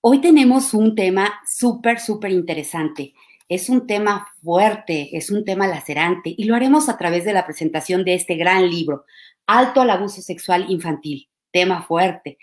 Hoy 0.00 0.20
tenemos 0.20 0.72
un 0.72 0.94
tema 0.94 1.40
súper, 1.46 2.00
súper 2.00 2.30
interesante. 2.30 3.14
Es 3.48 3.68
un 3.68 3.86
tema 3.86 4.28
fuerte, 4.42 5.16
es 5.16 5.30
un 5.30 5.44
tema 5.44 5.66
lacerante 5.66 6.32
y 6.36 6.44
lo 6.44 6.54
haremos 6.54 6.88
a 6.88 6.96
través 6.96 7.24
de 7.24 7.32
la 7.32 7.44
presentación 7.44 8.04
de 8.04 8.14
este 8.14 8.36
gran 8.36 8.70
libro, 8.70 9.04
Alto 9.46 9.80
al 9.80 9.90
Abuso 9.90 10.22
Sexual 10.22 10.66
Infantil, 10.68 11.28
tema 11.50 11.82
fuerte. 11.82 12.38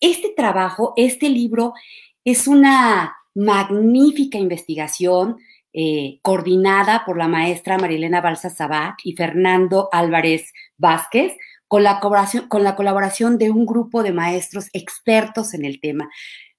Este 0.00 0.32
trabajo, 0.36 0.94
este 0.96 1.28
libro, 1.28 1.74
es 2.24 2.48
una 2.48 3.16
magnífica 3.34 4.36
investigación 4.36 5.38
eh, 5.72 6.18
coordinada 6.22 7.04
por 7.04 7.16
la 7.16 7.28
maestra 7.28 7.78
Marilena 7.78 8.20
Balsa 8.20 8.50
Sabat 8.50 8.96
y 9.04 9.12
Fernando 9.12 9.88
Álvarez 9.92 10.52
Vázquez, 10.76 11.36
con 11.68 11.82
la, 11.82 12.00
colaboración, 12.00 12.48
con 12.48 12.64
la 12.64 12.74
colaboración 12.74 13.38
de 13.38 13.50
un 13.50 13.66
grupo 13.66 14.02
de 14.02 14.12
maestros 14.12 14.68
expertos 14.72 15.54
en 15.54 15.64
el 15.64 15.80
tema. 15.80 16.10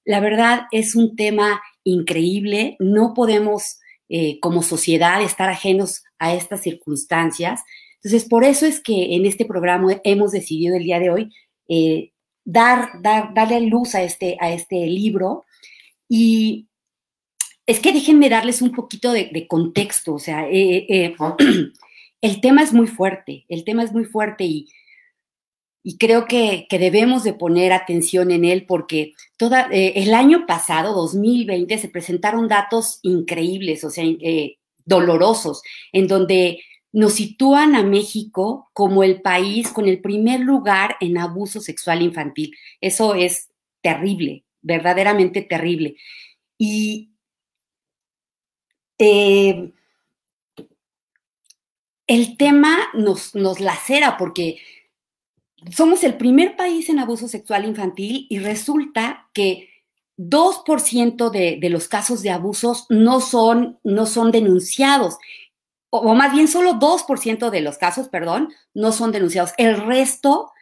La 0.04 0.20
verdad 0.20 0.62
es 0.70 0.94
un 0.94 1.16
tema 1.16 1.60
increíble, 1.84 2.76
no 2.78 3.12
podemos 3.12 3.80
eh, 4.08 4.38
como 4.40 4.62
sociedad 4.62 5.20
estar 5.22 5.48
ajenos 5.48 6.04
a 6.18 6.32
estas 6.34 6.62
circunstancias. 6.62 7.62
Entonces, 7.96 8.28
por 8.28 8.44
eso 8.44 8.66
es 8.66 8.80
que 8.80 9.14
en 9.16 9.26
este 9.26 9.44
programa 9.44 10.00
hemos 10.04 10.32
decidido 10.32 10.76
el 10.76 10.84
día 10.84 11.00
de 11.00 11.10
hoy 11.10 11.30
eh, 11.68 12.12
dar, 12.44 12.90
dar, 13.02 13.34
darle 13.34 13.60
luz 13.62 13.94
a 13.94 14.02
este, 14.02 14.36
a 14.40 14.52
este 14.52 14.86
libro. 14.86 15.44
Y 16.08 16.68
es 17.66 17.80
que 17.80 17.92
déjenme 17.92 18.28
darles 18.28 18.62
un 18.62 18.72
poquito 18.72 19.12
de, 19.12 19.46
contexto, 19.48 20.14
o 20.14 20.18
sea, 20.18 20.48
eh, 20.50 21.14
el 22.20 22.40
tema 22.40 22.62
es 22.62 22.72
muy 22.72 22.86
fuerte, 22.86 23.44
el 23.48 23.64
tema 23.64 23.84
es 23.84 23.92
muy 23.92 24.04
fuerte 24.04 24.44
y 24.44 24.68
y 25.82 25.96
creo 25.96 26.26
que, 26.26 26.66
debemos 26.70 27.24
de 27.24 27.32
poner 27.32 27.72
atención 27.72 28.30
en 28.30 28.44
él 28.44 28.66
porque 28.66 29.14
toda, 29.36 29.68
eh, 29.72 29.94
el 29.96 30.12
año 30.14 30.44
pasado, 30.46 30.94
2020, 30.94 31.78
se 31.78 31.88
presentaron 31.88 32.48
datos 32.48 32.98
increíbles, 33.02 33.82
o 33.84 33.90
sea, 33.90 34.04
eh, 34.04 34.58
dolorosos, 34.84 35.62
en 35.92 36.06
donde 36.06 36.62
nos 36.92 37.14
sitúan 37.14 37.76
a 37.76 37.82
México 37.82 38.70
como 38.74 39.04
el 39.04 39.22
país 39.22 39.70
con 39.70 39.88
el 39.88 40.00
primer 40.00 40.40
lugar 40.40 40.96
en 41.00 41.16
abuso 41.18 41.60
sexual 41.60 42.02
infantil. 42.02 42.54
Eso 42.80 43.14
es 43.14 43.50
terrible, 43.80 44.44
verdaderamente 44.60 45.40
terrible. 45.42 45.96
Y 46.58 47.10
eh, 48.98 49.72
el 52.06 52.36
tema 52.36 52.76
nos, 52.92 53.34
nos 53.34 53.60
lacera 53.60 54.18
porque 54.18 54.58
somos 55.74 56.04
el 56.04 56.16
primer 56.16 56.56
país 56.56 56.88
en 56.88 56.98
abuso 56.98 57.28
sexual 57.28 57.64
infantil 57.64 58.26
y 58.28 58.38
resulta 58.38 59.28
que 59.32 59.68
2% 60.16 61.30
de, 61.30 61.58
de, 61.60 61.70
los 61.70 61.88
casos 61.88 62.22
de 62.22 62.30
abusos 62.30 62.86
no 62.88 63.20
son, 63.20 63.78
no 63.82 64.06
son 64.06 64.30
denunciados, 64.30 65.16
o, 65.90 66.14
más 66.14 66.32
bien 66.32 66.48
solo 66.48 66.74
2% 66.74 67.50
de 67.50 67.60
los 67.60 67.76
casos, 67.76 68.08
perdón, 68.08 68.52
no 68.74 68.92
son 68.92 69.10
denunciados. 69.12 69.52
El 69.58 69.76
resto 69.76 70.52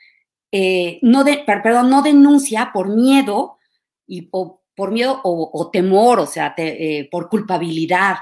eh, 0.50 0.98
no, 1.02 1.22
de, 1.22 1.38
perdón, 1.46 1.91
no 1.91 2.02
denuncia 2.02 2.70
por 2.72 2.88
miedo 2.88 3.58
y 4.06 4.22
por 4.22 4.91
miedo 4.91 5.20
o, 5.22 5.70
temor, 5.70 6.19
o 6.20 6.26
sea, 6.26 6.54
eh, 6.56 7.08
por 7.10 7.28
culpabilidad. 7.28 8.16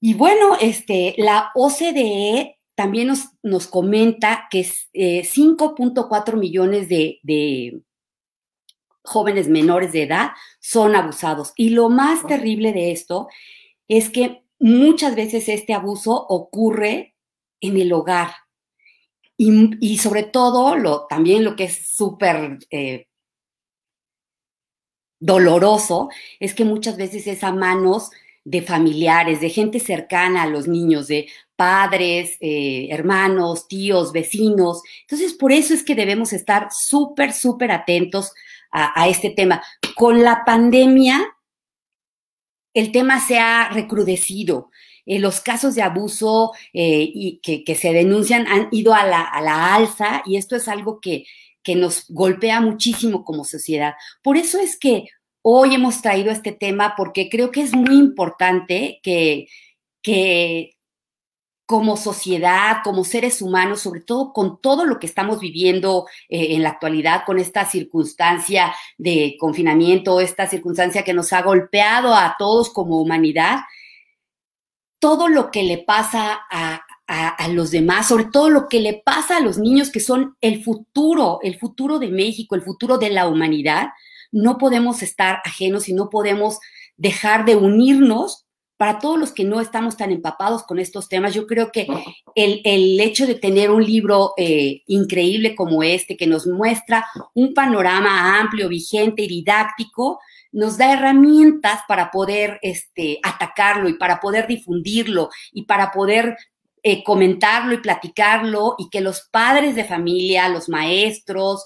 Y 0.00 0.14
bueno, 0.14 0.56
este, 0.60 1.14
la 1.18 1.50
OCDE 1.54 2.55
también 2.76 3.10
nos, 3.42 3.66
comenta 3.66 4.48
que 4.50 4.60
5.4 4.60 6.32
eh, 6.32 6.36
millones 6.36 6.88
de, 6.88 7.82
jóvenes 9.02 9.48
menores 9.48 9.92
de 9.92 10.02
edad 10.02 10.30
son 10.60 10.94
abusados. 10.94 11.52
Y 11.56 11.70
lo 11.70 11.88
más 11.88 12.26
terrible 12.26 12.72
de 12.72 12.92
esto 12.92 13.28
es 13.88 14.10
que 14.10 14.44
muchas 14.58 15.16
veces 15.16 15.48
este 15.48 15.74
abuso 15.74 16.26
ocurre 16.28 17.14
en 17.60 17.78
el 17.78 17.92
hogar. 17.92 18.32
Y, 19.38 19.98
sobre 19.98 20.22
todo, 20.22 20.76
lo, 20.76 21.06
también 21.06 21.44
lo 21.44 21.56
que 21.56 21.64
es 21.64 21.94
súper 21.94 22.58
eh, 22.70 23.06
doloroso 25.18 26.08
es 26.40 26.54
que 26.54 26.64
muchas 26.64 26.96
veces 26.96 27.26
es 27.26 27.44
a 27.44 27.52
manos 27.52 28.10
de 28.44 28.62
familiares, 28.62 29.40
de 29.40 29.50
gente 29.50 29.80
cercana 29.80 30.44
a 30.44 30.46
los 30.46 30.68
niños, 30.68 31.08
de 31.08 31.28
padres, 31.56 32.36
eh, 32.40 32.88
hermanos, 32.90 33.66
tíos, 33.66 34.12
vecinos. 34.12 34.82
Entonces, 35.02 35.34
por 35.34 35.52
eso 35.52 35.74
es 35.74 35.82
que 35.82 35.94
debemos 35.94 36.32
estar 36.32 36.68
súper, 36.70 37.32
súper 37.32 37.70
atentos 37.70 38.32
a, 38.70 39.08
este 39.08 39.30
tema. 39.30 39.62
Con 39.94 40.22
la 40.22 40.44
pandemia, 40.44 41.24
el 42.74 42.92
tema 42.92 43.20
se 43.20 43.38
ha 43.38 43.70
recrudecido. 43.70 44.70
Eh, 45.06 45.18
los 45.18 45.40
casos 45.40 45.74
de 45.74 45.82
abuso 45.82 46.52
eh, 46.74 47.10
y 47.14 47.40
que, 47.42 47.74
se 47.74 47.92
denuncian 47.92 48.46
han 48.48 48.68
ido 48.72 48.92
a 48.92 49.06
la, 49.06 49.22
a 49.22 49.40
la 49.40 49.74
alza 49.74 50.22
y 50.26 50.36
esto 50.36 50.56
es 50.56 50.68
algo 50.68 51.00
que, 51.00 51.24
que 51.62 51.74
nos 51.74 52.04
golpea 52.08 52.60
muchísimo 52.60 53.24
como 53.24 53.44
sociedad. 53.44 53.94
Por 54.22 54.36
eso 54.36 54.58
es 54.60 54.76
que 54.76 55.06
hoy 55.42 55.74
hemos 55.74 56.02
traído 56.02 56.30
este 56.30 56.52
tema 56.52 56.94
porque 56.96 57.28
creo 57.28 57.50
que 57.50 57.62
es 57.62 57.72
muy 57.72 57.96
importante 57.96 59.00
que, 59.02 59.48
que 60.02 60.75
como 61.66 61.96
sociedad, 61.96 62.78
como 62.84 63.04
seres 63.04 63.42
humanos, 63.42 63.80
sobre 63.80 64.00
todo 64.00 64.32
con 64.32 64.60
todo 64.60 64.84
lo 64.84 65.00
que 65.00 65.06
estamos 65.06 65.40
viviendo 65.40 66.06
eh, 66.28 66.54
en 66.54 66.62
la 66.62 66.70
actualidad, 66.70 67.24
con 67.26 67.40
esta 67.40 67.66
circunstancia 67.66 68.72
de 68.96 69.36
confinamiento, 69.38 70.20
esta 70.20 70.46
circunstancia 70.46 71.02
que 71.02 71.12
nos 71.12 71.32
ha 71.32 71.42
golpeado 71.42 72.14
a 72.14 72.36
todos 72.38 72.70
como 72.70 73.00
humanidad, 73.00 73.60
todo 75.00 75.28
lo 75.28 75.50
que 75.50 75.64
le 75.64 75.78
pasa 75.78 76.38
a, 76.50 76.82
a, 77.06 77.48
los 77.48 77.70
demás, 77.70 78.08
sobre 78.08 78.24
todo 78.24 78.48
lo 78.48 78.68
que 78.68 78.80
le 78.80 79.02
pasa 79.04 79.36
a 79.36 79.40
los 79.40 79.58
niños 79.58 79.90
que 79.90 80.00
son 80.00 80.36
el 80.40 80.64
futuro, 80.64 81.40
el 81.42 81.58
futuro 81.58 81.98
de 81.98 82.08
México, 82.08 82.54
el 82.54 82.62
futuro 82.62 82.98
de 82.98 83.10
la 83.10 83.28
humanidad, 83.28 83.88
no 84.32 84.58
podemos 84.58 85.02
estar 85.02 85.40
ajenos 85.44 85.88
y 85.88 85.92
no 85.92 86.10
podemos 86.10 86.58
dejar 86.96 87.44
de 87.44 87.56
unirnos 87.56 88.45
para 88.76 88.98
todos 88.98 89.18
los 89.18 89.32
que 89.32 89.44
no 89.44 89.60
estamos 89.60 89.96
tan 89.96 90.10
empapados 90.10 90.62
con 90.64 90.78
estos 90.78 91.08
temas, 91.08 91.34
yo 91.34 91.46
creo 91.46 91.72
que 91.72 91.86
el, 92.34 93.00
hecho 93.00 93.26
de 93.26 93.34
tener 93.34 93.70
un 93.70 93.84
libro 93.84 94.34
eh, 94.36 94.82
increíble 94.86 95.54
como 95.54 95.82
este, 95.82 96.16
que 96.16 96.26
nos 96.26 96.46
muestra 96.46 97.06
un 97.34 97.54
panorama 97.54 98.38
amplio, 98.38 98.68
vigente 98.68 99.22
y 99.22 99.28
didáctico, 99.28 100.20
nos 100.52 100.76
da 100.76 100.92
herramientas 100.92 101.80
para 101.88 102.10
poder 102.10 102.58
este, 102.62 103.18
atacarlo 103.22 103.88
y 103.88 103.94
para 103.94 104.20
poder 104.20 104.46
difundirlo 104.46 105.30
y 105.52 105.64
para 105.64 105.90
poder 105.90 106.36
eh, 106.82 107.02
comentarlo 107.02 107.74
y 107.74 107.78
platicarlo 107.78 108.76
y 108.78 108.88
que 108.90 109.00
los 109.00 109.22
padres 109.30 109.74
de 109.74 109.84
familia, 109.84 110.48
los 110.48 110.68
maestros, 110.68 111.64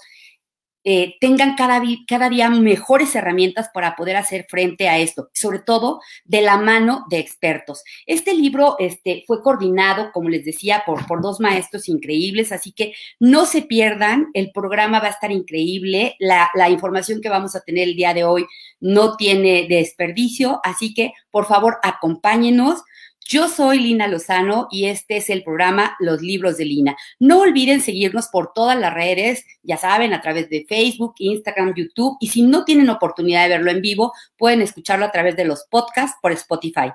eh, 0.83 1.15
tengan 1.19 1.55
cada, 1.55 1.81
cada, 2.07 2.29
día 2.29 2.49
mejores 2.49 3.13
herramientas 3.15 3.69
para 3.73 3.95
poder 3.95 4.15
hacer 4.15 4.47
frente 4.49 4.89
a 4.89 4.97
esto, 4.97 5.29
sobre 5.33 5.59
todo 5.59 6.01
de 6.25 6.41
la 6.41 6.57
mano 6.57 7.05
de 7.09 7.19
expertos. 7.19 7.83
Este 8.05 8.33
libro 8.33 8.75
este, 8.79 9.23
fue 9.27 9.41
coordinado, 9.41 10.11
como 10.11 10.29
les 10.29 10.43
decía, 10.43 10.83
por, 10.85 11.05
por 11.05 11.21
dos 11.21 11.39
maestros 11.39 11.87
increíbles, 11.87 12.51
así 12.51 12.71
que 12.71 12.93
no 13.19 13.45
se 13.45 13.61
pierdan, 13.61 14.27
el 14.33 14.51
programa 14.51 14.99
va 14.99 15.07
a 15.07 15.11
estar 15.11 15.31
increíble, 15.31 16.15
la, 16.19 16.49
la 16.55 16.69
información 16.69 17.21
que 17.21 17.29
vamos 17.29 17.55
a 17.55 17.61
tener 17.61 17.87
el 17.87 17.95
día 17.95 18.13
de 18.13 18.23
hoy 18.23 18.45
no 18.79 19.15
tiene 19.15 19.67
desperdicio, 19.69 20.59
así 20.63 20.93
que 20.93 21.13
por 21.29 21.45
favor 21.45 21.77
acompáñenos. 21.83 22.81
Yo 23.27 23.47
soy 23.47 23.79
Lina 23.79 24.07
Lozano 24.07 24.67
y 24.71 24.85
este 24.85 25.17
es 25.17 25.29
el 25.29 25.43
programa 25.43 25.95
Los 25.99 26.21
Libros 26.21 26.57
de 26.57 26.65
Lina. 26.65 26.97
No 27.19 27.39
olviden 27.39 27.81
seguirnos 27.81 28.27
por 28.27 28.51
todas 28.53 28.77
las 28.77 28.93
redes, 28.93 29.45
ya 29.63 29.77
saben, 29.77 30.13
a 30.13 30.21
través 30.21 30.49
de 30.49 30.65
Facebook, 30.67 31.13
Instagram, 31.17 31.73
YouTube 31.75 32.17
y 32.19 32.27
si 32.27 32.41
no 32.41 32.65
tienen 32.65 32.89
oportunidad 32.89 33.43
de 33.43 33.49
verlo 33.49 33.71
en 33.71 33.81
vivo, 33.81 34.11
pueden 34.37 34.61
escucharlo 34.61 35.05
a 35.05 35.11
través 35.11 35.35
de 35.35 35.45
los 35.45 35.65
podcasts 35.69 36.17
por 36.21 36.31
Spotify. 36.31 36.91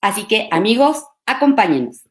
Así 0.00 0.26
que 0.26 0.48
amigos, 0.50 1.04
acompáñenos. 1.26 2.09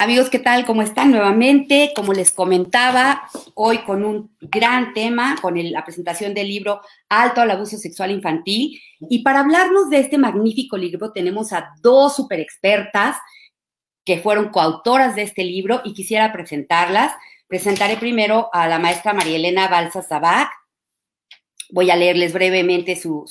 Amigos, 0.00 0.30
¿qué 0.30 0.38
tal? 0.38 0.64
¿Cómo 0.64 0.82
están 0.82 1.10
nuevamente? 1.10 1.90
Como 1.92 2.12
les 2.12 2.30
comentaba, 2.30 3.28
hoy 3.54 3.78
con 3.78 4.04
un 4.04 4.30
gran 4.40 4.94
tema, 4.94 5.34
con 5.42 5.60
la 5.72 5.82
presentación 5.82 6.34
del 6.34 6.46
libro 6.46 6.82
Alto 7.08 7.40
al 7.40 7.50
Abuso 7.50 7.76
Sexual 7.78 8.12
Infantil. 8.12 8.80
Y 9.00 9.24
para 9.24 9.40
hablarnos 9.40 9.90
de 9.90 9.98
este 9.98 10.16
magnífico 10.16 10.76
libro 10.76 11.10
tenemos 11.10 11.52
a 11.52 11.72
dos 11.82 12.14
super 12.14 12.38
expertas 12.38 13.16
que 14.04 14.18
fueron 14.18 14.50
coautoras 14.50 15.16
de 15.16 15.22
este 15.22 15.42
libro 15.42 15.82
y 15.84 15.94
quisiera 15.94 16.32
presentarlas. 16.32 17.12
Presentaré 17.48 17.96
primero 17.96 18.50
a 18.52 18.68
la 18.68 18.78
maestra 18.78 19.14
María 19.14 19.34
Elena 19.34 19.66
Balsa 19.66 20.02
Sabac. 20.02 20.48
Voy 21.70 21.90
a 21.90 21.96
leerles 21.96 22.32
brevemente 22.32 22.94
su, 22.94 23.24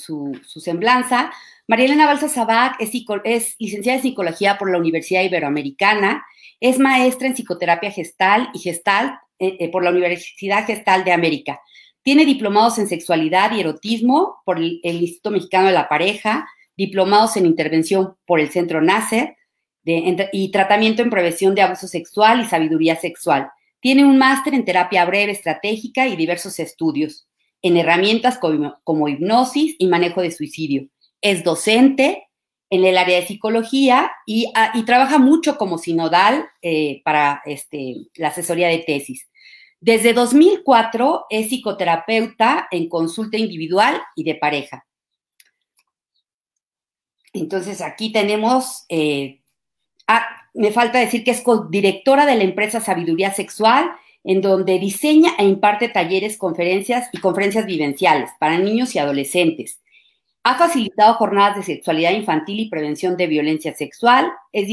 semblanza. 0.44 1.32
María 1.66 1.86
Elena 1.86 2.04
Balsa 2.04 2.28
Sabac 2.28 2.76
es, 2.78 3.56
licenciada 3.58 3.96
en 3.96 4.02
psicología 4.02 4.58
por 4.58 4.70
la 4.70 4.76
Universidad 4.76 5.22
Iberoamericana, 5.22 6.26
es 6.60 6.78
maestra 6.78 7.28
en 7.28 7.34
psicoterapia 7.34 7.90
gestal 7.90 8.48
y 8.54 8.58
gestal 8.58 9.18
eh, 9.38 9.56
eh, 9.60 9.70
por 9.70 9.84
la 9.84 9.90
Universidad 9.90 10.66
Gestal 10.66 11.04
de 11.04 11.12
América. 11.12 11.60
Tiene 12.02 12.24
diplomados 12.24 12.78
en 12.78 12.88
sexualidad 12.88 13.52
y 13.54 13.60
erotismo 13.60 14.36
por 14.44 14.58
el, 14.58 14.80
Instituto 14.82 15.30
Mexicano 15.30 15.66
de 15.66 15.74
la 15.74 15.88
Pareja, 15.88 16.48
diplomados 16.76 17.36
en 17.36 17.46
intervención 17.46 18.14
por 18.26 18.40
el 18.40 18.50
Centro 18.50 18.80
NACER 18.80 19.36
y 19.84 20.50
tratamiento 20.50 21.02
en 21.02 21.10
prevención 21.10 21.54
de 21.54 21.62
abuso 21.62 21.86
sexual 21.86 22.40
y 22.40 22.44
sabiduría 22.46 22.96
sexual. 22.96 23.50
Tiene 23.80 24.04
un 24.04 24.18
máster 24.18 24.54
en 24.54 24.64
terapia 24.64 25.04
breve 25.04 25.32
estratégica 25.32 26.06
y 26.06 26.16
diversos 26.16 26.58
estudios 26.58 27.28
en 27.62 27.76
herramientas 27.76 28.38
como, 28.38 29.08
hipnosis 29.08 29.76
y 29.78 29.86
manejo 29.86 30.22
de 30.22 30.30
suicidio. 30.30 30.88
Es 31.20 31.44
docente 31.44 32.27
en 32.70 32.84
el 32.84 32.98
área 32.98 33.20
de 33.20 33.26
psicología 33.26 34.12
y, 34.26 34.50
ah, 34.54 34.72
trabaja 34.84 35.18
mucho 35.18 35.56
como 35.56 35.78
sinodal 35.78 36.48
eh, 36.62 37.00
para 37.04 37.42
este, 37.46 38.08
la 38.14 38.28
asesoría 38.28 38.68
de 38.68 38.78
tesis. 38.78 39.28
Desde 39.80 40.12
2004 40.12 41.26
es 41.30 41.48
psicoterapeuta 41.48 42.68
en 42.70 42.88
consulta 42.88 43.38
individual 43.38 44.00
y 44.16 44.24
de 44.24 44.34
pareja. 44.34 44.86
Entonces 47.32 47.80
aquí 47.80 48.10
tenemos 48.10 48.84
eh, 48.88 49.40
ah, 50.08 50.26
me 50.54 50.72
falta 50.72 50.98
decir 50.98 51.22
que 51.22 51.30
es 51.30 51.44
directora 51.70 52.26
de 52.26 52.34
la 52.34 52.42
empresa 52.42 52.80
Sabiduría 52.80 53.32
Sexual, 53.32 53.92
en 54.24 54.40
donde 54.40 54.80
diseña 54.80 55.30
e 55.38 55.44
imparte 55.44 55.88
talleres, 55.88 56.36
conferencias 56.36 57.08
y 57.12 57.18
conferencias 57.18 57.64
vivenciales 57.64 58.30
para 58.40 58.58
niños 58.58 58.94
y 58.94 58.98
adolescentes. 58.98 59.80
Ha 60.48 60.56
facilitado 60.56 61.12
jornadas 61.12 61.56
de 61.56 61.62
sexualidad 61.62 62.12
infantil 62.12 62.58
y 62.58 62.70
prevención 62.70 63.18
de 63.18 63.26
violencia 63.26 63.74
sexual. 63.74 64.32
Eh, 64.50 64.64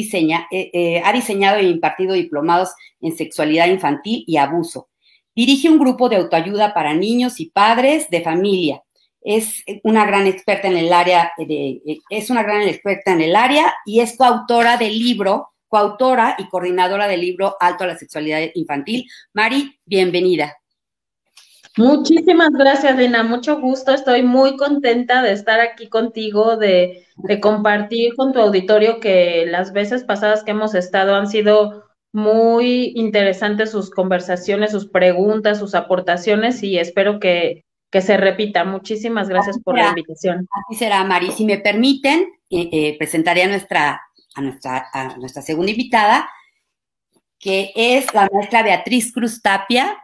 eh, 0.50 1.01
ha 1.04 1.12
diseñado 1.12 1.57
e 1.57 1.63
impartido 1.63 2.13
diplomados 2.13 2.74
en 3.01 3.13
sexualidad 3.18 3.68
infantil 3.68 4.24
y 4.25 4.38
abuso. 4.38 4.88
Dirige 5.36 5.69
un 5.69 5.77
grupo 5.77 6.07
de 6.07 6.16
autoayuda 6.16 6.74
para 6.74 6.94
niños 6.94 7.42
y 7.42 7.50
padres 7.50 8.10
de 8.10 8.22
familia. 8.22 8.83
Es 9.19 9.66
una 9.83 10.06
gran 10.06 10.27
experta 10.27 10.69
en 10.69 10.77
el 10.77 10.94
área 10.94 11.33
de, 11.38 11.81
es 12.10 12.30
una 12.30 12.44
gran 12.44 12.62
experta 12.62 13.12
en 13.12 13.19
el 13.19 13.36
área 13.36 13.75
y 13.86 14.00
es 14.00 14.16
coautora 14.16 14.77
del 14.77 14.98
libro 14.98 15.50
coautora 15.68 16.38
y 16.39 16.48
coordinadora 16.48 17.06
del 17.06 17.19
libro 17.19 17.57
Alto 17.60 17.83
a 17.83 17.88
la 17.88 17.98
Sexualidad 17.98 18.39
Infantil. 18.54 19.10
Mari, 19.33 19.77
bienvenida. 19.83 20.56
Muchísimas 21.77 22.51
gracias, 22.51 22.98
Lina. 22.98 23.24
Mucho 23.24 23.60
gusto. 23.60 23.94
Estoy 23.94 24.24
muy 24.24 24.56
contenta 24.56 25.22
de 25.22 25.33
estar 25.33 25.60
aquí 25.60 25.89
contigo, 25.89 26.57
de, 26.57 27.06
compartir 27.42 28.16
con 28.16 28.33
tu 28.33 28.39
auditorio 28.39 29.00
que 29.00 29.45
las 29.48 29.74
veces 29.74 30.04
pasadas 30.04 30.44
que 30.44 30.51
hemos 30.51 30.74
estado 30.75 31.16
han 31.16 31.27
sido 31.27 31.83
muy 32.13 32.94
interesantes 32.95 33.72
sus 33.72 33.89
conversaciones, 33.89 34.72
sus 34.72 34.88
preguntas, 34.88 35.60
sus 35.60 35.75
aportaciones 35.75 36.63
y 36.63 36.77
espero 36.77 37.19
que, 37.19 37.63
se 37.92 38.18
repita. 38.18 38.66
Muchísimas 38.66 39.30
gracias 39.30 39.57
por 39.63 39.77
la 39.77 39.88
invitación. 39.88 40.50
Así 40.51 40.77
será, 40.77 41.01
Mari. 41.06 41.31
Si 41.31 41.45
me 41.45 41.60
permiten, 41.60 42.27
eh, 42.50 42.69
eh, 42.74 42.98
presentaré 42.98 43.44
a 43.44 43.48
nuestra 43.48 44.01
a 44.36 44.42
nuestra, 44.42 44.88
a 44.94 45.18
nuestra 45.18 45.42
segunda 45.42 45.72
invitada, 45.72 46.30
que 47.39 47.72
es 47.75 48.13
la 48.13 48.30
maestra 48.31 48.63
Beatriz 48.63 49.12
Cruz 49.12 49.42
Tapia. 49.42 49.98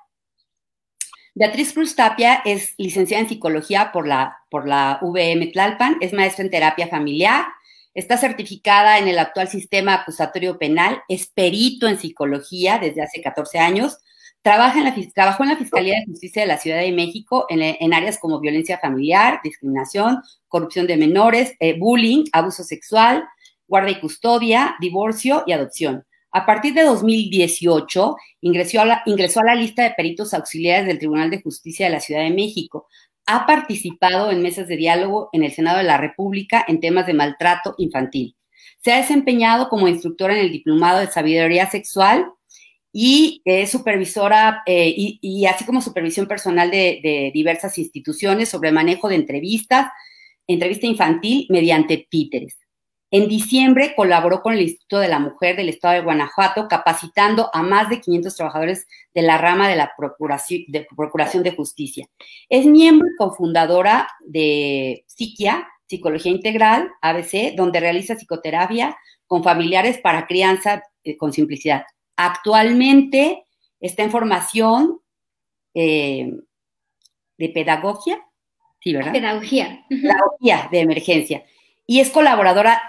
Beatriz 1.33 1.73
Cruz 1.73 1.95
Tapia 1.95 2.41
es 2.43 2.73
licenciada 2.77 3.23
en 3.23 3.29
psicología 3.29 3.91
por 3.93 4.05
la, 4.05 4.39
por 4.49 4.67
la 4.67 4.99
VM 5.01 5.47
Tlalpan, 5.47 5.97
es 6.01 6.11
maestra 6.11 6.43
en 6.43 6.51
terapia 6.51 6.87
familiar, 6.87 7.45
está 7.93 8.17
certificada 8.17 8.99
en 8.99 9.07
el 9.07 9.17
actual 9.17 9.47
sistema 9.47 9.93
acusatorio 9.93 10.57
penal, 10.57 11.01
es 11.07 11.27
perito 11.27 11.87
en 11.87 11.99
psicología 11.99 12.79
desde 12.79 13.01
hace 13.01 13.21
14 13.21 13.59
años, 13.59 13.97
trabaja 14.41 14.79
en 14.79 14.83
la, 14.83 14.95
trabajó 15.13 15.43
en 15.43 15.49
la 15.49 15.57
Fiscalía 15.57 15.99
de 15.99 16.05
Justicia 16.05 16.41
de 16.41 16.49
la 16.49 16.57
Ciudad 16.57 16.79
de 16.79 16.91
México 16.91 17.45
en, 17.47 17.93
áreas 17.93 18.17
como 18.19 18.41
violencia 18.41 18.77
familiar, 18.77 19.39
discriminación, 19.41 20.21
corrupción 20.49 20.85
de 20.85 20.97
menores, 20.97 21.53
eh, 21.61 21.79
bullying, 21.79 22.25
abuso 22.33 22.65
sexual, 22.65 23.23
guarda 23.67 23.91
y 23.91 24.01
custodia, 24.01 24.75
divorcio 24.81 25.43
y 25.47 25.53
adopción. 25.53 26.03
A 26.33 26.45
partir 26.45 26.73
de 26.73 26.83
2018 26.83 28.15
ingresó 28.41 28.81
a, 28.81 28.85
la, 28.85 29.03
ingresó 29.05 29.41
a 29.41 29.45
la 29.45 29.55
lista 29.55 29.83
de 29.83 29.91
peritos 29.91 30.33
auxiliares 30.33 30.87
del 30.87 30.97
Tribunal 30.97 31.29
de 31.29 31.41
Justicia 31.41 31.87
de 31.87 31.91
la 31.91 31.99
Ciudad 31.99 32.21
de 32.21 32.29
México. 32.29 32.87
Ha 33.25 33.45
participado 33.45 34.31
en 34.31 34.41
mesas 34.41 34.67
de 34.67 34.77
diálogo 34.77 35.29
en 35.33 35.43
el 35.43 35.51
Senado 35.51 35.79
de 35.79 35.83
la 35.83 35.97
República 35.97 36.63
en 36.67 36.79
temas 36.79 37.05
de 37.05 37.13
maltrato 37.13 37.75
infantil. 37.77 38.35
Se 38.83 38.93
ha 38.93 38.97
desempeñado 38.97 39.67
como 39.67 39.87
instructora 39.89 40.33
en 40.33 40.45
el 40.45 40.51
Diplomado 40.51 40.99
de 40.99 41.07
Sabiduría 41.07 41.69
Sexual 41.69 42.25
y 42.93 43.41
es 43.43 43.69
supervisora 43.69 44.63
eh, 44.65 44.93
y, 44.95 45.45
así 45.45 45.65
como 45.65 45.81
supervisión 45.81 46.27
personal 46.27 46.71
de, 46.71 46.99
de 47.03 47.31
diversas 47.33 47.77
instituciones 47.77 48.49
sobre 48.49 48.71
manejo 48.71 49.09
de 49.09 49.15
entrevistas, 49.15 49.87
entrevista 50.47 50.87
infantil 50.87 51.45
mediante 51.49 52.07
títeres. 52.09 52.60
En 53.13 53.27
diciembre 53.27 53.93
colaboró 53.93 54.41
con 54.41 54.53
el 54.53 54.61
Instituto 54.61 54.99
de 54.99 55.09
la 55.09 55.19
Mujer 55.19 55.57
del 55.57 55.67
Estado 55.67 55.95
de 55.95 56.01
Guanajuato, 56.01 56.69
capacitando 56.69 57.49
a 57.53 57.61
más 57.61 57.89
de 57.89 57.99
500 57.99 58.33
trabajadores 58.33 58.87
de 59.13 59.21
la 59.21 59.37
rama 59.37 59.67
de 59.67 59.75
la 59.75 59.91
Procuración 59.97 61.43
de, 61.43 61.51
Justicia. 61.51 62.07
Es 62.47 62.65
miembro 62.65 63.09
y 63.09 63.17
cofundadora 63.17 64.07
de 64.25 65.03
Psiquia, 65.07 65.67
Psicología 65.87 66.31
Integral, 66.31 66.89
ABC, 67.01 67.53
donde 67.53 67.81
realiza 67.81 68.15
psicoterapia 68.15 68.97
con 69.27 69.43
familiares 69.43 69.97
para 69.97 70.25
crianza 70.25 70.81
eh, 71.03 71.17
con 71.17 71.33
simplicidad. 71.33 71.83
Actualmente 72.15 73.45
está 73.81 74.03
en 74.03 74.11
formación 74.11 75.01
eh, 75.73 76.31
de 77.37 77.49
pedagogía, 77.49 78.25
¿sí, 78.79 78.93
verdad? 78.93 79.11
Pedagogía. 79.11 79.85
Pedagogía 79.89 80.69
de 80.71 80.79
emergencia. 80.79 81.43
Y 81.85 81.99
es 81.99 82.09
colaboradora 82.09 82.81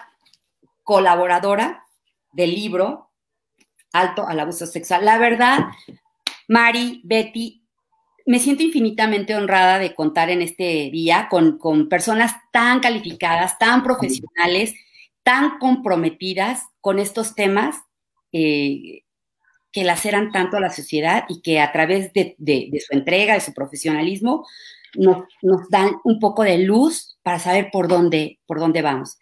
colaboradora 0.83 1.85
del 2.33 2.55
libro 2.55 3.11
Alto 3.93 4.27
al 4.27 4.41
Abuso 4.41 4.67
Sexual. 4.67 5.05
La 5.05 5.19
verdad, 5.19 5.67
Mari, 6.49 7.03
Betty, 7.05 7.63
me 8.27 8.39
siento 8.39 8.63
infinitamente 8.63 9.35
honrada 9.35 9.79
de 9.79 9.95
contar 9.95 10.31
en 10.31 10.43
este 10.43 10.91
día 10.91 11.29
con, 11.31 11.59
personas 11.89 12.35
tan 12.53 12.81
calificadas, 12.81 13.59
tan 13.59 13.83
profesionales, 13.83 14.75
tan 15.23 15.59
comprometidas 15.59 16.63
con 16.81 16.99
estos 16.99 17.35
temas 17.35 17.77
eh, 18.33 19.03
que 19.73 19.85
laceran 19.85 20.31
tanto 20.33 20.57
a 20.57 20.61
la 20.61 20.71
sociedad 20.71 21.25
y 21.29 21.41
que 21.43 21.61
a 21.61 21.73
través 21.73 22.13
de, 22.13 22.37
su 22.87 22.97
entrega, 22.97 23.35
de 23.35 23.41
su 23.41 23.53
profesionalismo, 23.55 24.47
nos, 24.95 25.25
nos, 25.41 25.69
dan 25.71 25.93
un 26.05 26.21
poco 26.21 26.43
de 26.43 26.59
luz 26.59 27.19
para 27.23 27.39
saber 27.39 27.71
por 27.73 27.89
dónde, 27.89 28.41
por 28.47 28.61
dónde 28.61 28.83
vamos. 28.83 29.19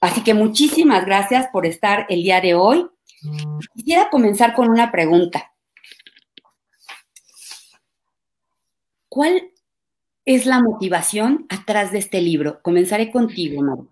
Así 0.00 0.22
que 0.22 0.34
muchísimas 0.34 1.04
gracias 1.04 1.48
por 1.52 1.66
estar 1.66 2.06
el 2.08 2.22
día 2.22 2.40
de 2.40 2.54
hoy. 2.54 2.88
Quisiera 3.74 4.10
comenzar 4.10 4.54
con 4.54 4.68
una 4.68 4.92
pregunta. 4.92 5.52
¿Cuál 9.08 9.50
es 10.24 10.46
la 10.46 10.60
motivación 10.60 11.46
atrás 11.48 11.90
de 11.90 11.98
este 11.98 12.20
libro? 12.20 12.60
Comenzaré 12.62 13.10
contigo, 13.10 13.62
Maru. 13.62 13.90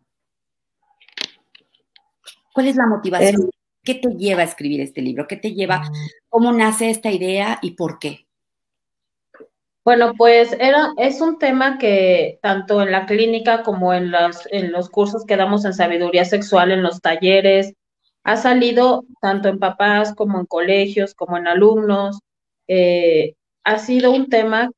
¿Cuál 2.52 2.68
es 2.68 2.76
la 2.76 2.86
motivación? 2.86 3.50
¿Qué 3.82 3.94
te 3.94 4.08
lleva 4.10 4.42
a 4.42 4.44
escribir 4.44 4.80
este 4.80 5.02
libro? 5.02 5.26
¿Qué 5.26 5.36
te 5.36 5.52
lleva? 5.52 5.90
¿Cómo 6.28 6.52
nace 6.52 6.90
esta 6.90 7.10
idea 7.10 7.58
y 7.62 7.72
por 7.72 7.98
qué? 7.98 8.25
Bueno, 9.87 10.14
pues 10.19 10.52
era, 10.59 10.93
es 10.97 11.21
un 11.21 11.38
tema 11.38 11.78
que 11.78 12.40
tanto 12.43 12.83
en 12.83 12.90
la 12.90 13.07
clínica 13.07 13.62
como 13.62 13.95
en 13.95 14.11
los, 14.11 14.49
en 14.50 14.73
los 14.73 14.90
cursos 14.90 15.25
que 15.25 15.37
damos 15.37 15.64
en 15.64 15.75
sabiduría 15.75 16.25
sexual, 16.25 16.73
en 16.73 16.83
los 16.83 17.00
talleres, 17.00 17.73
ha 18.25 18.37
salido 18.37 19.05
tanto 19.21 19.49
en 19.49 19.61
papás 19.61 20.12
como 20.12 20.40
en 20.40 20.47
colegios, 20.47 21.14
como 21.14 21.37
en 21.37 21.47
alumnos. 21.47 22.19
Eh, 22.66 23.35
ha 23.62 23.78
sido 23.78 24.11
un 24.11 24.28
tema 24.28 24.73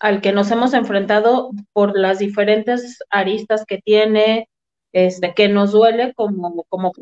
al 0.00 0.20
que 0.20 0.32
nos 0.32 0.50
hemos 0.50 0.74
enfrentado 0.74 1.52
por 1.72 1.98
las 1.98 2.18
diferentes 2.18 2.98
aristas 3.08 3.64
que 3.64 3.78
tiene, 3.78 4.50
este, 4.92 5.32
que 5.32 5.48
nos 5.48 5.72
duele 5.72 6.12
como, 6.12 6.66
como 6.68 6.92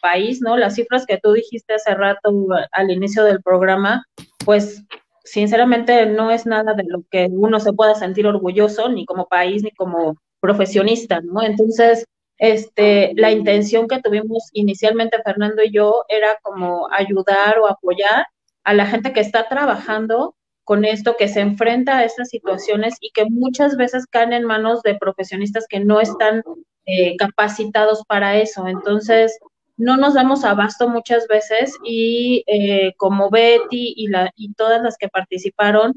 país, 0.00 0.40
¿no? 0.40 0.56
Las 0.56 0.76
cifras 0.76 1.04
que 1.04 1.18
tú 1.18 1.34
dijiste 1.34 1.74
hace 1.74 1.94
rato 1.94 2.30
al 2.72 2.90
inicio 2.90 3.22
del 3.24 3.42
programa, 3.42 4.06
pues 4.46 4.82
sinceramente 5.26 6.06
no 6.06 6.30
es 6.30 6.46
nada 6.46 6.74
de 6.74 6.84
lo 6.84 7.02
que 7.10 7.28
uno 7.30 7.60
se 7.60 7.72
pueda 7.72 7.94
sentir 7.94 8.26
orgulloso, 8.26 8.88
ni 8.88 9.04
como 9.04 9.26
país, 9.26 9.62
ni 9.62 9.72
como 9.72 10.16
profesionista, 10.40 11.20
¿no? 11.20 11.42
Entonces, 11.42 12.06
este, 12.38 13.12
la 13.16 13.30
intención 13.32 13.88
que 13.88 14.00
tuvimos 14.00 14.50
inicialmente 14.52 15.22
Fernando 15.24 15.62
y 15.62 15.72
yo 15.72 16.04
era 16.08 16.38
como 16.42 16.88
ayudar 16.92 17.58
o 17.58 17.66
apoyar 17.68 18.26
a 18.64 18.74
la 18.74 18.86
gente 18.86 19.12
que 19.12 19.20
está 19.20 19.48
trabajando 19.48 20.34
con 20.64 20.84
esto, 20.84 21.16
que 21.16 21.28
se 21.28 21.40
enfrenta 21.40 21.98
a 21.98 22.04
estas 22.04 22.28
situaciones 22.28 22.96
y 23.00 23.10
que 23.12 23.24
muchas 23.24 23.76
veces 23.76 24.06
caen 24.06 24.32
en 24.32 24.44
manos 24.44 24.82
de 24.82 24.96
profesionistas 24.96 25.66
que 25.68 25.80
no 25.80 26.00
están 26.00 26.42
eh, 26.86 27.16
capacitados 27.16 28.02
para 28.06 28.36
eso. 28.36 28.66
Entonces, 28.66 29.38
no 29.76 29.96
nos 29.96 30.14
damos 30.14 30.44
abasto 30.44 30.88
muchas 30.88 31.26
veces 31.28 31.74
y 31.84 32.44
eh, 32.46 32.94
como 32.96 33.30
Betty 33.30 33.94
y, 33.96 34.08
la, 34.08 34.32
y 34.36 34.52
todas 34.54 34.82
las 34.82 34.96
que 34.96 35.08
participaron, 35.08 35.94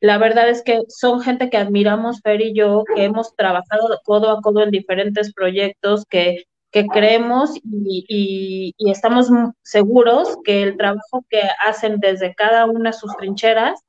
la 0.00 0.18
verdad 0.18 0.48
es 0.48 0.62
que 0.62 0.82
son 0.88 1.20
gente 1.20 1.48
que 1.48 1.56
admiramos, 1.56 2.20
Fer 2.20 2.40
y 2.42 2.54
yo, 2.54 2.84
que 2.94 3.04
hemos 3.04 3.34
trabajado 3.34 4.00
codo 4.04 4.30
a 4.30 4.42
codo 4.42 4.62
en 4.62 4.70
diferentes 4.70 5.32
proyectos, 5.32 6.04
que, 6.04 6.44
que 6.70 6.86
creemos 6.86 7.56
y, 7.64 8.74
y, 8.78 8.90
estamos 8.90 9.30
seguros 9.62 10.36
que 10.44 10.62
el 10.62 10.76
trabajo 10.76 11.24
que 11.30 11.42
hacen 11.66 11.98
desde 11.98 12.34
cada 12.34 12.66
una 12.66 12.90
de 12.90 12.96
sus 12.96 13.16
trincheras, 13.16 13.80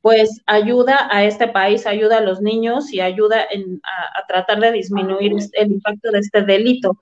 pues 0.00 0.42
ayuda 0.46 1.08
a 1.10 1.24
este 1.24 1.48
país, 1.48 1.86
ayuda 1.86 2.18
a 2.18 2.22
los 2.22 2.40
niños 2.40 2.92
y 2.92 3.00
ayuda 3.00 3.40
a, 3.40 4.18
a 4.18 4.26
tratar 4.26 4.60
de 4.60 4.72
disminuir 4.72 5.32
el 5.52 5.72
impacto 5.72 6.10
de 6.10 6.18
este 6.20 6.42
delito. 6.42 6.98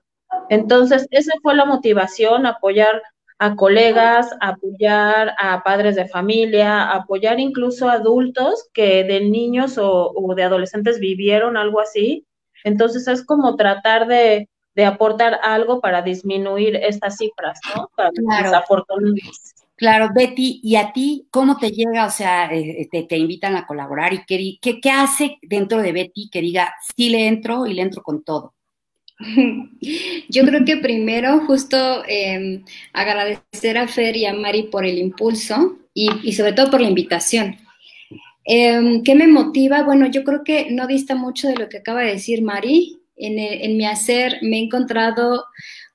Entonces, 0.49 1.07
esa 1.11 1.33
fue 1.41 1.55
la 1.55 1.65
motivación, 1.65 2.45
apoyar 2.45 3.01
a 3.39 3.55
colegas, 3.55 4.29
apoyar 4.39 5.33
a 5.37 5.63
padres 5.63 5.95
de 5.95 6.07
familia, 6.07 6.91
apoyar 6.91 7.39
incluso 7.39 7.89
a 7.89 7.93
adultos 7.93 8.69
que 8.73 9.03
de 9.03 9.21
niños 9.21 9.77
o, 9.77 10.13
de 10.35 10.43
adolescentes 10.43 10.99
vivieron 10.99 11.57
algo 11.57 11.79
así. 11.79 12.25
Entonces 12.63 13.07
es 13.07 13.25
como 13.25 13.55
tratar 13.55 14.07
de, 14.07 14.47
aportar 14.85 15.39
algo 15.43 15.81
para 15.81 16.01
disminuir 16.01 16.75
estas 16.77 17.17
cifras, 17.17 17.59
¿no? 17.75 17.89
claro. 17.95 18.63
Claro, 19.75 20.09
Betty, 20.15 20.61
¿y 20.63 20.75
a 20.75 20.93
ti 20.93 21.27
cómo 21.31 21.57
te 21.57 21.71
llega? 21.71 22.05
O 22.05 22.09
sea, 22.09 22.45
eh, 22.53 22.87
te, 22.91 23.03
te 23.03 23.17
invitan 23.17 23.55
a 23.57 23.65
colaborar 23.65 24.13
y 24.13 24.23
qué, 24.23 24.57
qué, 24.61 24.79
qué 24.79 24.91
hace 24.91 25.39
dentro 25.41 25.81
de 25.81 25.91
Betty 25.91 26.29
que 26.29 26.41
diga, 26.41 26.73
sí 26.95 27.09
le 27.09 27.27
entro 27.27 27.65
y 27.65 27.73
le 27.73 27.81
entro 27.81 28.01
con 28.03 28.23
todo. 28.23 28.53
Yo 30.29 30.43
creo 30.43 30.65
que 30.65 30.77
primero 30.77 31.45
justo 31.45 32.03
em, 32.07 32.63
agradecer 32.93 33.77
a 33.77 33.87
Fer 33.87 34.17
y 34.17 34.25
a 34.25 34.33
Mari 34.33 34.63
por 34.63 34.85
el 34.85 34.97
impulso 34.97 35.77
y, 35.93 36.31
sobre 36.33 36.53
todo 36.53 36.71
por 36.71 36.81
la 36.81 36.89
invitación. 36.89 37.57
Em, 38.45 39.03
¿Qué 39.03 39.15
me 39.15 39.27
motiva? 39.27 39.83
Bueno, 39.83 40.07
yo 40.07 40.23
creo 40.23 40.43
que 40.43 40.71
no 40.71 40.87
dista 40.87 41.15
mucho 41.15 41.47
de 41.47 41.55
lo 41.55 41.69
que 41.69 41.77
acaba 41.77 42.01
de 42.01 42.13
decir 42.13 42.41
Mari. 42.41 42.99
En, 43.15 43.37
en 43.37 43.77
mi 43.77 43.85
hacer 43.85 44.39
me 44.41 44.57
he 44.57 44.63
encontrado 44.63 45.45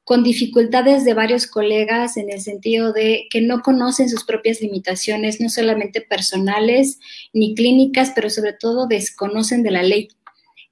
con 0.09 0.25
dificultades 0.25 1.05
de 1.05 1.13
varios 1.13 1.47
colegas 1.47 2.17
en 2.17 2.31
el 2.31 2.41
sentido 2.41 2.95
de 2.95 3.27
que 3.29 3.43
no 3.43 3.61
conocen 3.61 4.09
sus 4.09 4.25
propias 4.25 4.63
limitaciones, 4.63 5.39
no 5.39 5.51
solamente 5.51 6.01
personales 6.01 6.99
ni 7.35 7.55
clínicas, 7.55 8.13
pero 8.15 8.31
sobre 8.31 8.55
todo 8.55 8.87
desconocen 8.87 9.63
de 9.63 9.71
la 9.71 9.83
ley. 9.83 10.09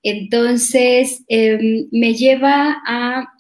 Entonces, 0.09 1.25
em, 1.27 1.89
me 1.91 2.15
lleva 2.15 2.81
a 2.87 3.33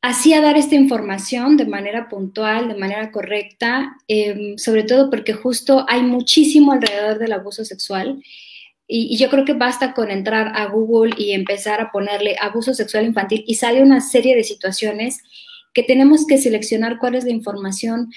así 0.00 0.34
a 0.34 0.40
dar 0.40 0.56
esta 0.56 0.76
información 0.76 1.56
de 1.56 1.66
manera 1.66 2.08
puntual, 2.08 2.68
de 2.68 2.76
manera 2.76 3.10
correcta, 3.10 3.96
em, 4.08 4.56
sobre 4.56 4.84
todo 4.84 5.10
porque 5.10 5.32
justo 5.32 5.84
hay 5.88 6.02
muchísimo 6.02 6.72
alrededor 6.72 7.18
del 7.18 7.32
abuso 7.32 7.64
sexual. 7.64 8.22
Y, 8.86 9.14
y, 9.14 9.16
yo 9.18 9.30
creo 9.30 9.44
que 9.44 9.54
basta 9.54 9.94
con 9.94 10.10
entrar 10.12 10.52
a 10.54 10.66
Google 10.66 11.14
y 11.18 11.32
empezar 11.32 11.80
a 11.80 11.90
ponerle 11.92 12.36
abuso 12.40 12.74
sexual 12.74 13.04
infantil 13.06 13.44
y 13.46 13.54
sale 13.56 13.82
una 13.82 14.00
serie 14.00 14.36
de 14.36 14.44
situaciones 14.44 15.22
que 15.74 15.82
tenemos 15.82 16.26
que 16.26 16.38
seleccionar 16.38 16.98
cuál 16.98 17.16
es 17.16 17.24
la 17.24 17.32
información 17.32 18.10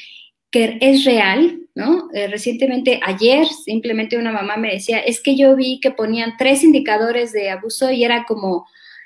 es 0.56 1.04
real, 1.04 1.60
¿no? 1.76 2.10
Eh, 2.14 2.28
recientemente, 2.28 3.00
ayer, 3.04 3.46
simplemente 3.48 4.18
una 4.18 4.32
mamá 4.32 4.58
me 4.58 4.74
decía, 4.74 5.00
es 5.00 5.22
que 5.22 5.36
yo 5.36 5.56
vi 5.56 5.80
que 5.80 5.92
ponían 5.92 6.34
tres 6.38 6.64
indicadores 6.64 7.34
de 7.34 7.50
abuso 7.50 7.92
y 7.92 8.04
era 8.04 8.26
como, 8.26 8.66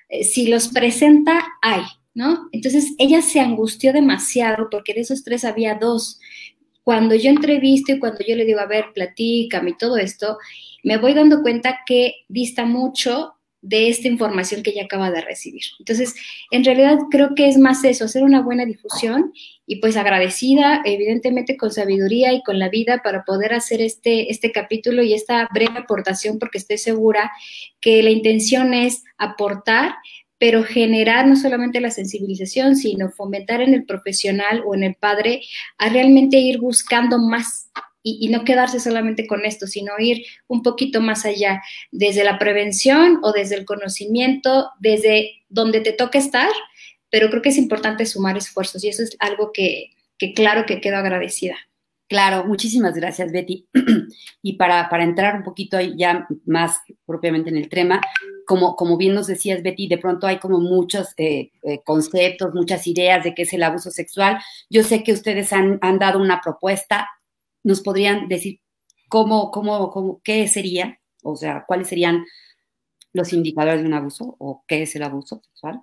eh, 0.09 0.23
si 0.23 0.47
los 0.47 0.67
presenta, 0.67 1.47
hay, 1.61 1.81
¿no? 2.13 2.47
Entonces, 2.51 2.93
ella 2.97 3.21
se 3.21 3.39
angustió 3.39 3.91
demasiado 3.93 4.67
porque 4.69 4.93
de 4.93 5.01
esos 5.01 5.23
tres 5.23 5.45
había 5.45 5.75
dos. 5.75 6.19
Cuando 6.83 7.15
yo 7.15 7.29
entrevisto 7.29 7.93
y 7.93 7.99
cuando 7.99 8.19
yo 8.27 8.35
le 8.35 8.45
digo, 8.45 8.59
a 8.59 8.65
ver, 8.65 8.85
platícame 8.93 9.71
y 9.71 9.77
todo 9.77 9.97
esto, 9.97 10.37
me 10.83 10.97
voy 10.97 11.13
dando 11.13 11.41
cuenta 11.41 11.79
que 11.85 12.25
dista 12.27 12.65
mucho 12.65 13.33
de 13.61 13.89
esta 13.89 14.07
información 14.07 14.63
que 14.63 14.71
ella 14.71 14.85
acaba 14.85 15.11
de 15.11 15.21
recibir. 15.21 15.63
Entonces, 15.79 16.15
en 16.51 16.63
realidad 16.63 16.97
creo 17.11 17.35
que 17.35 17.47
es 17.47 17.57
más 17.57 17.83
eso, 17.83 18.05
hacer 18.05 18.23
una 18.23 18.41
buena 18.41 18.65
difusión 18.65 19.33
y 19.65 19.77
pues 19.77 19.97
agradecida, 19.97 20.81
evidentemente 20.85 21.57
con 21.57 21.71
sabiduría 21.71 22.33
y 22.33 22.41
con 22.43 22.57
la 22.57 22.69
vida 22.69 23.01
para 23.03 23.23
poder 23.25 23.53
hacer 23.53 23.81
este, 23.81 24.31
este 24.31 24.51
capítulo 24.51 25.03
y 25.03 25.13
esta 25.13 25.47
breve 25.53 25.79
aportación, 25.79 26.39
porque 26.39 26.57
estoy 26.57 26.77
segura 26.77 27.31
que 27.81 28.01
la 28.01 28.11
intención 28.11 28.73
es 28.73 29.03
aportar, 29.17 29.95
pero 30.37 30.63
generar 30.63 31.27
no 31.27 31.35
solamente 31.35 31.81
la 31.81 31.91
sensibilización, 31.91 32.77
sino 32.77 33.11
fomentar 33.11 33.61
en 33.61 33.73
el 33.73 33.85
profesional 33.85 34.63
o 34.65 34.73
en 34.73 34.83
el 34.83 34.95
padre 34.95 35.41
a 35.77 35.89
realmente 35.89 36.37
ir 36.37 36.59
buscando 36.59 37.19
más 37.19 37.69
y, 38.03 38.29
no 38.29 38.43
quedarse 38.43 38.79
solamente 38.79 39.27
con 39.27 39.45
esto, 39.45 39.67
sino 39.67 39.91
ir 39.99 40.25
un 40.47 40.63
poquito 40.63 41.01
más 41.01 41.25
allá, 41.25 41.61
desde 41.91 42.23
la 42.23 42.39
prevención 42.39 43.19
o 43.23 43.31
desde 43.31 43.55
el 43.55 43.65
conocimiento, 43.65 44.69
desde 44.79 45.43
donde 45.49 45.81
te 45.81 45.93
toca 45.93 46.17
estar, 46.17 46.49
pero 47.09 47.29
creo 47.29 47.41
que 47.41 47.49
es 47.49 47.57
importante 47.57 48.05
sumar 48.05 48.37
esfuerzos 48.37 48.83
y 48.83 48.89
eso 48.89 49.03
es 49.03 49.15
algo 49.19 49.51
que, 49.51 49.91
claro 50.35 50.65
que 50.65 50.81
quedo 50.81 50.97
agradecida. 50.97 51.55
Claro, 52.07 52.43
muchísimas 52.45 52.95
gracias, 52.95 53.31
Betty. 53.31 53.67
y 54.41 54.53
para, 54.53 54.89
para, 54.89 55.03
entrar 55.03 55.35
un 55.35 55.43
poquito 55.43 55.79
ya 55.79 56.27
más 56.45 56.79
propiamente 57.05 57.51
en 57.51 57.57
el 57.57 57.69
tema, 57.69 58.01
como, 58.47 58.75
como 58.75 58.97
bien 58.97 59.13
nos 59.13 59.27
decías, 59.27 59.61
Betty, 59.61 59.87
de 59.87 59.99
pronto 59.99 60.25
hay 60.25 60.39
como 60.39 60.59
muchos 60.59 61.09
eh, 61.17 61.51
eh, 61.61 61.81
conceptos, 61.85 62.55
muchas 62.55 62.87
ideas 62.87 63.23
de 63.23 63.35
qué 63.35 63.43
es 63.43 63.53
el 63.53 63.61
abuso 63.61 63.91
sexual. 63.91 64.39
Yo 64.71 64.83
sé 64.83 65.03
que 65.03 65.13
ustedes 65.13 65.53
han, 65.53 65.77
han 65.81 65.99
dado 65.99 66.19
una 66.19 66.41
propuesta 66.41 67.07
nos 67.63 67.81
podrían 67.81 68.27
decir 68.27 68.59
cómo, 69.09 69.51
cómo, 69.51 69.89
cómo, 69.91 70.21
qué 70.23 70.47
sería, 70.47 70.99
o 71.23 71.35
sea, 71.35 71.65
cuáles 71.67 71.87
serían 71.87 72.25
los 73.13 73.33
indicadores 73.33 73.81
de 73.81 73.87
un 73.87 73.93
abuso 73.93 74.35
o 74.39 74.63
qué 74.67 74.83
es 74.83 74.95
el 74.95 75.03
abuso 75.03 75.41
sexual? 75.43 75.81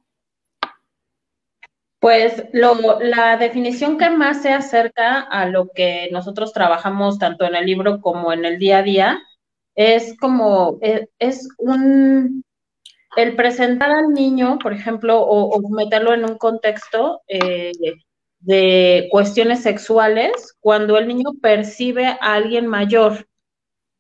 Pues 1.99 2.45
la 2.53 3.37
definición 3.37 3.99
que 3.99 4.11
más 4.11 4.43
se 4.43 4.53
acerca 4.53 5.21
a 5.21 5.47
lo 5.47 5.71
que 5.75 6.09
nosotros 6.13 6.53
trabajamos 6.53 7.19
tanto 7.19 7.45
en 7.45 7.57
el 7.57 7.67
libro 7.67 8.01
como 8.01 8.33
en 8.33 8.45
el 8.45 8.59
día 8.59 8.79
a 8.79 8.83
día 8.83 9.23
es 9.75 10.17
como, 10.19 10.79
e, 10.83 11.09
es, 11.19 11.49
un, 11.59 12.45
el 13.17 13.35
presentar 13.35 13.91
al 13.91 14.13
niño, 14.13 14.59
por 14.59 14.73
ejemplo, 14.73 15.21
o, 15.21 15.61
meterlo 15.71 16.15
en 16.15 16.25
un 16.25 16.39
contexto 16.39 17.23
eh, 17.29 17.73
de 18.47 19.09
cuestiones 19.11 19.63
sexuales 19.63 20.57
cuando 20.61 20.97
el 20.99 21.09
niño 21.09 21.33
percibe 21.43 22.07
a 22.07 22.17
alguien 22.35 22.69
mayor. 22.69 23.27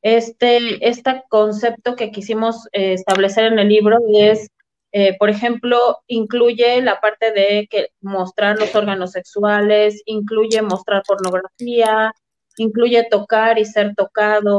Este, 0.03 0.89
este 0.89 1.25
concepto 1.29 1.97
que 1.97 2.13
quisimos 2.13 2.69
eh, 2.73 2.93
establecer 2.93 3.53
en 3.53 3.59
el 3.59 3.69
libro 3.69 3.99
es, 4.15 4.49
eh, 4.93 5.17
por 5.19 5.31
ejemplo, 5.31 5.99
incluye 6.07 6.81
la 6.81 7.01
parte 7.01 7.33
de 7.33 7.67
que 7.69 7.89
mostrar 8.01 8.57
los 8.61 8.73
órganos 8.77 9.11
sexuales, 9.11 10.01
incluye 10.07 10.63
mostrar 10.63 11.03
pornografía, 11.05 12.13
incluye 12.57 13.05
tocar 13.11 13.59
y 13.59 13.65
ser 13.65 13.97
tocado, 13.97 14.59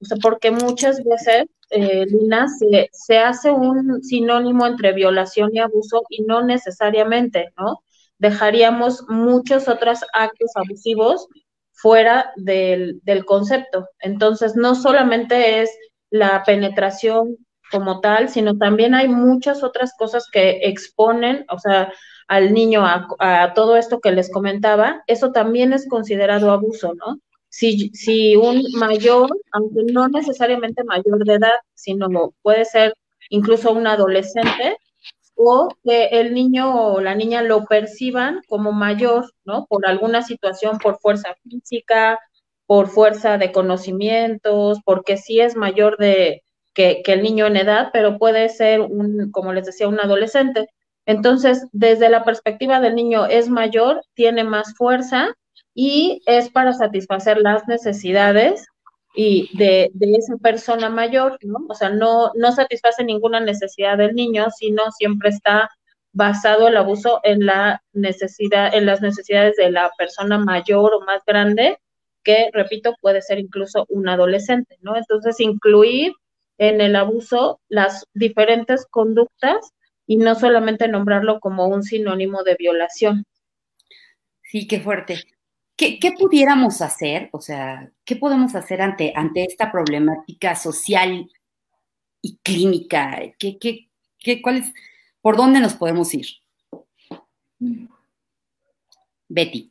o 0.00 0.04
sea, 0.06 0.16
porque 0.22 0.50
muchas 0.50 1.04
veces, 1.04 1.44
eh, 1.68 2.06
Lina, 2.06 2.46
se, 2.48 2.88
se 2.92 3.18
hace 3.18 3.50
un 3.50 4.02
sinónimo 4.02 4.66
entre 4.66 4.94
violación 4.94 5.50
y 5.52 5.58
abuso 5.58 6.02
y 6.08 6.22
no 6.22 6.42
necesariamente, 6.42 7.52
¿no? 7.58 7.82
Dejaríamos 8.18 9.04
muchos 9.08 9.68
otros 9.68 10.00
actos 10.12 10.50
abusivos 10.54 11.28
fuera 11.72 12.32
del, 12.36 13.00
concepto. 13.24 13.88
Entonces, 14.00 14.56
no 14.56 14.74
solamente 14.74 15.62
es 15.62 15.70
la 16.10 16.42
penetración 16.44 17.36
como 17.70 18.00
tal, 18.00 18.28
sino 18.28 18.56
también 18.56 18.94
hay 18.94 19.08
muchas 19.08 19.62
otras 19.62 19.92
cosas 19.96 20.26
que 20.32 20.60
exponen, 20.62 21.44
o 21.50 21.58
sea, 21.58 21.92
al 22.26 22.52
niño 22.52 22.84
a, 22.84 23.52
todo 23.54 23.76
esto 23.76 24.00
que 24.00 24.10
les 24.10 24.30
comentaba, 24.30 25.02
eso 25.06 25.32
también 25.32 25.72
es 25.72 25.88
considerado 25.88 26.50
abuso, 26.50 26.94
¿no? 26.94 27.18
Si, 27.50 27.90
si 27.90 28.36
un 28.36 28.62
mayor, 28.74 29.30
aunque 29.52 29.84
no 29.92 30.08
necesariamente 30.08 30.84
mayor 30.84 31.24
de 31.24 31.34
edad, 31.34 31.58
sino 31.74 32.34
puede 32.42 32.64
ser 32.64 32.94
incluso 33.30 33.72
un 33.72 33.86
adolescente, 33.86 34.76
o 35.40 35.68
que 35.84 36.06
el 36.06 36.34
niño 36.34 36.94
o 36.94 37.00
la 37.00 37.14
niña 37.14 37.42
lo 37.42 37.64
perciban 37.64 38.42
como 38.48 38.72
mayor, 38.72 39.32
¿no? 39.44 39.66
Por 39.66 39.86
alguna 39.86 40.22
situación, 40.22 40.78
por 40.78 40.98
fuerza 40.98 41.36
física, 41.44 42.18
por 42.66 42.88
fuerza 42.88 43.38
de 43.38 43.52
conocimientos, 43.52 44.80
porque 44.84 45.16
sí 45.16 45.40
es 45.40 45.54
mayor 45.56 45.96
de, 45.96 46.42
que, 46.74 47.02
el 47.06 47.22
niño 47.22 47.46
en 47.46 47.56
edad, 47.56 47.90
pero 47.92 48.18
puede 48.18 48.48
ser 48.48 48.80
un, 48.80 49.30
como 49.30 49.52
les 49.52 49.66
decía, 49.66 49.88
un 49.88 50.00
adolescente. 50.00 50.68
Entonces, 51.06 51.66
desde 51.72 52.08
la 52.08 52.24
perspectiva 52.24 52.80
del 52.80 52.96
niño 52.96 53.26
es 53.26 53.48
mayor, 53.48 54.02
tiene 54.14 54.42
más 54.42 54.74
fuerza 54.76 55.34
y 55.72 56.20
es 56.26 56.50
para 56.50 56.72
satisfacer 56.72 57.38
las 57.38 57.66
necesidades 57.68 58.66
y 59.14 59.56
de, 59.56 59.90
de, 59.94 60.12
esa 60.12 60.36
persona 60.36 60.90
mayor, 60.90 61.38
¿no? 61.42 61.58
O 61.68 61.74
sea, 61.74 61.90
no, 61.90 62.30
no 62.34 62.52
satisface 62.52 63.04
ninguna 63.04 63.40
necesidad 63.40 63.98
del 63.98 64.14
niño, 64.14 64.46
sino 64.56 64.90
siempre 64.92 65.30
está 65.30 65.70
basado 66.12 66.68
el 66.68 66.76
abuso 66.76 67.20
en 67.22 67.46
la 67.46 67.82
necesidad, 67.92 68.74
en 68.74 68.86
las 68.86 69.00
necesidades 69.00 69.56
de 69.56 69.70
la 69.70 69.90
persona 69.96 70.38
mayor 70.38 70.94
o 70.94 71.00
más 71.04 71.22
grande, 71.26 71.78
que 72.24 72.50
repito, 72.52 72.94
puede 73.00 73.22
ser 73.22 73.38
incluso 73.38 73.86
un 73.88 74.08
adolescente, 74.08 74.76
¿no? 74.80 74.96
Entonces, 74.96 75.40
incluir 75.40 76.12
en 76.58 76.80
el 76.80 76.96
abuso 76.96 77.60
las 77.68 78.06
diferentes 78.14 78.86
conductas 78.86 79.72
y 80.06 80.16
no 80.16 80.34
solamente 80.34 80.88
nombrarlo 80.88 81.38
como 81.40 81.68
un 81.68 81.82
sinónimo 81.82 82.42
de 82.42 82.56
violación. 82.58 83.24
Sí, 84.42 84.66
qué 84.66 84.80
fuerte. 84.80 85.22
¿Qué, 85.78 86.12
pudiéramos 86.18 86.82
hacer? 86.82 87.28
O 87.32 87.40
sea, 87.40 87.88
¿qué 88.04 88.16
podemos 88.16 88.56
hacer 88.56 88.82
ante, 88.82 89.12
ante 89.14 89.44
esta 89.44 89.70
problemática 89.70 90.56
social 90.56 91.30
y 92.20 92.36
clínica? 92.42 93.22
¿Qué, 93.38 93.58
qué, 93.58 93.88
qué, 94.18 94.42
cuál 94.42 94.64
¿Por 95.20 95.36
dónde 95.36 95.60
nos 95.60 95.74
podemos 95.74 96.12
ir? 96.14 96.26
Betty. 99.28 99.70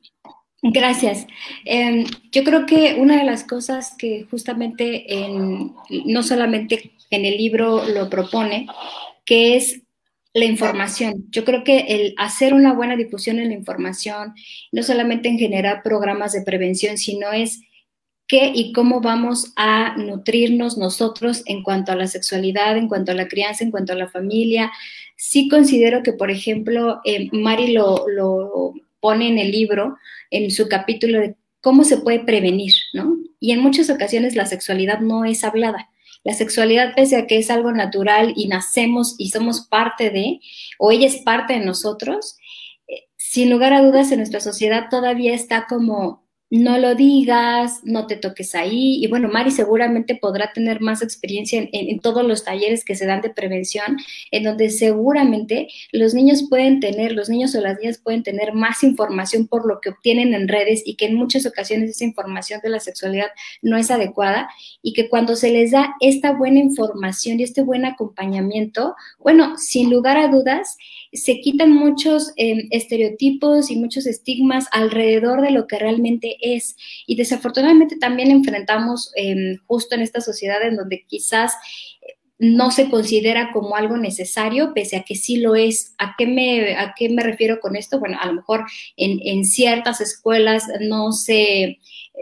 Gracias. 0.62 1.28
Em, 1.66 2.06
yo 2.32 2.44
creo 2.46 2.66
que 2.66 2.96
una 2.96 3.18
de 3.18 3.26
las 3.26 3.44
cosas 3.44 3.94
que 3.98 4.26
justamente 4.30 5.06
no 6.06 6.24
solamente 6.24 6.94
en 7.10 7.26
el 7.26 7.38
libro 7.38 7.86
lo 7.86 8.10
propone, 8.10 8.68
que 9.26 9.58
es 9.58 9.82
la 10.38 10.46
información. 10.46 11.26
Yo 11.30 11.44
creo 11.44 11.64
que 11.64 11.86
el 11.90 12.14
hacer 12.18 12.54
una 12.54 12.74
buena 12.74 12.96
difusión 12.96 13.40
en 13.40 13.50
la 13.50 13.56
información, 13.56 14.34
no 14.72 14.84
solamente 14.84 15.30
en 15.30 15.40
generar 15.40 15.82
programas 15.84 16.34
de 16.34 16.44
prevención, 16.44 16.98
sino 16.98 17.32
es 17.32 17.62
qué 18.28 18.52
y 18.54 18.74
cómo 18.74 19.02
vamos 19.02 19.54
a 19.56 19.96
nutrirnos 19.98 20.78
nosotros 20.78 21.44
en 21.46 21.64
cuanto 21.64 21.92
a 21.92 21.96
la 21.96 22.08
sexualidad, 22.08 22.78
en 22.78 22.88
cuanto 22.88 23.12
a 23.12 23.16
la 23.16 23.28
crianza, 23.28 23.64
en 23.64 23.72
cuanto 23.72 23.94
a 23.94 23.98
la 23.98 24.10
familia. 24.10 24.72
Sí 25.16 25.48
considero 25.50 26.04
que, 26.04 26.14
por 26.14 26.30
ejemplo, 26.30 27.02
eh, 27.04 27.30
Mari 27.32 27.72
lo, 27.72 28.08
lo 28.08 28.74
pone 29.00 29.30
en 29.30 29.40
el 29.40 29.52
libro, 29.52 29.98
en 30.30 30.52
su 30.52 30.68
capítulo 30.68 31.20
de 31.20 31.36
cómo 31.62 31.84
se 31.84 31.98
puede 31.98 32.20
prevenir, 32.20 32.74
¿no? 32.94 33.18
Y 33.40 33.52
en 33.52 33.62
muchas 33.62 33.90
ocasiones 33.90 34.36
la 34.36 34.46
sexualidad 34.46 35.00
no 35.00 35.26
es 35.26 35.44
hablada. 35.44 35.90
La 36.28 36.34
sexualidad, 36.34 36.94
pese 36.94 37.16
a 37.16 37.26
que 37.26 37.38
es 37.38 37.50
algo 37.50 37.72
natural 37.72 38.34
y 38.36 38.50
nacemos 38.50 39.16
y 39.18 39.30
somos 39.30 39.62
parte 39.62 40.10
de, 40.10 40.42
o 40.78 40.92
ella 40.92 41.08
es 41.08 41.22
parte 41.22 41.54
de 41.54 41.64
nosotros, 41.64 42.36
eh, 42.86 43.06
sin 43.16 43.50
lugar 43.50 43.72
a 43.72 43.82
dudas 43.82 44.12
en 44.12 44.18
nuestra 44.18 44.42
sociedad 44.42 44.90
todavía 44.90 45.34
está 45.34 45.68
como 45.70 46.27
no 46.50 46.78
lo 46.78 46.96
digas, 46.96 47.82
no 47.84 48.08
te 48.08 48.16
toques 48.16 48.56
ahí. 48.56 49.04
Y 49.04 49.08
bueno, 49.08 49.28
Mari 49.28 49.52
seguramente 49.52 50.16
podrá 50.16 50.54
tener 50.54 50.80
más 50.80 51.02
experiencia 51.02 51.68
en, 51.72 52.00
todos 52.00 52.26
los 52.26 52.44
talleres 52.44 52.86
que 52.86 52.96
se 52.96 53.06
dan 53.06 53.22
de 53.22 53.30
prevención, 53.30 53.98
en 54.32 54.44
donde 54.44 54.70
seguramente 54.70 55.68
los 55.92 56.14
niños 56.14 56.46
pueden 56.50 56.80
tener, 56.80 57.12
los 57.12 57.30
niños 57.30 57.54
o 57.56 57.62
las 57.62 57.78
niñas 57.80 57.98
pueden 57.98 58.24
tener 58.24 58.54
más 58.54 58.84
información 58.84 59.48
por 59.48 59.68
lo 59.68 59.82
que 59.82 59.90
obtienen 59.90 60.34
en 60.34 60.48
redes 60.48 60.84
y 60.86 60.96
que 60.96 61.06
en 61.06 61.16
muchas 61.16 61.46
ocasiones 61.46 61.90
esa 61.90 62.06
información 62.06 62.62
de 62.64 62.70
la 62.70 62.80
sexualidad 62.80 63.28
no 63.62 63.78
es 63.78 63.92
adecuada 63.92 64.50
y 64.82 64.94
que 64.94 65.10
cuando 65.10 65.36
se 65.36 65.52
les 65.52 65.72
da 65.72 65.96
esta 66.00 66.32
buena 66.32 66.60
información 66.60 67.40
y 67.40 67.44
este 67.44 67.62
buen 67.62 67.86
acompañamiento, 67.86 68.96
bueno, 69.20 69.58
sin 69.58 69.90
lugar 69.90 70.18
a 70.18 70.30
dudas, 70.30 70.78
se 71.18 71.40
quitan 71.40 71.72
muchos 71.72 72.34
em, 72.36 72.68
estereotipos 72.72 73.72
y 73.72 73.76
muchos 73.76 74.06
estigmas 74.06 74.68
alrededor 74.72 75.42
de 75.42 75.52
lo 75.52 75.68
que 75.68 75.80
realmente 75.80 76.38
es. 76.42 76.76
Y 77.06 77.16
desafortunadamente 77.16 77.98
también 77.98 78.32
enfrentamos 78.32 79.12
em, 79.16 79.58
justo 79.66 79.96
en 79.96 80.02
esta 80.02 80.22
sociedad 80.22 80.62
en 80.64 80.76
donde 80.76 81.06
quizás 81.08 81.54
eh, 82.02 82.14
no 82.40 82.72
se 82.72 82.90
considera 82.90 83.52
como 83.52 83.76
algo 83.76 83.98
necesario, 83.98 84.74
pese 84.74 84.98
a 84.98 85.04
que 85.04 85.16
sí 85.16 85.38
lo 85.38 85.56
es. 85.56 85.96
¿A 85.98 86.16
qué 86.18 86.28
me, 86.28 86.76
a 86.76 86.94
qué 86.96 87.10
me 87.10 87.24
refiero 87.24 87.60
con 87.60 87.76
esto? 87.76 88.00
Bueno, 88.00 88.18
a 88.22 88.28
lo 88.28 88.34
mejor 88.34 88.66
en, 88.96 89.20
en 89.24 89.44
ciertas 89.44 90.02
escuelas 90.02 90.66
no 90.82 91.12
se 91.12 91.80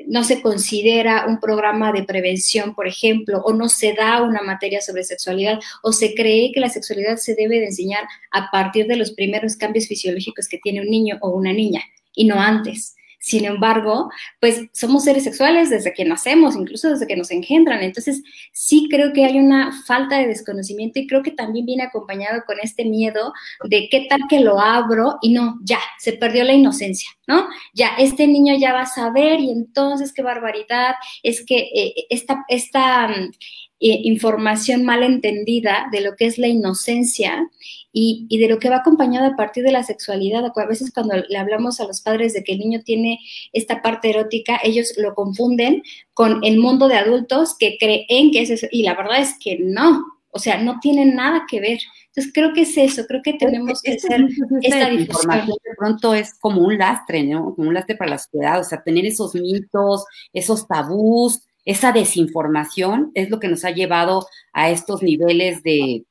no 0.08 0.24
se 0.24 0.42
considera 0.42 1.26
un 1.28 1.40
programa 1.40 1.92
de 1.92 2.04
prevención, 2.04 2.76
por 2.76 2.88
ejemplo, 2.88 3.42
o 3.46 3.54
no 3.54 3.70
se 3.70 3.94
da 3.94 4.22
una 4.22 4.42
materia 4.42 4.82
sobre 4.82 5.04
sexualidad, 5.04 5.60
o 5.82 5.92
se 5.92 6.14
cree 6.14 6.52
que 6.54 6.60
la 6.60 6.70
sexualidad 6.70 7.18
se 7.18 7.36
debe 7.36 7.60
de 7.60 7.68
enseñar 7.68 8.04
a 8.32 8.50
partir 8.52 8.88
de 8.88 8.98
los 8.98 9.12
primeros 9.12 9.56
cambios 9.56 9.88
fisiológicos 9.88 10.48
que 10.48 10.60
tiene 10.60 10.82
un 10.82 10.90
niño 10.90 11.18
o 11.22 11.30
una 11.30 11.54
niña, 11.54 11.82
y 12.14 12.26
no 12.26 12.40
antes. 12.40 12.96
Sin 13.26 13.44
embargo, 13.46 14.12
pues 14.40 14.68
somos 14.72 15.04
seres 15.04 15.24
sexuales 15.24 15.72
desde 15.72 15.96
que 15.96 16.06
nacemos, 16.06 16.56
incluso 16.56 16.92
desde 16.92 17.08
que 17.08 17.16
nos 17.16 17.32
engendran. 17.32 17.82
Entonces, 17.82 18.22
sí 18.54 18.88
creo 18.88 19.14
que 19.14 19.26
hay 19.26 19.40
una 19.40 19.72
falta 19.88 20.20
de 20.20 20.28
desconocimiento 20.28 21.00
y 21.00 21.08
creo 21.08 21.24
que 21.24 21.32
también 21.32 21.66
viene 21.66 21.82
acompañado 21.82 22.44
con 22.46 22.58
este 22.62 22.86
miedo 22.86 23.34
de 23.68 23.88
qué 23.90 24.06
tal 24.08 24.20
que 24.30 24.42
lo 24.42 24.60
abro 24.60 25.18
y 25.24 25.34
no, 25.34 25.60
ya, 25.64 25.80
se 25.98 26.14
perdió 26.14 26.44
la 26.44 26.54
inocencia, 26.54 27.10
¿no? 27.26 27.48
Ya, 27.74 27.96
este 27.98 28.28
niño 28.28 28.54
ya 28.60 28.74
va 28.74 28.82
a 28.82 28.86
saber 28.86 29.40
y 29.40 29.50
entonces 29.50 30.14
qué 30.14 30.22
barbaridad, 30.22 30.94
es 31.24 31.44
que 31.44 31.72
eh, 31.74 31.94
esta, 32.12 32.46
esta 32.48 33.08
mm, 33.08 33.32
información 33.80 34.84
mal 34.84 35.04
entendida 35.04 35.88
de 35.92 36.02
lo 36.02 36.16
que 36.16 36.26
es 36.26 36.38
la 36.38 36.48
inocencia 36.48 37.50
y, 37.92 38.28
de 38.38 38.50
lo 38.50 38.60
que 38.60 38.70
va 38.70 38.78
acompañado 38.78 39.28
a 39.28 39.36
partir 39.36 39.64
de 39.64 39.72
la 39.72 39.84
sexualidad. 39.84 40.46
A 40.46 40.66
veces 40.66 40.92
cuando 40.94 41.16
le 41.16 41.38
hablamos 41.38 41.80
a 41.80 41.86
los 41.86 42.02
padres 42.02 42.34
de 42.34 42.44
que 42.44 42.54
el 42.54 42.60
niño 42.60 42.82
tiene 42.84 43.20
esta 43.54 43.82
parte 43.82 44.10
erótica, 44.10 44.60
ellos 44.64 44.94
lo 44.98 45.14
confunden 45.16 45.84
con 46.14 46.44
el 46.44 46.60
mundo 46.60 46.88
de 46.88 46.96
adultos 46.96 47.56
que 47.58 47.78
creen 47.80 48.32
que 48.32 48.42
es 48.42 48.50
eso. 48.50 48.68
Y 48.72 48.84
la 48.84 48.96
verdad 48.96 49.22
es 49.22 49.36
que 49.40 49.60
no, 49.60 50.04
o 50.32 50.40
sea, 50.40 50.62
no 50.62 50.80
tiene 50.82 51.06
nada 51.06 51.46
que 51.50 51.62
ver. 51.62 51.80
Entonces 52.08 52.34
creo 52.34 52.54
que 52.54 52.62
es 52.62 52.78
eso, 52.78 53.06
creo 53.08 53.22
que 53.22 53.34
tenemos 53.34 53.82
que 53.82 53.94
hacer 53.94 54.26
esta 54.62 54.92
información 54.92 55.58
De 55.64 55.76
pronto 55.78 56.14
es 56.14 56.34
como 56.40 56.62
un 56.62 56.78
lastre, 56.78 57.24
¿no? 57.24 57.56
Como 57.56 57.70
un 57.70 57.74
lastre 57.74 57.96
para 57.96 58.12
la 58.12 58.18
sociedad, 58.18 58.60
o 58.60 58.64
sea, 58.64 58.84
tener 58.84 59.06
esos 59.06 59.36
mitos, 59.36 60.06
esos 60.34 60.68
tabús, 60.68 61.42
esa 61.66 61.92
desinformación 61.92 63.12
es 63.16 63.30
lo 63.30 63.40
que 63.40 63.48
nos 63.48 63.66
ha 63.66 63.72
llevado 63.72 64.28
a 64.54 64.70
estos 64.70 65.02
niveles 65.02 65.64
de, 65.64 66.06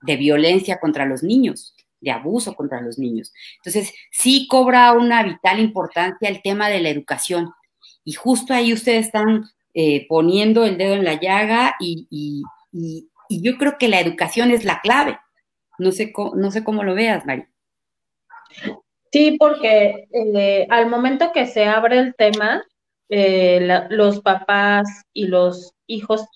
violencia 0.00 0.78
contra 0.78 1.04
los 1.04 1.22
niños, 1.22 1.74
de 2.00 2.12
abuso 2.12 2.54
contra 2.54 2.80
los 2.80 2.98
niños. 2.98 3.32
Entonces, 3.56 3.92
sí 4.10 4.46
cobra 4.48 4.92
una 4.92 5.22
vital 5.22 5.60
importancia 5.60 6.28
el 6.28 6.42
tema 6.42 6.68
de 6.68 6.80
la 6.80 6.90
educación. 6.90 7.52
Y 8.04 8.12
justo 8.12 8.54
ahí 8.54 8.72
ustedes 8.72 9.06
están 9.06 9.44
eh, 9.74 10.06
poniendo 10.08 10.64
el 10.64 10.78
dedo 10.78 10.94
en 10.94 11.04
la 11.04 11.20
llaga 11.20 11.76
y, 11.80 12.42
yo 13.28 13.56
creo 13.56 13.78
que 13.78 13.88
la 13.88 14.00
educación 14.00 14.50
es 14.50 14.64
la 14.64 14.80
clave. 14.80 15.18
No 15.78 15.90
sé, 15.90 16.12
no 16.34 16.50
sé 16.50 16.62
cómo 16.64 16.84
lo 16.84 16.94
veas, 16.94 17.24
Mari. 17.24 17.44
Sí, 19.10 19.36
porque 19.38 20.08
eh, 20.12 20.66
al 20.70 20.88
momento 20.88 21.32
que 21.32 21.46
se 21.46 21.64
abre 21.64 21.98
el 21.98 22.14
tema, 22.14 22.62
eh, 23.14 23.60
los 23.90 24.22
papás 24.22 24.88
y 25.12 25.26
los 25.26 25.74
hijos 25.86 26.26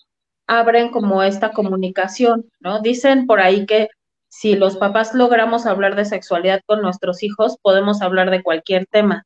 abren 0.45 0.91
como 0.91 1.23
esta 1.23 1.51
comunicación, 1.51 2.51
¿no? 2.59 2.81
Dicen 2.81 3.25
por 3.25 3.39
ahí 3.39 3.65
que 3.65 3.89
si 4.27 4.55
los 4.55 4.77
papás 4.77 5.15
logramos 5.15 5.65
hablar 5.65 5.95
de 5.95 6.05
sexualidad 6.05 6.61
con 6.67 6.83
nuestros 6.83 7.23
hijos, 7.23 7.57
podemos 7.63 8.03
hablar 8.03 8.29
de 8.29 8.43
cualquier 8.43 8.85
tema. 8.85 9.25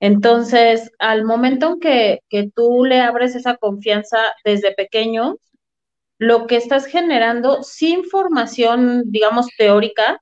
Entonces, 0.00 0.90
al 0.98 1.24
momento 1.24 1.74
en 1.74 1.80
que, 1.80 2.20
que 2.28 2.50
tú 2.52 2.84
le 2.84 3.00
abres 3.00 3.36
esa 3.36 3.56
confianza 3.56 4.18
desde 4.44 4.74
pequeño, 4.74 5.36
lo 6.18 6.48
que 6.48 6.56
estás 6.56 6.86
generando, 6.86 7.62
sin 7.62 8.02
formación, 8.02 9.04
digamos, 9.12 9.46
teórica, 9.56 10.20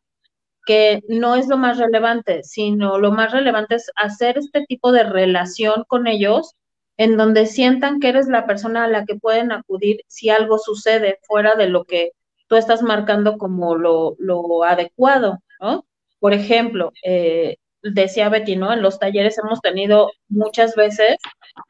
que 0.64 1.02
no 1.08 1.36
es 1.36 1.48
lo 1.48 1.56
más 1.56 1.78
relevante, 1.78 2.42
sino 2.44 2.98
lo 2.98 3.12
más 3.12 3.32
relevante 3.32 3.76
es 3.76 3.90
hacer 3.96 4.38
este 4.38 4.64
tipo 4.66 4.92
de 4.92 5.04
relación 5.04 5.84
con 5.88 6.06
ellos 6.06 6.54
en 6.96 7.16
donde 7.16 7.46
sientan 7.46 8.00
que 8.00 8.08
eres 8.10 8.28
la 8.28 8.46
persona 8.46 8.84
a 8.84 8.88
la 8.88 9.04
que 9.04 9.16
pueden 9.16 9.52
acudir 9.52 10.02
si 10.06 10.30
algo 10.30 10.58
sucede 10.58 11.18
fuera 11.22 11.54
de 11.54 11.68
lo 11.68 11.84
que 11.84 12.12
tú 12.46 12.56
estás 12.56 12.82
marcando 12.82 13.38
como 13.38 13.76
lo, 13.76 14.64
adecuado, 14.64 15.38
¿no? 15.60 15.86
Por 16.20 16.34
ejemplo, 16.34 16.92
eh, 17.04 17.56
decía 17.82 18.28
Betty, 18.28 18.56
¿no? 18.56 18.72
En 18.72 18.82
los 18.82 18.98
talleres 18.98 19.38
hemos 19.38 19.60
tenido 19.60 20.10
muchas 20.28 20.76
veces 20.76 21.16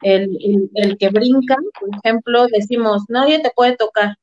el, 0.01 0.37
el, 0.75 0.97
que 0.97 1.09
brinca, 1.09 1.55
por 1.79 1.89
ejemplo, 1.97 2.47
decimos, 2.47 3.03
nadie 3.07 3.41
te 3.41 3.51
puede 3.55 3.75
tocar, 3.75 4.17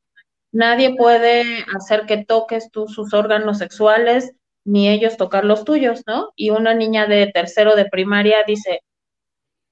nadie 0.52 0.94
puede 0.96 1.64
hacer 1.74 2.06
que 2.06 2.24
toques 2.24 2.70
tú 2.70 2.88
sus 2.88 3.12
órganos 3.14 3.58
sexuales, 3.58 4.32
ni 4.64 4.88
ellos 4.88 5.16
tocar 5.16 5.44
los 5.44 5.64
tuyos, 5.64 6.02
¿no? 6.06 6.30
Y 6.36 6.50
una 6.50 6.74
niña 6.74 7.06
de 7.06 7.26
tercero 7.32 7.76
de 7.76 7.86
primaria 7.86 8.44
dice, 8.46 8.80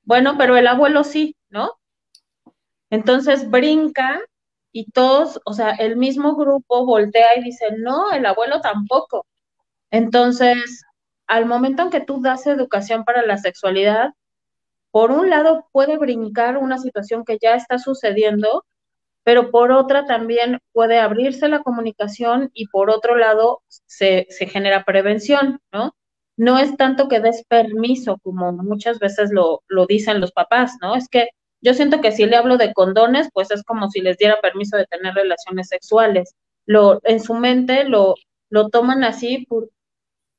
bueno, 0.03 0.37
pero 0.39 0.57
el 0.57 0.67
abuelo 0.67 1.05
sí, 1.05 1.37
¿no? 1.51 1.73
Entonces 2.91 3.51
brinca 3.51 4.21
y 4.73 4.91
todos, 4.93 5.41
o 5.45 5.53
sea, 5.53 5.73
el 5.73 5.97
mismo 5.97 6.37
grupo 6.37 6.87
voltea 6.87 7.39
y 7.39 7.43
dice, 7.45 7.67
no, 7.79 8.11
el 8.13 8.27
abuelo 8.27 8.61
tampoco. 8.61 9.27
Entonces, 9.91 10.83
al 11.27 11.47
momento 11.47 11.83
en 11.83 11.91
que 11.91 12.01
tú 12.01 12.21
das 12.23 12.47
educación 12.47 13.05
para 13.05 13.25
la 13.27 13.39
sexualidad, 13.39 14.11
por 14.91 15.11
un 15.13 15.31
lado 15.31 15.69
puede 15.73 15.99
brincar 15.99 16.57
una 16.59 16.79
situación 16.79 17.25
que 17.25 17.39
ya 17.41 17.55
está 17.55 17.79
sucediendo, 17.79 18.65
pero 19.29 19.51
por 19.51 19.73
otra 19.73 20.07
también 20.07 20.59
puede 20.73 20.99
abrirse 20.99 21.51
la 21.51 21.63
comunicación 21.63 22.51
y 22.55 22.69
por 22.69 22.89
otro 22.89 23.15
lado 23.15 23.61
se, 23.69 24.27
se 24.31 24.47
genera 24.47 24.85
prevención, 24.85 25.61
¿no? 25.71 25.95
No 26.39 26.59
es 26.59 26.79
tanto 26.79 27.11
que 27.11 27.21
des 27.21 27.45
permiso 27.47 28.17
como 28.23 28.53
muchas 28.53 28.99
veces 28.99 29.31
lo, 29.31 29.61
lo 29.69 29.85
dicen 29.85 30.23
los 30.23 30.33
papás, 30.33 30.79
¿no? 30.81 30.95
Es 30.95 31.11
que 31.11 31.29
yo 31.61 31.75
siento 31.75 32.01
que 32.01 32.11
si 32.11 32.25
le 32.25 32.37
hablo 32.37 32.57
de 32.57 32.73
condones, 32.73 33.29
pues 33.35 33.51
es 33.51 33.63
como 33.65 33.91
si 33.91 34.01
les 34.01 34.17
diera 34.17 34.41
permiso 34.41 34.79
de 34.79 34.87
tener 34.87 35.13
relaciones 35.13 35.69
sexuales. 35.69 36.35
Lo, 36.65 37.03
en 37.05 37.21
su 37.21 37.35
mente 37.35 37.85
lo, 37.85 38.15
lo 38.49 38.71
toman 38.71 39.05
así 39.05 39.45
por, 39.47 39.69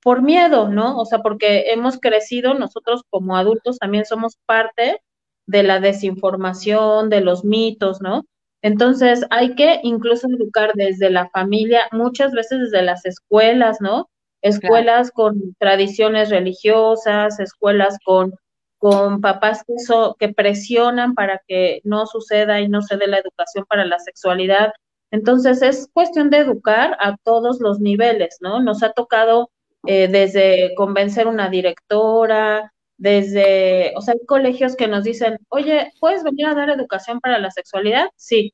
por 0.01 0.23
miedo, 0.23 0.67
¿no? 0.67 0.97
O 0.97 1.05
sea, 1.05 1.19
porque 1.19 1.73
hemos 1.73 1.99
crecido, 1.99 2.55
nosotros 2.55 3.03
como 3.11 3.37
adultos 3.37 3.77
también 3.77 4.05
somos 4.05 4.39
parte 4.47 4.99
de 5.45 5.61
la 5.61 5.79
desinformación, 5.79 7.11
de 7.11 7.21
los 7.21 7.45
mitos, 7.45 8.01
¿no? 8.01 8.25
Entonces 8.61 9.25
hay 9.29 9.55
que 9.55 9.79
incluso 9.83 10.27
educar 10.27 10.71
desde 10.75 11.09
la 11.09 11.29
familia, 11.29 11.87
muchas 11.91 12.33
veces 12.33 12.59
desde 12.59 12.81
las 12.81 13.05
escuelas, 13.05 13.79
¿no? 13.81 14.09
Escuelas 14.41 15.11
con 15.11 15.55
tradiciones 15.59 16.29
religiosas, 16.29 17.39
escuelas 17.39 17.97
con 18.03 18.33
con 18.79 19.19
papás 19.19 19.63
que, 19.67 19.75
que 20.17 20.33
presionan 20.33 21.13
para 21.13 21.41
que 21.47 21.81
no 21.83 22.07
suceda 22.07 22.61
y 22.61 22.69
no 22.69 22.81
se 22.81 22.97
dé 22.97 23.07
la 23.07 23.19
educación 23.19 23.65
para 23.67 23.85
la 23.85 23.99
sexualidad. 23.99 24.71
Entonces 25.11 25.61
es 25.61 25.89
cuestión 25.93 26.29
de 26.29 26.37
educar 26.37 26.95
a 26.99 27.17
todos 27.23 27.59
los 27.59 27.79
niveles, 27.79 28.37
¿no? 28.39 28.61
Nos 28.61 28.81
ha 28.81 28.93
tocado 28.93 29.51
eh, 29.85 30.07
desde 30.07 30.73
convencer 30.75 31.27
una 31.27 31.49
directora, 31.49 32.73
desde, 32.99 33.93
o 33.95 34.01
sea, 34.01 34.13
hay 34.13 34.25
colegios 34.25 34.75
que 34.75 34.87
nos 34.87 35.05
dicen, 35.05 35.39
oye, 35.47 35.93
¿puedes 36.01 36.21
venir 36.21 36.45
a 36.47 36.53
dar 36.53 36.69
educación 36.69 37.21
para 37.21 37.39
la 37.39 37.49
sexualidad? 37.49 38.09
Sí. 38.17 38.53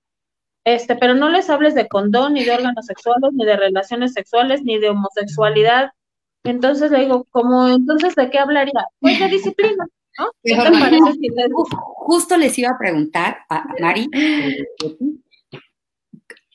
Este, 0.64 0.96
pero 0.96 1.16
no 1.16 1.30
les 1.30 1.50
hables 1.50 1.74
de 1.74 1.88
condón, 1.88 2.34
ni 2.34 2.44
de 2.44 2.54
órganos 2.54 2.86
sexuales, 2.86 3.32
ni 3.34 3.44
de 3.44 3.58
relaciones 3.58 4.14
sexuales, 4.14 4.62
ni 4.64 4.78
de 4.78 4.90
homosexualidad. 4.90 5.90
Entonces 6.44 6.92
le 6.92 7.02
digo, 7.02 7.26
¿cómo 7.32 7.68
entonces 7.68 8.14
de 8.14 8.30
qué 8.30 8.38
hablaría? 8.38 8.86
Pues 9.00 9.20
de 9.20 9.30
disciplina. 9.30 9.86
Justo 11.96 12.38
les 12.38 12.58
iba 12.60 12.70
a 12.70 12.78
preguntar 12.78 13.40
a 13.50 13.66
Mari, 13.80 14.08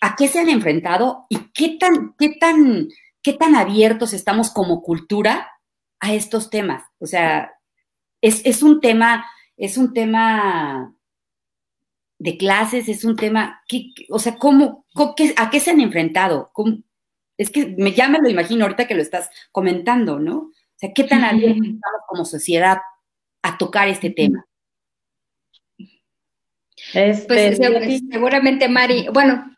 ¿a 0.01 0.17
qué 0.17 0.29
se 0.29 0.39
han 0.39 0.49
enfrentado 0.49 1.27
y 1.29 1.39
qué 1.53 1.77
tan, 1.79 2.15
qué 2.17 2.37
tan, 2.41 2.89
qué 3.21 3.33
tan 3.33 3.57
abiertos 3.57 4.13
estamos 4.13 4.51
como 4.51 4.81
cultura 4.81 5.51
a 5.99 6.15
estos 6.15 6.51
temas? 6.51 6.85
O 7.01 7.07
sea, 7.07 7.53
es, 8.21 8.63
un 8.63 8.81
tema, 8.81 9.27
es 9.57 9.77
un 9.77 9.93
tema 9.93 10.95
de 12.19 12.37
clases, 12.37 12.89
es 12.89 13.05
un 13.05 13.17
tema, 13.17 13.63
o 14.11 14.19
sea, 14.19 14.37
¿cómo, 14.37 14.87
¿a 15.37 15.51
qué 15.51 15.61
se 15.61 15.71
han 15.71 15.81
enfrentado? 15.81 16.53
Es 17.39 17.51
que 17.51 17.75
me, 17.79 17.93
ya 17.93 18.09
me 18.09 18.21
lo 18.21 18.29
imagino 18.29 18.65
ahorita 18.65 18.87
que 18.87 18.95
lo 18.95 19.03
estás 19.03 19.31
comentando, 19.51 20.19
¿no? 20.19 20.37
O 20.39 20.53
sea, 20.77 20.93
¿qué 20.95 21.05
tan 21.05 21.25
abiertos 21.25 21.67
estamos 21.67 22.01
como 22.07 22.25
sociedad 22.25 22.79
a 23.43 23.59
tocar 23.59 23.89
este 23.89 24.11
tema? 24.11 24.47
Este, 26.95 27.27
pues 27.27 27.59
seguramente, 28.11 28.69
Mari, 28.69 29.09
bueno, 29.13 29.57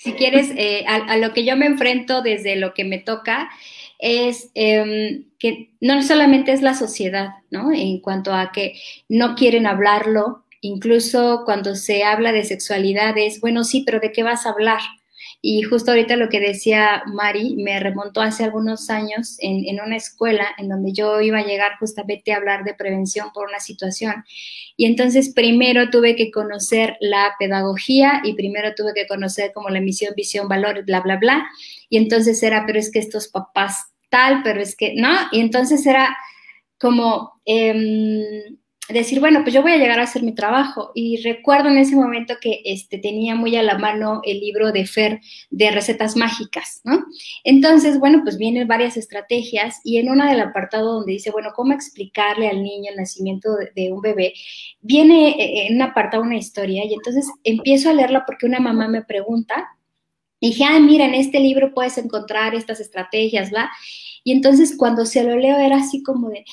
si 0.00 0.14
quieres, 0.14 0.50
eh, 0.56 0.84
a, 0.86 1.18
lo 1.18 1.34
que 1.34 1.44
yo 1.44 1.56
me 1.56 1.66
enfrento 1.66 2.22
desde 2.22 2.56
lo 2.56 2.72
que 2.72 2.84
me 2.84 2.98
toca 2.98 3.50
es 4.00 4.50
em, 4.54 5.24
que 5.38 5.70
no 5.80 6.02
solamente 6.02 6.52
es 6.52 6.62
la 6.62 6.74
sociedad, 6.74 7.30
¿no? 7.50 7.72
En 7.72 8.00
cuanto 8.00 8.34
a 8.34 8.52
que 8.52 8.74
no 9.08 9.34
quieren 9.34 9.66
hablarlo, 9.66 10.44
incluso 10.60 11.42
cuando 11.44 11.74
se 11.74 12.04
habla 12.04 12.32
de 12.32 12.44
sexualidad 12.44 13.16
es, 13.18 13.40
bueno, 13.40 13.64
sí, 13.64 13.82
pero 13.84 14.00
¿de 14.00 14.12
qué 14.12 14.22
vas 14.22 14.46
a 14.46 14.50
hablar? 14.50 14.80
Y 15.42 15.62
justo 15.62 15.90
ahorita 15.90 16.16
lo 16.16 16.28
que 16.28 16.38
decía 16.38 17.02
Mari 17.06 17.56
me 17.56 17.80
remontó 17.80 18.20
hace 18.20 18.44
algunos 18.44 18.90
años 18.90 19.36
en, 19.38 19.80
una 19.80 19.96
escuela 19.96 20.48
en 20.58 20.68
donde 20.68 20.92
yo 20.92 21.20
iba 21.20 21.38
a 21.38 21.44
llegar 21.44 21.78
justamente 21.78 22.32
a 22.32 22.36
hablar 22.36 22.64
de 22.64 22.74
prevención 22.74 23.30
por 23.32 23.48
una 23.48 23.58
situación. 23.58 24.24
Y 24.76 24.84
entonces 24.84 25.32
primero 25.34 25.88
tuve 25.88 26.14
que 26.14 26.30
conocer 26.30 26.96
la 27.00 27.32
pedagogía 27.38 28.20
y 28.22 28.34
primero 28.34 28.74
tuve 28.74 28.92
que 28.94 29.06
conocer 29.06 29.52
como 29.54 29.70
la 29.70 29.80
misión, 29.80 30.12
visión, 30.14 30.46
valor, 30.46 30.84
bla, 30.84 31.00
bla, 31.00 31.16
bla. 31.16 31.46
Y 31.88 31.96
entonces 31.96 32.42
era, 32.42 32.66
pero 32.66 32.78
es 32.78 32.90
que 32.90 32.98
estos 32.98 33.28
papás 33.28 33.92
tal, 34.10 34.42
pero 34.42 34.60
es 34.60 34.76
que, 34.76 34.94
¿no? 34.94 35.10
Y 35.32 35.40
entonces 35.40 35.86
era 35.86 36.16
como... 36.78 37.40
Eh, 37.46 38.56
decir, 38.92 39.20
bueno, 39.20 39.42
pues 39.42 39.54
yo 39.54 39.62
voy 39.62 39.72
a 39.72 39.76
llegar 39.76 40.00
a 40.00 40.04
hacer 40.04 40.22
mi 40.22 40.34
trabajo. 40.34 40.92
Y 40.94 41.22
recuerdo 41.22 41.68
en 41.68 41.78
ese 41.78 41.94
momento 41.94 42.34
que 42.40 42.62
este, 42.64 42.98
tenía 42.98 43.34
muy 43.34 43.56
a 43.56 43.62
la 43.62 43.78
mano 43.78 44.20
el 44.24 44.40
libro 44.40 44.72
de 44.72 44.86
Fer 44.86 45.20
de 45.50 45.70
recetas 45.70 46.16
mágicas, 46.16 46.80
¿no? 46.84 47.04
Entonces, 47.44 47.98
bueno, 47.98 48.20
pues 48.22 48.38
vienen 48.38 48.68
varias 48.68 48.96
estrategias 48.96 49.80
y 49.84 49.98
en 49.98 50.10
una 50.10 50.30
del 50.30 50.40
apartado 50.40 50.94
donde 50.94 51.12
dice, 51.12 51.30
bueno, 51.30 51.50
¿cómo 51.54 51.72
explicarle 51.72 52.48
al 52.48 52.62
niño 52.62 52.90
el 52.90 52.96
nacimiento 52.96 53.50
de, 53.74 53.92
un 53.92 54.00
bebé? 54.00 54.34
Viene 54.80 55.30
eh, 55.30 55.66
en 55.66 55.76
un 55.76 55.82
apartado 55.82 56.22
una 56.22 56.36
historia 56.36 56.84
y 56.84 56.94
entonces 56.94 57.28
empiezo 57.44 57.90
a 57.90 57.94
leerla 57.94 58.24
porque 58.26 58.46
una 58.46 58.60
mamá 58.60 58.88
me 58.88 59.02
pregunta. 59.02 59.68
Y 60.40 60.50
dije, 60.50 60.64
ah, 60.64 60.80
mira, 60.80 61.04
en 61.04 61.14
este 61.14 61.38
libro 61.38 61.74
puedes 61.74 61.98
encontrar 61.98 62.54
estas 62.54 62.80
estrategias, 62.80 63.52
¿va? 63.52 63.70
Y 64.24 64.32
entonces 64.32 64.74
cuando 64.76 65.04
se 65.06 65.22
lo 65.22 65.36
leo 65.36 65.58
era 65.58 65.76
así 65.76 66.02
como 66.02 66.30
de, 66.30 66.44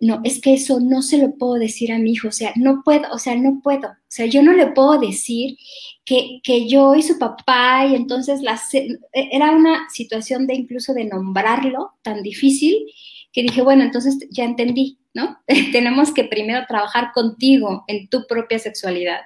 no, 0.00 0.20
es 0.24 0.40
que 0.40 0.54
eso 0.54 0.78
no 0.80 1.02
se 1.02 1.18
lo 1.18 1.34
puedo 1.34 1.54
decir 1.54 1.92
a 1.92 1.98
mi 1.98 2.12
hijo, 2.12 2.28
o 2.28 2.32
sea, 2.32 2.52
no 2.56 2.82
puedo, 2.84 3.10
o 3.12 3.18
sea, 3.18 3.34
no 3.36 3.60
puedo, 3.62 3.88
o 3.88 3.96
sea, 4.06 4.26
yo 4.26 4.42
no 4.42 4.52
le 4.52 4.68
puedo 4.68 4.98
decir 4.98 5.56
que, 6.04 6.40
que 6.44 6.68
yo 6.68 6.94
y 6.94 7.02
su 7.02 7.18
papá 7.18 7.86
y 7.86 7.96
entonces 7.96 8.40
la, 8.42 8.60
e, 8.72 8.98
era 9.12 9.50
una 9.50 9.88
situación 9.90 10.46
de 10.46 10.54
incluso 10.54 10.94
de 10.94 11.04
nombrarlo 11.04 11.94
tan 12.02 12.22
difícil 12.22 12.86
que 13.32 13.42
dije, 13.42 13.62
bueno, 13.62 13.82
entonces 13.82 14.18
ya 14.30 14.44
entendí, 14.44 14.98
¿no? 15.14 15.38
Tenemos 15.72 16.12
que 16.12 16.24
primero 16.24 16.64
trabajar 16.68 17.10
contigo 17.12 17.84
en 17.88 18.08
tu 18.08 18.26
propia 18.26 18.58
sexualidad 18.58 19.20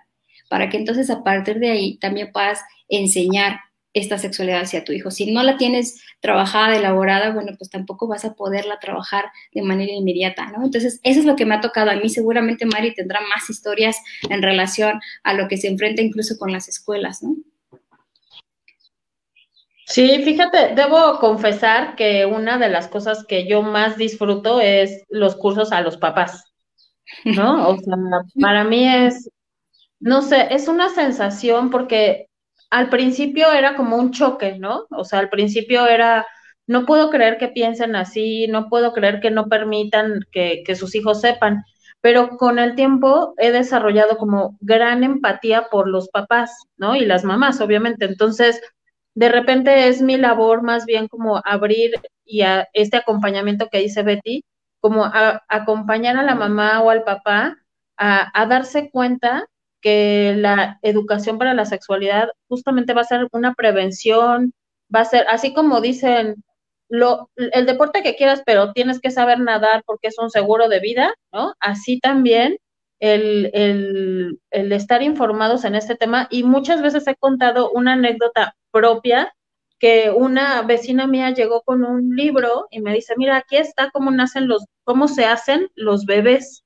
para 0.49 0.69
que 0.69 0.77
entonces 0.77 1.09
a 1.11 1.23
partir 1.23 1.59
de 1.59 1.71
ahí 1.71 1.99
también 1.99 2.31
puedas 2.33 2.61
enseñar 2.89 3.61
esta 3.95 4.19
sexualidad 4.19 4.63
hacia 4.63 4.85
tu 4.85 4.93
hijo. 4.93 5.11
Si 5.11 5.33
no 5.33 5.43
la 5.43 5.57
tienes 5.57 6.03
trabajada, 6.21 6.77
elaborada, 6.77 7.31
bueno, 7.33 7.53
pues 7.59 7.71
tampoco 7.71 8.09
vas 8.09 8.25
a 8.25 8.35
poderla 8.35 8.79
trabajar 8.79 9.27
de 9.53 9.63
manera 9.63 9.93
inmediata, 9.93 10.47
¿no? 10.47 10.65
Entonces, 10.65 11.01
eso 11.03 11.21
es 11.21 11.27
lo 11.27 11.37
que 11.37 11.45
me 11.45 11.55
ha 11.55 11.61
tocado 11.61 11.91
a 11.91 11.97
mí. 11.97 12.09
Seguramente 12.09 12.65
Mari 12.65 12.95
tendrá 12.95 13.21
más 13.21 13.51
historias 13.51 13.99
en 14.29 14.43
relación 14.43 15.01
a 15.23 15.35
lo 15.35 15.49
que 15.49 15.59
se 15.59 15.69
enfrenta 15.69 16.03
incluso 16.03 16.39
con 16.39 16.53
las 16.53 16.69
escuelas, 16.69 17.23
¿no? 17.23 17.37
Sí, 19.87 20.23
fíjate, 20.25 20.75
debo 20.75 21.19
confesar 21.19 21.97
que 21.97 22.25
una 22.25 22.57
de 22.57 22.71
las 22.71 22.89
cosas 22.89 23.27
que 23.27 23.47
yo 23.47 23.61
más 23.61 23.99
disfruto 23.99 24.59
es 24.59 25.05
los 25.11 25.37
cursos 25.37 25.71
a 25.71 25.83
los 25.83 25.99
papás, 25.99 26.45
¿no? 27.27 27.69
O 27.69 27.77
sea, 27.77 27.97
para 28.41 28.65
mí 28.65 28.89
es, 28.89 29.29
no 30.01 30.23
sé, 30.23 30.47
es 30.51 30.67
una 30.69 30.89
sensación 30.89 31.69
porque 31.69 32.31
al 32.73 32.89
principio 32.89 33.53
era 33.53 33.77
como 33.77 33.97
un 33.99 34.13
choque, 34.13 34.59
¿no? 34.59 34.87
O 34.91 35.05
sea, 35.05 35.19
al 35.19 35.29
principio 35.29 35.87
era, 35.87 36.27
no 36.67 36.87
puedo 36.87 37.11
creer 37.11 37.37
que 37.37 37.49
piensen 37.49 37.95
así, 37.97 38.47
no 38.49 38.71
puedo 38.71 38.95
creer 38.95 39.21
que 39.21 39.31
no 39.31 39.49
permitan 39.49 40.21
que, 40.33 40.65
sus 40.75 40.95
hijos 40.95 41.21
sepan, 41.21 41.65
pero 42.01 42.39
con 42.39 42.59
el 42.59 42.75
tiempo 42.75 43.35
he 43.37 43.53
desarrollado 43.53 44.17
como 44.17 44.57
gran 44.63 45.05
empatía 45.05 45.69
por 45.71 45.87
los 45.87 46.09
papás, 46.09 46.51
¿no? 46.79 46.97
Y 46.97 47.05
las 47.05 47.25
mamás, 47.25 47.61
obviamente. 47.61 48.07
Entonces, 48.07 48.63
de 49.15 49.29
repente 49.29 49.89
es 49.89 50.01
mi 50.01 50.17
labor 50.17 50.63
más 50.63 50.87
bien 50.87 51.09
como 51.09 51.43
abrir 51.45 52.01
y 52.25 52.41
a 52.41 52.69
este 52.73 52.97
acompañamiento 52.97 53.69
que 53.71 53.81
dice 53.81 54.03
Betty, 54.03 54.47
como 54.81 55.05
acompañar 55.49 56.17
a 56.17 56.23
la 56.23 56.35
mamá 56.35 56.81
o 56.81 56.89
al 56.89 57.05
papá 57.05 57.59
a, 57.99 58.31
a 58.41 58.47
darse 58.47 58.91
cuenta 58.91 59.47
que 59.83 60.35
la 60.37 60.79
educación 60.83 61.39
para 61.39 61.55
la 61.55 61.67
sexualidad 61.67 62.29
justamente 62.49 62.95
va 62.95 63.03
a 63.03 63.05
ser 63.05 63.29
una 63.33 63.55
prevención, 63.55 64.55
va 64.95 65.01
a 65.01 65.05
ser, 65.05 65.27
así 65.29 65.53
como 65.53 65.81
dicen, 65.81 66.43
lo, 66.89 67.31
el 67.37 67.67
deporte 67.67 68.03
que 68.03 68.17
quieras, 68.17 68.43
pero 68.47 68.73
tienes 68.73 69.01
que 69.01 69.11
saber 69.11 69.41
nadar 69.41 69.83
porque 69.87 70.09
es 70.09 70.19
un 70.19 70.31
seguro 70.31 70.69
de 70.69 70.81
vida, 70.81 71.15
¿no? 71.33 71.55
Así 71.61 71.99
también 72.01 72.59
el, 73.01 73.51
el, 73.55 74.41
el 74.51 74.73
estar 74.73 75.03
informados 75.03 75.65
en 75.65 75.75
este 75.75 75.97
tema 75.97 76.29
y 76.31 76.45
muchas 76.45 76.83
veces 76.83 77.07
he 77.09 77.17
contado 77.17 77.71
una 77.73 77.95
anécdota 77.95 78.55
propia 78.71 79.33
que 79.81 80.11
una 80.11 80.63
vecina 80.63 81.09
mía 81.09 81.31
llegó 81.31 81.63
con 81.63 81.85
un 81.85 82.15
libro 82.15 82.69
y 82.71 82.81
me 82.81 82.95
dice, 82.95 83.15
mira, 83.17 83.39
aquí 83.39 83.57
está 83.57 83.91
cómo 83.91 84.13
nacen 84.13 84.47
los, 84.47 84.65
cómo 84.85 85.09
se 85.09 85.25
hacen 85.25 85.69
los 85.75 86.07
bebés, 86.07 86.63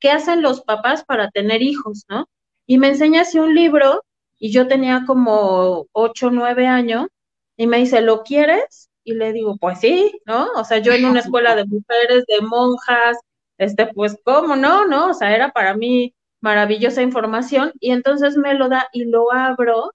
qué 0.00 0.10
hacen 0.10 0.40
los 0.40 0.62
papás 0.62 1.04
para 1.04 1.30
tener 1.30 1.60
hijos, 1.60 2.06
¿no? 2.08 2.26
Y 2.66 2.78
me 2.78 2.88
enseña 2.88 3.22
así 3.22 3.38
un 3.38 3.54
libro 3.54 4.02
y 4.38 4.52
yo 4.52 4.68
tenía 4.68 5.04
como 5.06 5.86
ocho, 5.92 6.30
nueve 6.30 6.66
años, 6.66 7.08
y 7.56 7.66
me 7.66 7.78
dice, 7.78 8.00
¿lo 8.02 8.22
quieres? 8.22 8.90
Y 9.04 9.14
le 9.14 9.32
digo, 9.32 9.56
pues 9.58 9.80
sí, 9.80 10.20
¿no? 10.26 10.48
O 10.56 10.64
sea, 10.64 10.78
yo 10.78 10.92
en 10.92 11.06
una 11.06 11.20
escuela 11.20 11.54
de 11.56 11.64
mujeres, 11.64 12.24
de 12.26 12.40
monjas, 12.46 13.18
este, 13.58 13.86
pues, 13.94 14.18
¿cómo 14.24 14.56
no? 14.56 14.86
¿No? 14.86 15.08
O 15.10 15.14
sea, 15.14 15.34
era 15.34 15.52
para 15.52 15.74
mí 15.74 16.14
maravillosa 16.40 17.02
información, 17.02 17.72
y 17.80 17.92
entonces 17.92 18.36
me 18.36 18.54
lo 18.54 18.68
da 18.68 18.88
y 18.92 19.04
lo 19.04 19.32
abro 19.32 19.92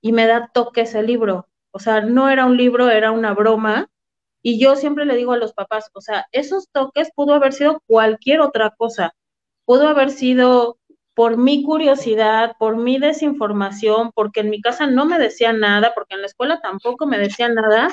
y 0.00 0.12
me 0.12 0.26
da 0.26 0.50
toque 0.52 0.82
ese 0.82 1.02
libro. 1.02 1.46
O 1.72 1.78
sea, 1.78 2.00
no 2.00 2.28
era 2.30 2.46
un 2.46 2.56
libro, 2.56 2.90
era 2.90 3.10
una 3.12 3.32
broma. 3.34 3.88
Y 4.42 4.58
yo 4.60 4.76
siempre 4.76 5.06
le 5.06 5.16
digo 5.16 5.32
a 5.32 5.38
los 5.38 5.54
papás, 5.54 5.90
o 5.94 6.00
sea, 6.00 6.26
esos 6.32 6.68
toques 6.70 7.10
pudo 7.14 7.34
haber 7.34 7.52
sido 7.52 7.80
cualquier 7.86 8.40
otra 8.40 8.74
cosa. 8.76 9.14
Pudo 9.64 9.88
haber 9.88 10.10
sido 10.10 10.78
por 11.14 11.36
mi 11.36 11.62
curiosidad, 11.62 12.56
por 12.58 12.76
mi 12.76 12.98
desinformación, 12.98 14.10
porque 14.14 14.40
en 14.40 14.50
mi 14.50 14.60
casa 14.60 14.86
no 14.86 15.06
me 15.06 15.18
decían 15.18 15.60
nada, 15.60 15.92
porque 15.94 16.14
en 16.14 16.22
la 16.22 16.26
escuela 16.26 16.60
tampoco 16.60 17.06
me 17.06 17.18
decían 17.18 17.54
nada. 17.54 17.88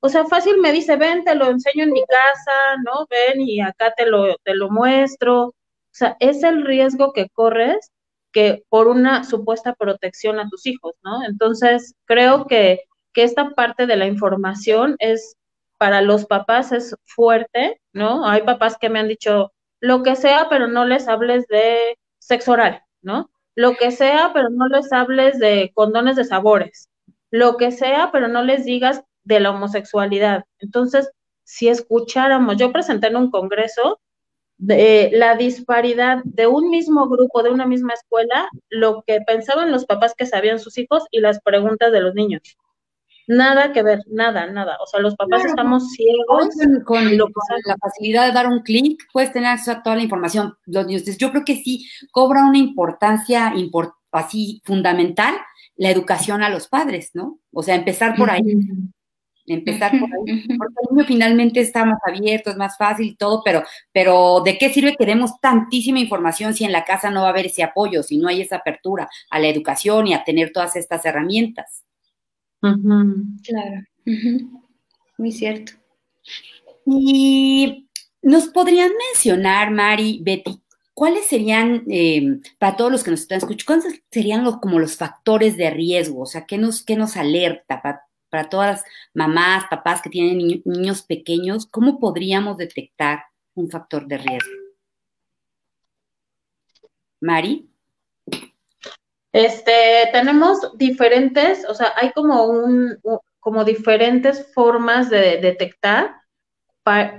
O 0.00 0.08
sea, 0.08 0.24
fácil 0.26 0.58
me 0.58 0.72
dice, 0.72 0.96
ven, 0.96 1.24
te 1.24 1.34
lo 1.34 1.46
enseño 1.48 1.84
en 1.84 1.92
mi 1.92 2.02
casa, 2.04 2.76
¿no? 2.84 3.06
Ven 3.10 3.40
y 3.42 3.60
acá 3.60 3.92
te 3.96 4.06
lo, 4.06 4.36
te 4.44 4.54
lo 4.54 4.70
muestro. 4.70 5.48
O 5.48 5.54
sea, 5.92 6.16
es 6.20 6.42
el 6.42 6.64
riesgo 6.64 7.12
que 7.12 7.28
corres 7.30 7.90
que 8.32 8.64
por 8.68 8.88
una 8.88 9.24
supuesta 9.24 9.74
protección 9.74 10.40
a 10.40 10.48
tus 10.48 10.66
hijos, 10.66 10.94
¿no? 11.04 11.22
Entonces, 11.24 11.94
creo 12.06 12.46
que, 12.46 12.80
que 13.12 13.24
esta 13.24 13.50
parte 13.50 13.86
de 13.86 13.96
la 13.96 14.06
información 14.06 14.96
es 14.98 15.36
para 15.78 16.00
los 16.00 16.26
papás 16.26 16.72
es 16.72 16.96
fuerte, 17.04 17.80
¿no? 17.92 18.26
Hay 18.26 18.42
papás 18.42 18.78
que 18.78 18.88
me 18.88 19.00
han 19.00 19.08
dicho 19.08 19.52
lo 19.80 20.02
que 20.02 20.16
sea, 20.16 20.48
pero 20.48 20.68
no 20.68 20.84
les 20.84 21.08
hables 21.08 21.46
de 21.48 21.98
sexo 22.22 22.52
oral, 22.52 22.82
¿no? 23.02 23.30
Lo 23.54 23.74
que 23.74 23.90
sea, 23.90 24.30
pero 24.32 24.48
no 24.50 24.68
les 24.68 24.92
hables 24.92 25.38
de 25.38 25.72
condones 25.74 26.16
de 26.16 26.24
sabores. 26.24 26.88
Lo 27.30 27.56
que 27.56 27.70
sea, 27.70 28.10
pero 28.12 28.28
no 28.28 28.42
les 28.42 28.64
digas 28.64 29.02
de 29.24 29.40
la 29.40 29.50
homosexualidad. 29.50 30.44
Entonces, 30.58 31.10
si 31.44 31.68
escucháramos, 31.68 32.56
yo 32.56 32.72
presenté 32.72 33.08
en 33.08 33.16
un 33.16 33.30
congreso 33.30 34.00
de 34.58 35.10
la 35.12 35.34
disparidad 35.36 36.20
de 36.24 36.46
un 36.46 36.70
mismo 36.70 37.08
grupo, 37.08 37.42
de 37.42 37.50
una 37.50 37.66
misma 37.66 37.94
escuela, 37.94 38.48
lo 38.70 39.02
que 39.06 39.20
pensaban 39.26 39.72
los 39.72 39.86
papás 39.86 40.14
que 40.16 40.26
sabían 40.26 40.60
sus 40.60 40.78
hijos 40.78 41.04
y 41.10 41.20
las 41.20 41.40
preguntas 41.40 41.90
de 41.92 42.00
los 42.00 42.14
niños. 42.14 42.56
Nada 43.26 43.72
que 43.72 43.82
ver, 43.82 44.00
nada, 44.08 44.46
nada. 44.46 44.76
O 44.82 44.86
sea, 44.86 45.00
los 45.00 45.14
papás 45.16 45.44
estamos 45.44 45.90
ciegos. 45.92 46.48
Con, 46.84 47.16
la 47.16 47.76
facilidad 47.80 48.26
de 48.26 48.32
dar 48.32 48.46
un 48.46 48.60
clic, 48.60 49.02
puedes 49.12 49.32
tener 49.32 49.50
acceso 49.50 49.72
a 49.72 49.82
toda 49.82 49.96
la 49.96 50.02
información. 50.02 50.54
Los 50.66 50.86
niños, 50.86 51.04
yo 51.16 51.30
creo 51.30 51.44
que 51.44 51.56
sí 51.56 51.88
cobra 52.10 52.44
una 52.44 52.58
importancia 52.58 53.52
así 54.12 54.60
fundamental 54.64 55.34
la 55.76 55.90
educación 55.90 56.42
a 56.42 56.50
los 56.50 56.68
padres, 56.68 57.10
¿no? 57.14 57.38
O 57.52 57.62
sea, 57.62 57.74
empezar 57.74 58.14
por 58.16 58.30
ahí 58.30 58.42
empezar 59.46 59.90
por 59.98 60.08
ahí, 60.08 60.46
porque 60.56 60.74
el 60.82 60.96
niño 60.96 61.06
finalmente 61.06 61.60
está 61.60 61.84
más 61.84 61.98
abierto, 62.06 62.50
es 62.50 62.56
más 62.56 62.76
fácil 62.76 63.08
y 63.08 63.16
todo, 63.16 63.42
pero, 63.44 63.62
pero 63.92 64.40
¿de 64.44 64.58
qué 64.58 64.70
sirve 64.70 64.96
que 64.96 65.06
demos 65.06 65.40
tantísima 65.40 65.98
información 65.98 66.54
si 66.54 66.64
en 66.64 66.72
la 66.72 66.84
casa 66.84 67.10
no 67.10 67.22
va 67.22 67.28
a 67.28 67.30
haber 67.30 67.46
ese 67.46 67.62
apoyo, 67.62 68.02
si 68.02 68.18
no 68.18 68.28
hay 68.28 68.42
esa 68.42 68.56
apertura 68.56 69.08
a 69.30 69.38
la 69.38 69.48
educación 69.48 70.06
y 70.06 70.14
a 70.14 70.24
tener 70.24 70.52
todas 70.52 70.76
estas 70.76 71.04
herramientas? 71.04 71.84
Claro, 72.62 73.82
muy 75.18 75.32
cierto. 75.32 75.72
Y 76.86 77.88
nos 78.22 78.48
podrían 78.48 78.92
mencionar, 79.10 79.72
Mari, 79.72 80.20
Betty, 80.22 80.60
¿cuáles 80.94 81.26
serían, 81.26 81.84
eh, 81.88 82.38
para 82.58 82.76
todos 82.76 82.92
los 82.92 83.02
que 83.02 83.10
nos 83.10 83.20
están 83.20 83.38
escuchando, 83.38 83.64
cuáles 83.66 84.02
serían 84.10 84.44
los, 84.44 84.58
como 84.58 84.78
los 84.78 84.96
factores 84.96 85.56
de 85.56 85.70
riesgo? 85.70 86.22
O 86.22 86.26
sea, 86.26 86.46
¿qué 86.46 86.56
nos, 86.56 86.84
qué 86.84 86.96
nos 86.96 87.16
alerta 87.16 87.82
para, 87.82 88.02
para 88.30 88.48
todas 88.48 88.70
las 88.70 88.84
mamás, 89.12 89.64
papás 89.68 90.00
que 90.00 90.10
tienen 90.10 90.62
niños 90.64 91.02
pequeños, 91.02 91.66
¿cómo 91.66 91.98
podríamos 91.98 92.56
detectar 92.58 93.24
un 93.54 93.68
factor 93.70 94.06
de 94.06 94.18
riesgo? 94.18 94.52
Mari. 97.20 97.71
Este, 99.32 100.08
tenemos 100.12 100.76
diferentes, 100.76 101.66
o 101.68 101.74
sea, 101.74 101.92
hay 101.96 102.12
como 102.12 102.44
un, 102.44 102.98
como 103.40 103.64
diferentes 103.64 104.52
formas 104.52 105.10
de 105.10 105.38
detectar, 105.38 106.16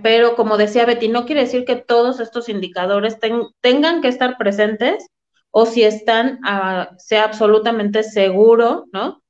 pero 0.04 0.36
como 0.36 0.58
decía 0.58 0.86
Betty, 0.86 1.08
no 1.08 1.26
quiere 1.26 1.41
decir 1.41 1.65
que 1.65 1.76
todos 1.76 2.19
estos 2.19 2.49
indicadores 2.49 3.17
tengan 3.62 4.02
que 4.02 4.10
estar 4.10 4.38
presentes 4.38 5.08
o 5.52 5.65
si 5.65 5.84
están, 5.84 6.39
ah, 6.45 6.91
sea 6.97 7.23
absolutamente 7.23 8.04
seguro, 8.04 8.86
¿no? 8.91 9.23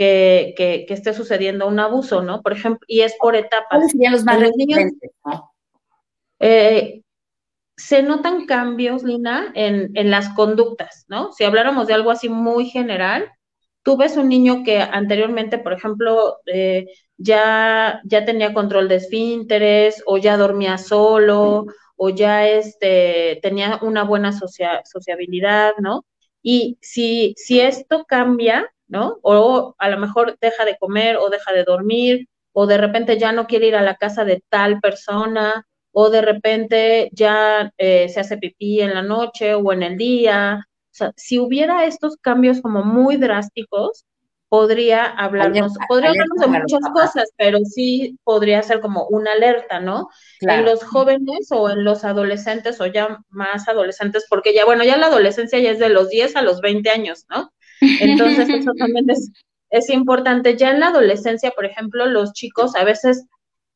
que, 0.00 0.54
que, 0.56 0.94
esté 0.94 1.12
sucediendo 1.12 1.66
un 1.66 1.78
abuso, 1.78 2.22
¿no? 2.22 2.40
Por 2.40 2.54
ejemplo, 2.54 2.80
y 2.88 3.02
es 3.02 3.14
por 3.20 3.36
etapas. 3.36 3.68
¿Cuáles 3.68 3.90
serían 3.92 4.12
los 4.12 4.24
más 4.24 4.38
niños, 4.56 4.92
eh, 6.38 7.02
se 7.80 8.02
notan 8.02 8.46
cambios, 8.46 9.02
Lina, 9.02 9.52
en, 9.54 9.90
en, 9.94 10.10
las 10.10 10.28
conductas, 10.30 11.06
¿no? 11.08 11.32
Si 11.32 11.44
habláramos 11.44 11.86
de 11.86 11.94
algo 11.94 12.10
así 12.10 12.28
muy 12.28 12.66
general, 12.66 13.30
tú 13.82 13.96
ves 13.96 14.16
un 14.16 14.28
niño 14.28 14.62
que 14.64 14.80
anteriormente, 14.80 15.58
por 15.58 15.72
ejemplo, 15.72 16.38
eh, 16.46 16.86
ya, 17.16 18.00
ya 18.04 18.24
tenía 18.24 18.54
control 18.54 18.88
de 18.88 18.96
esfínteres 18.96 20.02
o 20.06 20.18
ya 20.18 20.36
dormía 20.36 20.78
solo 20.78 21.66
o 21.96 22.08
ya 22.10 22.48
este, 22.48 23.40
tenía 23.42 23.78
una 23.82 24.04
buena 24.04 24.32
sociabilidad, 24.32 25.72
¿no? 25.78 26.04
Y 26.42 26.78
si, 26.80 27.34
si 27.36 27.60
esto 27.60 28.04
cambia, 28.06 28.70
¿no? 28.88 29.18
O 29.22 29.74
a 29.78 29.88
lo 29.90 29.98
mejor 29.98 30.36
deja 30.40 30.64
de 30.64 30.76
comer 30.78 31.16
o 31.18 31.28
deja 31.30 31.52
de 31.52 31.64
dormir, 31.64 32.28
o 32.52 32.66
de 32.66 32.78
repente 32.78 33.18
ya 33.18 33.32
no 33.32 33.46
quiere 33.46 33.68
ir 33.68 33.76
a 33.76 33.82
la 33.82 33.96
casa 33.96 34.24
de 34.24 34.42
tal 34.48 34.80
persona, 34.80 35.66
o 35.92 36.10
de 36.10 36.22
repente 36.22 37.10
ya 37.12 37.72
eh, 37.78 38.08
se 38.08 38.20
hace 38.20 38.38
pipí 38.38 38.80
en 38.80 38.94
la 38.94 39.02
noche 39.02 39.54
o 39.54 39.72
en 39.72 39.82
el 39.82 39.96
día. 39.96 40.66
O 40.66 40.94
sea, 40.94 41.12
si 41.16 41.38
hubiera 41.38 41.84
estos 41.84 42.16
cambios 42.16 42.60
como 42.60 42.84
muy 42.84 43.16
drásticos, 43.16 44.04
podría 44.50 45.04
hablarnos, 45.04 45.72
podría 45.88 46.10
hablarnos 46.10 46.40
de 46.40 46.48
muchas 46.48 46.80
cosas, 46.92 47.30
pero 47.36 47.58
sí 47.64 48.18
podría 48.24 48.62
ser 48.62 48.80
como 48.80 49.06
una 49.06 49.32
alerta, 49.32 49.78
¿no? 49.78 50.08
En 50.40 50.64
los 50.64 50.82
jóvenes 50.82 51.48
o 51.52 51.70
en 51.70 51.84
los 51.84 52.04
adolescentes 52.04 52.80
o 52.80 52.86
ya 52.86 53.20
más 53.28 53.68
adolescentes, 53.68 54.26
porque 54.28 54.52
ya, 54.52 54.64
bueno, 54.64 54.82
ya 54.82 54.96
la 54.96 55.06
adolescencia 55.06 55.60
ya 55.60 55.70
es 55.70 55.78
de 55.78 55.88
los 55.88 56.08
10 56.08 56.34
a 56.34 56.42
los 56.42 56.60
20 56.60 56.90
años, 56.90 57.26
¿no? 57.30 57.52
Entonces, 57.80 58.48
eso 58.48 58.72
también 58.76 59.08
es, 59.08 59.30
es 59.70 59.88
importante. 59.88 60.56
Ya 60.56 60.70
en 60.70 60.80
la 60.80 60.88
adolescencia, 60.88 61.52
por 61.52 61.64
ejemplo, 61.64 62.06
los 62.06 62.32
chicos 62.32 62.74
a 62.74 62.82
veces 62.82 63.26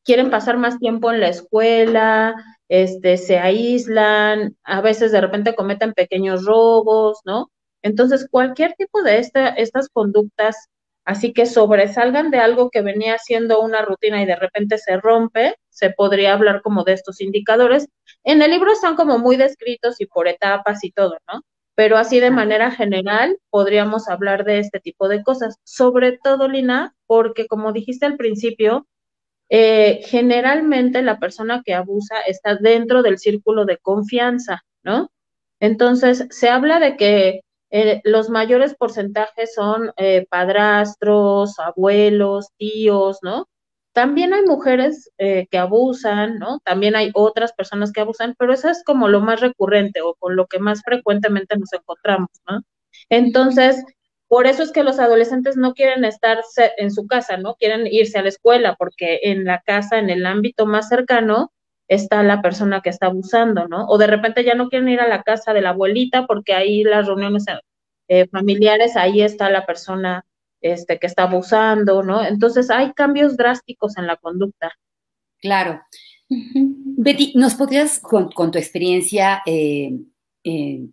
quieren 0.05 0.29
pasar 0.29 0.57
más 0.57 0.79
tiempo 0.79 1.11
en 1.11 1.19
la 1.19 1.29
escuela, 1.29 2.35
este, 2.69 3.17
se 3.17 3.39
aíslan, 3.39 4.55
a 4.63 4.81
veces 4.81 5.11
de 5.11 5.21
repente 5.21 5.55
cometen 5.55 5.93
pequeños 5.93 6.45
robos, 6.45 7.19
¿no? 7.25 7.51
Entonces, 7.81 8.27
cualquier 8.31 8.73
tipo 8.75 9.03
de 9.03 9.19
esta, 9.19 9.49
estas 9.49 9.89
conductas, 9.89 10.69
así 11.05 11.33
que 11.33 11.45
sobresalgan 11.45 12.31
de 12.31 12.39
algo 12.39 12.69
que 12.69 12.81
venía 12.81 13.17
siendo 13.19 13.61
una 13.61 13.81
rutina 13.83 14.21
y 14.23 14.25
de 14.25 14.35
repente 14.35 14.77
se 14.77 14.97
rompe, 14.97 15.55
se 15.69 15.91
podría 15.91 16.33
hablar 16.33 16.61
como 16.61 16.83
de 16.83 16.93
estos 16.93 17.21
indicadores. 17.21 17.87
En 18.23 18.41
el 18.41 18.51
libro 18.51 18.71
están 18.71 18.95
como 18.95 19.19
muy 19.19 19.37
descritos 19.37 20.01
y 20.01 20.05
por 20.07 20.27
etapas 20.27 20.83
y 20.83 20.91
todo, 20.91 21.17
¿no? 21.31 21.41
pero 21.75 21.97
así 21.97 22.19
de 22.19 22.31
manera 22.31 22.71
general 22.71 23.37
podríamos 23.49 24.07
hablar 24.07 24.45
de 24.45 24.59
este 24.59 24.79
tipo 24.79 25.07
de 25.09 25.23
cosas, 25.23 25.57
sobre 25.63 26.17
todo, 26.17 26.47
Lina, 26.47 26.95
porque 27.05 27.47
como 27.47 27.73
dijiste 27.73 28.05
al 28.05 28.15
principio, 28.15 28.87
eh, 29.49 30.01
generalmente 30.05 31.01
la 31.01 31.19
persona 31.19 31.61
que 31.65 31.73
abusa 31.73 32.19
está 32.27 32.55
dentro 32.55 33.03
del 33.03 33.19
círculo 33.19 33.65
de 33.65 33.77
confianza, 33.77 34.63
¿no? 34.83 35.09
Entonces, 35.59 36.27
se 36.31 36.49
habla 36.49 36.79
de 36.79 36.97
que 36.97 37.41
eh, 37.71 38.01
los 38.03 38.29
mayores 38.29 38.75
porcentajes 38.75 39.53
son 39.53 39.91
eh, 39.97 40.25
padrastros, 40.29 41.59
abuelos, 41.59 42.49
tíos, 42.57 43.19
¿no? 43.21 43.47
También 43.93 44.33
hay 44.33 44.43
mujeres 44.43 45.11
eh, 45.17 45.47
que 45.49 45.57
abusan, 45.57 46.37
¿no? 46.39 46.59
También 46.63 46.95
hay 46.95 47.11
otras 47.13 47.53
personas 47.53 47.91
que 47.91 48.01
abusan, 48.01 48.35
pero 48.37 48.53
eso 48.53 48.69
es 48.69 48.83
como 48.83 49.07
lo 49.07 49.21
más 49.21 49.41
recurrente 49.41 50.01
o 50.01 50.15
con 50.15 50.35
lo 50.35 50.47
que 50.47 50.59
más 50.59 50.81
frecuentemente 50.83 51.57
nos 51.57 51.73
encontramos, 51.73 52.29
¿no? 52.47 52.61
Entonces, 53.09 53.83
por 54.35 54.47
eso 54.47 54.63
es 54.63 54.73
que 54.73 54.83
los 54.83 54.99
adolescentes 54.99 55.55
no 55.55 55.73
quieren 55.73 56.03
estar 56.03 56.39
en 56.75 56.91
su 56.91 57.07
casa, 57.07 57.37
¿no? 57.37 57.55
Quieren 57.55 57.87
irse 57.87 58.19
a 58.19 58.21
la 58.21 58.27
escuela 58.27 58.75
porque 58.75 59.21
en 59.23 59.45
la 59.45 59.61
casa, 59.61 59.97
en 59.97 60.09
el 60.09 60.25
ámbito 60.25 60.65
más 60.65 60.89
cercano, 60.89 61.53
está 61.87 62.21
la 62.21 62.41
persona 62.41 62.81
que 62.81 62.89
está 62.89 63.05
abusando, 63.05 63.69
¿no? 63.69 63.85
O 63.87 63.97
de 63.97 64.07
repente 64.07 64.43
ya 64.43 64.53
no 64.53 64.67
quieren 64.67 64.89
ir 64.89 64.99
a 64.99 65.07
la 65.07 65.23
casa 65.23 65.53
de 65.53 65.61
la 65.61 65.69
abuelita 65.69 66.27
porque 66.27 66.53
ahí 66.53 66.83
las 66.83 67.07
reuniones 67.07 67.45
eh, 68.09 68.27
familiares, 68.27 68.97
ahí 68.97 69.21
está 69.21 69.49
la 69.49 69.65
persona 69.65 70.25
este, 70.59 70.99
que 70.99 71.07
está 71.07 71.23
abusando, 71.23 72.03
¿no? 72.03 72.21
Entonces 72.21 72.69
hay 72.69 72.91
cambios 72.91 73.37
drásticos 73.37 73.97
en 73.97 74.05
la 74.05 74.17
conducta. 74.17 74.73
Claro. 75.39 75.81
Betty, 76.27 77.31
¿nos 77.35 77.55
podrías, 77.55 78.01
con, 78.01 78.29
tu 78.51 78.57
experiencia, 78.57 79.41
eh, 79.45 79.97
eh, 80.43 80.89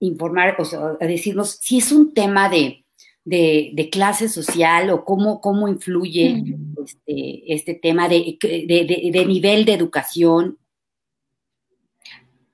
informar, 0.00 0.56
o 0.58 0.64
sea, 0.64 0.96
a 1.00 1.06
decirnos 1.06 1.58
si 1.60 1.78
es 1.78 1.92
un 1.92 2.14
tema 2.14 2.48
de, 2.48 2.84
de, 3.24 3.88
clase 3.90 4.28
social 4.28 4.90
o 4.90 5.04
cómo, 5.04 5.40
cómo 5.40 5.68
influye 5.68 6.42
este, 6.84 7.54
este, 7.54 7.74
tema 7.74 8.08
de, 8.08 8.38
de, 8.40 9.26
nivel 9.26 9.64
de 9.64 9.74
educación? 9.74 10.58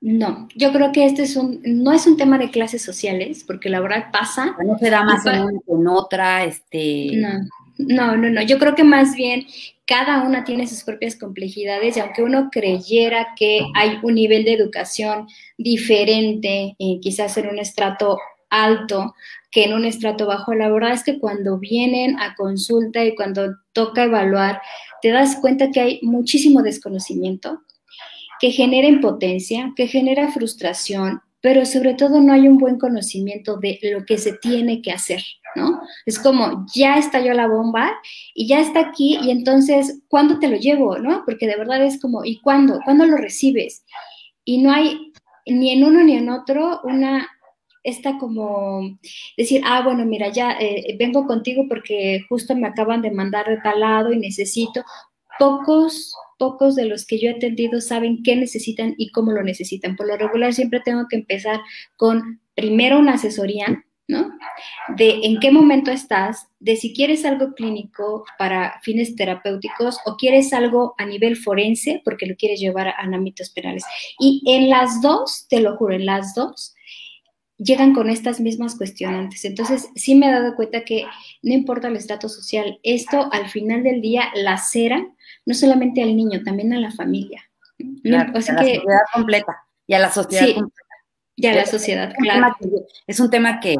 No, 0.00 0.48
yo 0.54 0.72
creo 0.72 0.92
que 0.92 1.06
este 1.06 1.22
es 1.22 1.36
un, 1.36 1.62
no 1.64 1.92
es 1.92 2.06
un 2.06 2.16
tema 2.16 2.36
de 2.38 2.50
clases 2.50 2.82
sociales, 2.82 3.44
porque 3.46 3.70
la 3.70 3.80
verdad 3.80 4.10
pasa. 4.12 4.56
No 4.64 4.76
se 4.78 4.90
da 4.90 5.02
más 5.02 5.24
en 5.24 5.62
en 5.66 5.88
otra, 5.88 6.44
este. 6.44 7.12
No, 7.16 7.38
no, 7.78 8.16
no, 8.16 8.30
no. 8.30 8.42
Yo 8.42 8.58
creo 8.58 8.74
que 8.74 8.84
más 8.84 9.14
bien 9.14 9.46
cada 9.86 10.22
una 10.22 10.44
tiene 10.44 10.66
sus 10.66 10.82
propias 10.82 11.16
complejidades 11.16 11.96
y 11.96 12.00
aunque 12.00 12.22
uno 12.22 12.48
creyera 12.50 13.34
que 13.36 13.60
hay 13.74 13.98
un 14.02 14.14
nivel 14.14 14.44
de 14.44 14.54
educación 14.54 15.26
diferente, 15.58 16.74
eh, 16.78 16.98
quizás 17.00 17.36
en 17.36 17.48
un 17.48 17.58
estrato 17.58 18.18
alto 18.48 19.14
que 19.50 19.64
en 19.64 19.74
un 19.74 19.84
estrato 19.84 20.26
bajo, 20.26 20.54
la 20.54 20.68
verdad 20.68 20.92
es 20.92 21.04
que 21.04 21.18
cuando 21.18 21.58
vienen 21.58 22.18
a 22.18 22.34
consulta 22.34 23.04
y 23.04 23.14
cuando 23.14 23.54
toca 23.72 24.04
evaluar, 24.04 24.60
te 25.00 25.10
das 25.10 25.36
cuenta 25.36 25.70
que 25.70 25.80
hay 25.80 26.00
muchísimo 26.02 26.62
desconocimiento, 26.62 27.60
que 28.40 28.50
genera 28.50 28.88
impotencia, 28.88 29.72
que 29.76 29.86
genera 29.86 30.32
frustración, 30.32 31.20
pero 31.44 31.66
sobre 31.66 31.92
todo 31.92 32.22
no 32.22 32.32
hay 32.32 32.48
un 32.48 32.56
buen 32.56 32.78
conocimiento 32.78 33.58
de 33.58 33.78
lo 33.92 34.06
que 34.06 34.16
se 34.16 34.32
tiene 34.32 34.80
que 34.80 34.90
hacer, 34.90 35.22
¿no? 35.54 35.82
Es 36.06 36.18
como, 36.18 36.64
ya 36.74 36.96
estalló 36.96 37.34
la 37.34 37.46
bomba 37.46 37.92
y 38.32 38.46
ya 38.46 38.60
está 38.60 38.80
aquí 38.80 39.18
y 39.22 39.30
entonces, 39.30 40.00
¿cuándo 40.08 40.38
te 40.38 40.48
lo 40.48 40.56
llevo, 40.56 40.96
no? 40.96 41.22
Porque 41.26 41.46
de 41.46 41.58
verdad 41.58 41.84
es 41.84 42.00
como, 42.00 42.24
¿y 42.24 42.40
cuándo? 42.40 42.80
¿Cuándo 42.82 43.04
lo 43.04 43.18
recibes? 43.18 43.84
Y 44.42 44.62
no 44.62 44.72
hay 44.72 45.12
ni 45.44 45.72
en 45.72 45.84
uno 45.84 46.02
ni 46.02 46.16
en 46.16 46.30
otro 46.30 46.80
una, 46.82 47.28
esta 47.82 48.16
como 48.16 48.98
decir, 49.36 49.60
ah, 49.66 49.82
bueno, 49.82 50.06
mira, 50.06 50.30
ya 50.30 50.52
eh, 50.52 50.96
vengo 50.98 51.26
contigo 51.26 51.66
porque 51.68 52.24
justo 52.26 52.56
me 52.56 52.68
acaban 52.68 53.02
de 53.02 53.10
mandar 53.10 53.46
de 53.50 53.58
tal 53.58 53.80
lado 53.80 54.14
y 54.14 54.18
necesito. 54.18 54.82
Pocos 55.38 56.14
pocos 56.38 56.74
de 56.74 56.86
los 56.86 57.06
que 57.06 57.18
yo 57.18 57.30
he 57.30 57.34
atendido 57.34 57.80
saben 57.80 58.22
qué 58.22 58.36
necesitan 58.36 58.94
y 58.98 59.10
cómo 59.10 59.32
lo 59.32 59.42
necesitan. 59.42 59.96
Por 59.96 60.06
lo 60.06 60.16
regular 60.16 60.52
siempre 60.52 60.80
tengo 60.80 61.06
que 61.08 61.16
empezar 61.16 61.60
con 61.96 62.40
primero 62.54 62.98
una 62.98 63.14
asesoría, 63.14 63.84
¿no? 64.06 64.30
De 64.96 65.20
en 65.22 65.40
qué 65.40 65.50
momento 65.50 65.90
estás, 65.90 66.48
de 66.60 66.76
si 66.76 66.94
quieres 66.94 67.24
algo 67.24 67.54
clínico 67.54 68.24
para 68.38 68.80
fines 68.82 69.16
terapéuticos 69.16 69.98
o 70.04 70.16
quieres 70.16 70.52
algo 70.52 70.94
a 70.98 71.06
nivel 71.06 71.36
forense 71.36 72.02
porque 72.04 72.26
lo 72.26 72.36
quieres 72.36 72.60
llevar 72.60 72.88
a, 72.88 72.96
ámbitos 73.00 73.50
penales. 73.50 73.84
Y 74.18 74.42
en 74.46 74.68
las 74.68 75.00
dos, 75.00 75.46
te 75.48 75.60
lo 75.60 75.76
juro, 75.76 75.94
en 75.94 76.06
las 76.06 76.34
dos, 76.34 76.74
llegan 77.56 77.94
con 77.94 78.10
estas 78.10 78.40
mismas 78.40 78.76
cuestionantes. 78.76 79.44
Entonces, 79.44 79.88
sí 79.94 80.14
me 80.14 80.28
he 80.28 80.32
dado 80.32 80.54
cuenta 80.56 80.84
que 80.84 81.04
no 81.42 81.54
importa 81.54 81.88
el 81.88 81.96
estrato 81.96 82.28
social, 82.28 82.78
esto 82.82 83.28
al 83.32 83.48
final 83.48 83.82
del 83.82 84.00
día 84.00 84.30
lacera 84.34 85.06
no 85.46 85.54
solamente 85.54 86.02
al 86.02 86.16
niño, 86.16 86.42
también 86.44 86.72
a 86.72 86.80
la 86.80 86.90
familia. 86.90 87.42
Claro, 88.02 88.30
a 88.30 88.34
la 88.34 88.42
sociedad 88.42 89.02
completa 89.12 89.56
y 89.86 89.94
a 89.94 89.98
la 89.98 90.10
sociedad 90.10 90.54
completa. 90.54 90.80
Y 91.36 91.46
a 91.48 91.54
la 91.54 91.66
sociedad, 91.66 92.14
claro. 92.16 92.54
es 93.08 93.18
un 93.18 93.28
tema 93.28 93.58
que 93.58 93.76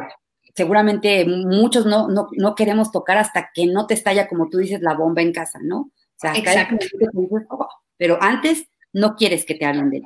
seguramente 0.55 1.25
muchos 1.25 1.85
no, 1.85 2.07
no, 2.09 2.55
queremos 2.55 2.91
tocar 2.91 3.17
hasta 3.17 3.51
que 3.53 3.65
no 3.65 3.87
te 3.87 3.93
estalla, 3.93 4.27
como 4.27 4.49
tú 4.49 4.57
dices, 4.57 4.81
la 4.81 4.93
bomba 4.93 5.21
en 5.21 5.31
casa, 5.31 5.59
¿no? 5.61 5.79
O 5.79 6.17
sea, 6.17 6.35
Exacto. 6.35 6.85
Oh", 7.49 7.67
pero 7.97 8.17
antes 8.21 8.67
no 8.91 9.15
quieres 9.15 9.45
que 9.45 9.55
te 9.55 9.65
hablen 9.65 9.89
de 9.89 9.97
él. 9.97 10.03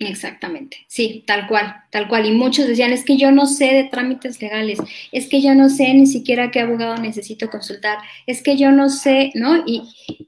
Exactamente, 0.00 0.76
sí, 0.86 1.24
tal 1.26 1.48
cual, 1.48 1.74
tal 1.90 2.06
cual. 2.06 2.24
Y 2.26 2.30
muchos 2.30 2.68
decían, 2.68 2.92
es 2.92 3.04
que 3.04 3.16
yo 3.16 3.32
no 3.32 3.46
sé 3.46 3.64
de 3.64 3.84
trámites 3.84 4.40
legales, 4.40 4.78
es 5.10 5.26
que 5.28 5.42
yo 5.42 5.56
no 5.56 5.68
sé 5.68 5.92
ni 5.92 6.06
siquiera 6.06 6.52
qué 6.52 6.60
abogado 6.60 6.96
necesito 6.98 7.50
consultar, 7.50 7.98
es 8.24 8.40
que 8.40 8.56
yo 8.56 8.70
no 8.70 8.90
sé, 8.90 9.32
¿no? 9.34 9.64
Y, 9.66 9.82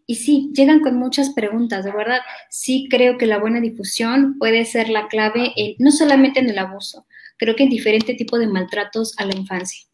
y 0.07 0.17
sí, 0.17 0.51
llegan 0.55 0.81
con 0.81 0.97
muchas 0.97 1.31
preguntas, 1.31 1.85
de 1.85 1.93
verdad. 1.93 2.19
Sí 2.49 2.89
creo 2.91 3.17
que 3.17 3.27
la 3.27 3.39
buena 3.39 3.61
difusión 3.61 4.39
puede 4.39 4.65
ser 4.65 4.89
la 4.89 5.07
clave, 5.07 5.55
no 5.79 5.93
solamente 5.93 6.41
en 6.41 6.51
el 6.51 6.59
abuso, 6.59 7.07
creo 7.37 7.55
que 7.55 7.63
en 7.63 7.71
diferente 7.71 8.15
tipo 8.15 8.41
de 8.41 8.49
maltratos 8.49 9.17
a 9.19 9.25
la 9.25 9.37
infancia. 9.37 9.87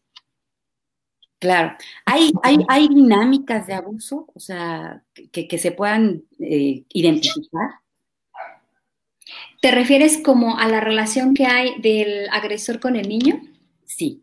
Claro. 1.37 1.77
¿Hay, 2.05 2.31
hay, 2.41 2.57
hay 2.67 2.87
dinámicas 2.87 3.67
de 3.67 3.75
abuso, 3.75 4.25
o 4.33 4.39
sea, 4.39 5.03
que, 5.31 5.59
se 5.59 5.71
puedan 5.71 6.23
eh, 6.39 6.83
identificar? 6.89 7.81
¿Te 9.61 9.71
refieres 9.71 10.17
como 10.17 10.57
a 10.57 10.67
la 10.67 10.79
relación 10.79 11.33
que 11.33 11.45
hay 11.45 11.79
del 11.81 12.29
agresor 12.31 12.79
con 12.79 12.95
el 12.95 13.09
niño? 13.09 13.41
Sí. 13.85 14.19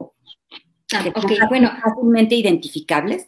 Ah, 0.92 1.04
bueno. 1.48 1.72
Fácilmente 1.82 2.34
identificables. 2.36 3.26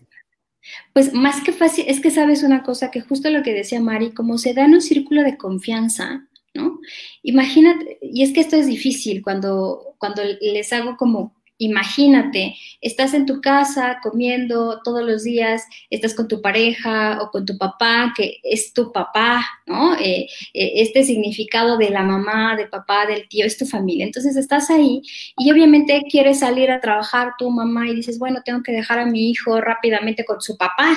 Pues 0.93 1.13
más 1.13 1.43
que 1.43 1.53
fácil, 1.53 1.85
es 1.89 2.01
que 2.01 2.11
sabes 2.11 2.43
una 2.43 2.63
cosa, 2.63 2.91
que 2.91 3.01
justo 3.01 3.31
lo 3.31 3.43
que 3.43 3.55
decía 3.55 3.81
Mari, 3.81 4.13
como 4.13 4.39
se 4.39 4.55
da 4.55 4.65
en 4.65 4.75
un 4.75 4.81
círculo 4.81 5.23
de 5.23 5.37
confianza, 5.37 6.27
¿no? 6.55 6.81
Imagínate, 7.23 7.99
y 8.03 8.25
es 8.25 8.33
que 8.33 8.41
esto 8.41 8.57
es 8.57 8.67
difícil 8.67 9.23
cuando, 9.23 9.95
cuando 9.99 10.23
les 10.41 10.73
hago 10.73 10.97
como 10.97 11.36
Imagínate, 11.59 12.55
estás 12.83 13.15
en 13.15 13.25
tu 13.25 13.41
casa 13.41 13.99
comiendo 14.03 14.83
todos 14.83 15.03
los 15.03 15.25
días, 15.25 15.65
estás 15.89 16.15
con 16.15 16.29
tu 16.29 16.43
pareja 16.43 17.19
o 17.23 17.31
con 17.31 17.47
tu 17.47 17.57
papá, 17.57 18.13
que 18.15 18.41
es 18.43 18.75
tu 18.75 18.93
papá, 18.93 19.43
¿no? 19.65 19.95
Eh, 19.95 20.27
eh, 20.53 20.73
este 20.77 21.03
significado 21.03 21.79
de 21.79 21.89
la 21.89 22.03
mamá, 22.03 22.57
del 22.57 22.69
papá, 22.69 23.07
del 23.07 23.27
tío, 23.29 23.47
es 23.47 23.57
tu 23.57 23.65
familia. 23.65 24.05
Entonces 24.05 24.37
estás 24.37 24.69
ahí 24.69 25.01
y 25.39 25.51
obviamente 25.51 26.03
quieres 26.11 26.41
salir 26.41 26.71
a 26.71 26.81
trabajar 26.81 27.33
tu 27.39 27.51
mamá 27.51 27.89
y 27.89 27.95
dices, 27.95 28.19
bueno, 28.19 28.43
tengo 28.45 28.63
que 28.63 28.73
dejar 28.73 28.99
a 28.99 29.07
mi 29.07 29.31
hijo 29.31 29.59
rápidamente 29.61 30.27
con 30.27 30.43
su 30.43 30.59
papá, 30.59 30.95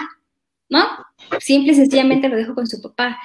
¿no? 0.68 0.86
Simple 1.40 1.72
y 1.72 1.76
sencillamente 1.76 2.28
lo 2.28 2.36
dejo 2.36 2.54
con 2.54 2.68
su 2.68 2.82
papá. 2.82 3.18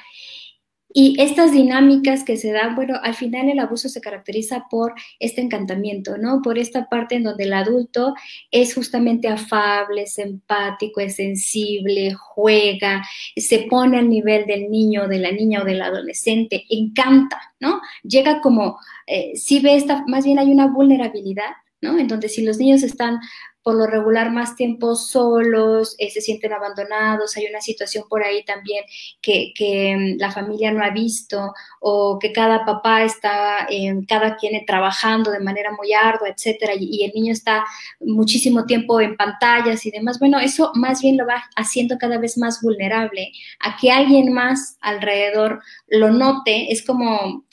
Y 0.96 1.20
estas 1.20 1.50
dinámicas 1.50 2.22
que 2.22 2.37
se 2.37 2.52
dan, 2.52 2.76
bueno, 2.76 2.94
al 3.02 3.16
final 3.16 3.48
el 3.48 3.59
abuso 3.59 3.88
se 3.88 4.00
caracteriza 4.00 4.66
por 4.70 4.94
este 5.18 5.40
encantamiento, 5.40 6.16
¿no? 6.18 6.40
Por 6.40 6.57
esta 6.57 6.88
parte 6.88 7.16
en 7.16 7.24
donde 7.24 7.44
el 7.44 7.52
adulto 7.52 8.14
es 8.52 8.76
justamente 8.76 9.26
afable, 9.26 10.02
es 10.02 10.16
empático, 10.18 11.00
es 11.00 11.16
sensible, 11.16 12.14
juega, 12.14 13.02
se 13.37 13.66
pone 13.68 13.98
al 13.98 14.09
nivel 14.09 14.46
del 14.46 14.70
niño, 14.70 15.09
de 15.09 15.18
la 15.18 15.33
niña 15.33 15.62
o 15.62 15.64
del 15.64 15.83
adolescente, 15.83 16.64
encanta, 16.70 17.40
¿no? 17.59 17.80
Llega 18.04 18.40
como, 18.40 18.78
eh, 19.09 19.33
si 19.35 19.59
ve 19.59 19.74
esta, 19.74 20.04
más 20.07 20.24
bien 20.24 20.38
hay 20.38 20.52
una 20.52 20.68
vulnerabilidad, 20.68 21.54
¿no? 21.80 21.98
En 21.98 22.07
donde 22.07 22.28
si 22.28 22.44
los 22.44 22.59
niños 22.59 22.85
están 22.85 23.18
por 23.64 23.77
lo 23.77 23.87
regular 23.87 24.31
más 24.31 24.57
tiempo 24.57 24.94
solos, 24.94 25.96
eh, 25.98 26.11
se 26.11 26.20
sienten 26.20 26.53
abandonados, 26.53 27.37
hay 27.37 27.46
una 27.46 27.62
situación 27.62 28.05
por 28.11 28.22
ahí 28.22 28.44
también 28.44 28.85
que, 29.22 29.53
mm, 29.96 30.20
la 30.20 30.31
familia 30.31 30.70
no 30.70 30.85
ha 30.85 30.90
visto 30.90 31.55
o 31.81 32.18
que 32.18 32.31
cada 32.33 32.64
papá 32.66 33.05
está, 33.05 33.66
cada 34.07 34.37
quien 34.37 34.64
trabajando 34.66 35.31
de 35.31 35.40
manera 35.40 35.72
muy 35.72 35.92
ardua, 35.94 36.29
etcétera, 36.29 36.74
y, 36.79 37.05
el 37.05 37.12
niño 37.14 37.33
está 37.33 37.64
muchísimo 38.00 38.66
tiempo 38.66 39.00
en 39.00 39.16
pantallas 39.16 39.85
y 39.87 39.90
demás. 39.90 40.18
Bueno, 40.18 40.38
eso 40.38 40.70
más 40.74 41.00
bien 41.00 41.16
lo 41.16 41.27
va 41.27 41.44
haciendo 41.57 41.96
cada 41.98 42.18
vez 42.18 42.37
más 42.38 42.61
vulnerable 42.62 43.33
a 43.61 43.77
que 43.79 43.90
alguien 43.90 44.33
más 44.33 44.77
alrededor 44.81 45.62
lo 45.88 46.11
note, 46.12 46.70
es 46.72 46.85
como 46.85 47.44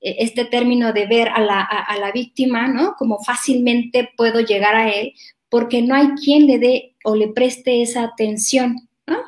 eh, 0.00 0.16
este 0.18 0.44
término 0.46 0.92
de 0.92 1.06
ver 1.06 1.28
a 1.28 1.40
la, 1.40 1.60
a 1.60 1.96
la, 1.98 2.10
víctima, 2.12 2.68
¿no? 2.68 2.94
Como 2.98 3.18
fácilmente 3.22 4.10
puedo 4.16 4.40
llegar 4.40 4.74
a 4.74 4.90
él, 4.90 5.12
porque 5.50 5.82
no 5.82 5.94
hay 5.94 6.08
quien 6.12 6.46
le 6.46 6.58
dé 6.58 6.96
o 7.04 7.14
le 7.14 7.28
preste 7.28 7.82
esa 7.82 8.04
atención. 8.04 8.88
¿no? 9.06 9.18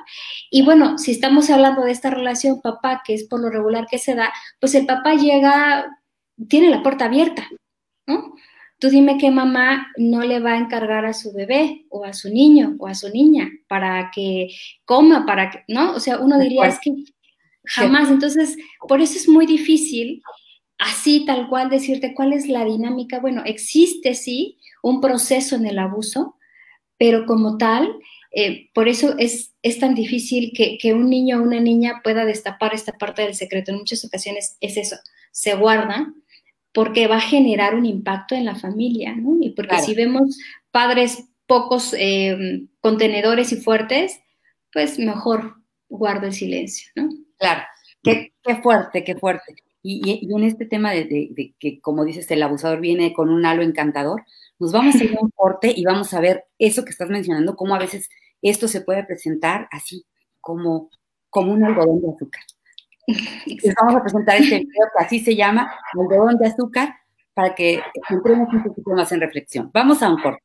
Y 0.50 0.62
bueno, 0.62 0.96
si 0.96 1.11
estamos 1.11 1.50
hablando 1.50 1.82
de 1.82 1.90
esta 1.90 2.11
relación 2.11 2.61
papá, 2.62 3.02
que 3.04 3.14
es 3.14 3.24
por 3.24 3.40
lo 3.40 3.50
regular 3.50 3.87
que 3.90 3.98
se 3.98 4.14
da, 4.14 4.32
pues 4.61 4.74
el 4.74 4.87
papá 4.87 5.14
llega, 5.14 5.87
tiene 6.48 6.70
la 6.70 6.82
puerta 6.82 7.06
abierta, 7.06 7.48
¿no? 8.06 8.35
Tú 8.78 8.90
dime 8.90 9.16
qué 9.18 9.30
mamá 9.30 9.92
no 9.96 10.22
le 10.22 10.40
va 10.40 10.52
a 10.52 10.58
encargar 10.58 11.04
a 11.04 11.12
su 11.12 11.32
bebé 11.32 11.87
o 11.88 12.04
a 12.04 12.12
su 12.12 12.30
niño 12.30 12.74
o 12.78 12.88
a 12.88 12.94
su 12.94 13.08
niña 13.11 13.48
para 13.68 14.11
que 14.12 14.48
coma, 14.85 15.24
para 15.24 15.50
que, 15.50 15.64
¿no? 15.68 15.94
O 15.94 16.00
sea, 16.00 16.18
uno 16.18 16.38
diría, 16.38 16.66
es 16.66 16.80
que 16.80 16.92
jamás. 17.64 18.11
Entonces, 18.11 18.57
por 18.88 19.01
eso 19.01 19.16
es 19.16 19.28
muy 19.28 19.47
difícil 19.47 20.22
así 20.83 21.24
tal 21.24 21.49
cual 21.49 21.70
decirte 21.70 22.14
cuál 22.14 22.33
es 22.33 22.49
la 22.49 22.64
dinámica. 22.64 23.20
Bueno, 23.20 23.43
existe 23.45 24.14
sí, 24.14 24.59
un 24.83 25.01
proceso 25.01 25.57
en 25.57 25.66
el 25.66 25.78
abuso, 25.78 26.37
pero 26.99 27.24
como 27.24 27.57
tal, 27.57 27.89
eh, 28.33 28.68
por 28.74 28.89
eso 28.89 29.14
es, 29.18 29.55
es 29.62 29.78
tan 29.78 29.95
difícil 29.95 30.53
que, 30.55 30.78
que, 30.78 30.93
un 30.93 31.09
niño 31.09 31.39
o 31.39 31.43
una 31.43 31.61
niña 31.61 32.01
pueda 32.03 32.24
destapar 32.24 32.74
esta 32.74 32.99
parte 32.99 33.22
del 33.22 33.35
secreto. 33.35 33.70
En 33.70 33.78
muchas 33.78 34.05
ocasiones 34.05 34.57
es 34.61 34.76
eso, 34.76 34.97
se 35.30 35.55
guarda 35.55 36.12
porque 36.72 37.07
va 37.07 37.16
a 37.16 37.20
generar 37.20 37.74
un 37.74 37.87
impacto 37.87 38.35
en 38.35 38.45
la 38.45 38.57
familia, 38.57 39.14
¿no? 39.14 39.37
Y 39.41 39.51
porque 39.51 39.78
si 39.78 39.95
vemos 39.95 40.39
padres 40.70 41.28
pocos 41.47 41.95
eh, 41.99 42.66
contenedores 42.80 43.53
y 43.53 43.57
fuertes, 43.57 44.18
pues 44.72 44.99
mejor 44.99 45.57
guardo 45.89 46.26
el 46.26 46.33
silencio, 46.33 46.91
¿no? 46.97 47.11
Claro, 47.39 47.62
qué, 48.03 48.33
qué 48.43 48.57
fuerte, 48.57 49.05
qué 49.05 49.14
fuerte. 49.16 49.55
Y, 49.83 50.28
en 50.33 50.45
este 50.45 50.64
tema 50.64 50.93
de, 50.93 51.55
que, 51.59 51.80
como 51.80 52.05
dices, 52.05 52.30
el 52.30 52.43
abusador 52.43 52.80
viene 52.80 53.12
con 53.12 53.30
un 53.30 53.45
halo 53.45 53.62
encantador, 53.62 54.22
nos 54.59 54.72
vamos 54.72 54.95
a 54.95 55.05
ir 55.05 55.16
a 55.16 55.20
un 55.20 55.30
corte 55.30 55.72
y 55.74 55.85
vamos 55.85 56.14
a 56.14 56.20
ver 56.20 56.45
eso 56.59 56.85
que 56.85 56.91
estás 56.91 57.09
mencionando, 57.09 57.57
cómo 57.57 57.74
a 57.74 57.80
veces 57.80 58.09
esto 58.43 58.68
se 58.68 58.80
puede 58.80 59.05
presentar 59.05 59.68
así, 59.72 60.07
como, 60.41 60.91
como 61.30 61.53
un 61.53 61.64
algodón 61.64 62.01
de 62.01 62.11
azúcar. 62.14 62.43
Les 63.47 63.74
vamos 63.74 63.97
a 63.97 64.03
presentar 64.03 64.37
este 64.37 64.59
video 64.59 64.87
que 64.97 65.05
así 65.05 65.18
se 65.18 65.35
llama, 65.35 65.72
algodón 65.99 66.39
de 66.39 66.47
azúcar, 66.47 66.95
para 67.35 67.55
que 67.55 67.80
entremos 68.11 68.53
un 68.53 68.62
poquito 68.62 68.91
más 68.91 69.11
en 69.11 69.20
reflexión. 69.20 69.70
Vamos 69.72 70.03
a 70.03 70.11
un 70.11 70.20
corte. 70.20 70.45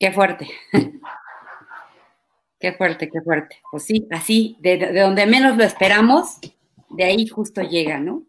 Qué 0.00 0.10
fuerte. 0.12 0.48
qué 2.58 2.72
fuerte, 2.72 3.10
qué 3.10 3.20
fuerte. 3.20 3.58
Pues 3.70 3.84
sí, 3.84 4.08
así, 4.10 4.56
de, 4.60 4.94
donde 4.94 5.26
menos 5.26 5.58
lo 5.58 5.62
esperamos, 5.62 6.38
de 6.88 7.04
ahí 7.04 7.26
justo 7.26 7.60
llega, 7.60 8.00
¿no? 8.00 8.24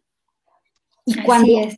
Y 1.05 1.23
cuando, 1.23 1.69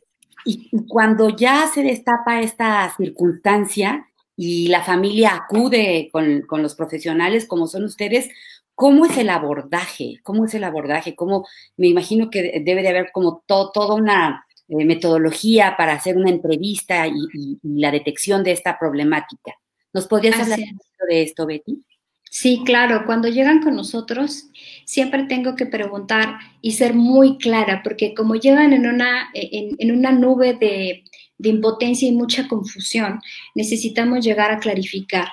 y, 0.44 0.70
cuando 0.88 1.28
ya 1.28 1.68
se 1.72 1.84
destapa 1.84 2.40
esta 2.40 2.92
circunstancia 2.96 4.08
y 4.36 4.66
la 4.66 4.82
familia 4.82 5.36
acude 5.36 6.10
con, 6.12 6.44
los 6.60 6.74
profesionales 6.74 7.46
como 7.46 7.68
son 7.68 7.84
ustedes, 7.84 8.28
¿cómo 8.74 9.06
es 9.06 9.16
el 9.16 9.30
abordaje? 9.30 10.18
¿Cómo 10.24 10.46
es 10.46 10.54
el 10.54 10.64
abordaje? 10.64 11.14
¿Cómo, 11.14 11.46
me 11.76 11.86
imagino 11.86 12.30
que 12.30 12.60
debe 12.64 12.82
de 12.82 12.88
haber 12.88 13.12
como 13.12 13.44
toda 13.46 13.94
una 13.94 14.44
eh, 14.66 14.84
metodología 14.84 15.76
para 15.78 15.92
hacer 15.92 16.16
una 16.16 16.30
entrevista 16.30 17.06
y 17.06 17.60
la 17.62 17.92
detección 17.92 18.42
de 18.42 18.50
esta 18.50 18.76
problemática? 18.76 19.54
¿Nos 19.94 20.06
podrías 20.08 20.38
hablar 20.38 20.58
de 20.58 21.22
esto, 21.22 21.46
Betty? 21.46 21.84
Sí, 22.30 22.62
claro, 22.66 23.04
cuando 23.06 23.28
llegan 23.28 23.62
con 23.62 23.76
nosotros 23.76 24.48
siempre 24.84 25.22
tengo 25.28 25.54
que 25.54 25.66
preguntar 25.66 26.38
y 26.60 26.72
ser 26.72 26.92
muy 26.92 27.38
clara, 27.38 27.80
porque 27.84 28.12
como 28.12 28.34
llegan 28.34 28.72
en 28.72 28.88
una, 28.88 29.30
en, 29.34 29.92
una 29.92 30.10
nube 30.10 30.54
de, 30.54 31.04
de 31.38 31.48
impotencia 31.48 32.08
y 32.08 32.12
mucha 32.12 32.48
confusión, 32.48 33.20
necesitamos 33.54 34.24
llegar 34.24 34.50
a 34.50 34.58
clarificar 34.58 35.28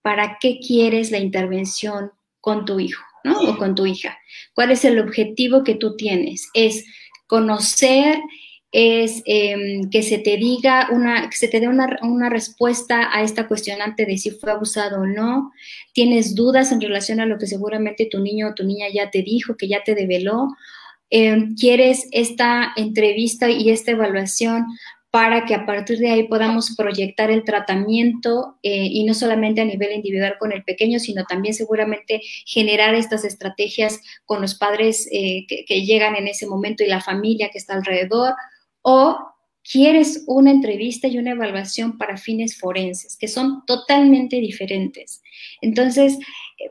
para 0.00 0.38
qué 0.40 0.60
quieres 0.60 1.10
la 1.10 1.18
intervención 1.18 2.12
con 2.40 2.64
tu 2.64 2.78
hijo, 2.78 3.02
¿no? 3.24 3.36
O 3.40 3.56
con 3.56 3.74
tu 3.74 3.84
hija. 3.84 4.16
¿Cuál 4.54 4.70
es 4.70 4.84
el 4.84 5.00
objetivo 5.00 5.64
que 5.64 5.74
tú 5.74 5.96
tienes? 5.96 6.50
Es 6.54 6.84
conocer 7.26 8.20
es 8.74 9.22
em, 9.26 9.88
que 9.88 10.02
se 10.02 10.18
te 10.18 10.36
diga 10.36 10.88
una, 10.90 11.30
que 11.30 11.36
se 11.36 11.46
te 11.46 11.60
dé 11.60 11.68
una, 11.68 12.28
respuesta 12.28 13.08
a 13.16 13.22
esta 13.22 13.46
cuestionante 13.46 14.04
de 14.04 14.18
si 14.18 14.32
fue 14.32 14.50
abusado 14.50 15.02
o 15.02 15.06
no. 15.06 15.52
Tienes 15.92 16.34
dudas 16.34 16.72
en 16.72 16.80
relación 16.80 17.20
a 17.20 17.26
lo 17.26 17.38
que 17.38 17.46
seguramente 17.46 18.08
tu 18.10 18.18
niño 18.18 18.48
o 18.48 18.54
tu 18.54 18.64
niña 18.64 18.86
ya 18.92 19.10
te 19.10 19.22
dijo, 19.22 19.56
que 19.56 19.68
ya 19.68 19.84
te 19.84 19.94
develó. 19.94 20.48
Em, 21.08 21.54
quieres 21.54 22.08
esta 22.10 22.72
entrevista 22.74 23.48
y 23.48 23.70
esta 23.70 23.92
evaluación 23.92 24.64
para 25.12 25.44
que 25.44 25.54
a 25.54 25.66
partir 25.66 25.98
de 25.98 26.10
ahí 26.10 26.24
podamos 26.24 26.74
proyectar 26.76 27.30
el 27.30 27.44
tratamiento 27.44 28.58
eh, 28.64 28.88
y 28.90 29.04
no 29.04 29.14
solamente 29.14 29.60
a 29.60 29.64
nivel 29.64 29.92
individual 29.92 30.34
con 30.40 30.50
el 30.50 30.64
pequeño, 30.64 30.98
sino 30.98 31.22
también 31.26 31.54
seguramente 31.54 32.20
generar 32.44 32.96
estas 32.96 33.24
estrategias 33.24 34.00
con 34.24 34.40
los 34.40 34.56
padres 34.56 35.08
eh, 35.12 35.46
que 35.46 35.84
llegan 35.84 36.16
en 36.16 36.26
ese 36.26 36.48
momento 36.48 36.82
y 36.82 36.88
la 36.88 37.00
familia 37.00 37.50
que 37.50 37.58
está 37.58 37.74
alrededor 37.74 38.34
o 38.86 39.16
quieres 39.68 40.24
una 40.26 40.50
entrevista 40.50 41.08
y 41.08 41.18
una 41.18 41.30
evaluación 41.30 41.96
para 41.96 42.18
fines 42.18 42.58
forenses, 42.58 43.16
que 43.16 43.28
son 43.28 43.64
totalmente 43.66 44.36
diferentes. 44.36 45.22
Entonces, 45.62 46.18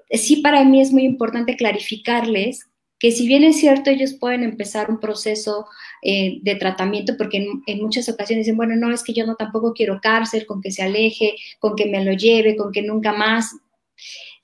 eh, 0.09 0.17
sí 0.17 0.37
para 0.37 0.63
mí 0.63 0.79
es 0.79 0.91
muy 0.91 1.03
importante 1.03 1.55
clarificarles 1.55 2.67
que 2.99 3.11
si 3.11 3.27
bien 3.27 3.43
es 3.43 3.59
cierto, 3.59 3.89
ellos 3.89 4.13
pueden 4.13 4.43
empezar 4.43 4.89
un 4.89 4.99
proceso 4.99 5.65
eh, 6.03 6.39
de 6.41 6.55
tratamiento, 6.55 7.17
porque 7.17 7.37
en, 7.37 7.63
en, 7.65 7.81
muchas 7.81 8.07
ocasiones 8.07 8.45
dicen, 8.45 8.55
bueno, 8.55 8.75
no, 8.77 8.93
es 8.93 9.03
que 9.03 9.11
yo 9.11 9.25
no 9.25 9.35
tampoco 9.35 9.73
quiero 9.73 9.99
cárcel, 10.01 10.45
con 10.45 10.61
que 10.61 10.71
se 10.71 10.83
aleje, 10.83 11.35
con 11.59 11.75
que 11.75 11.87
me 11.87 12.05
lo 12.05 12.13
lleve, 12.13 12.55
con 12.55 12.71
que 12.71 12.81
nunca 12.81 13.11
más. 13.11 13.57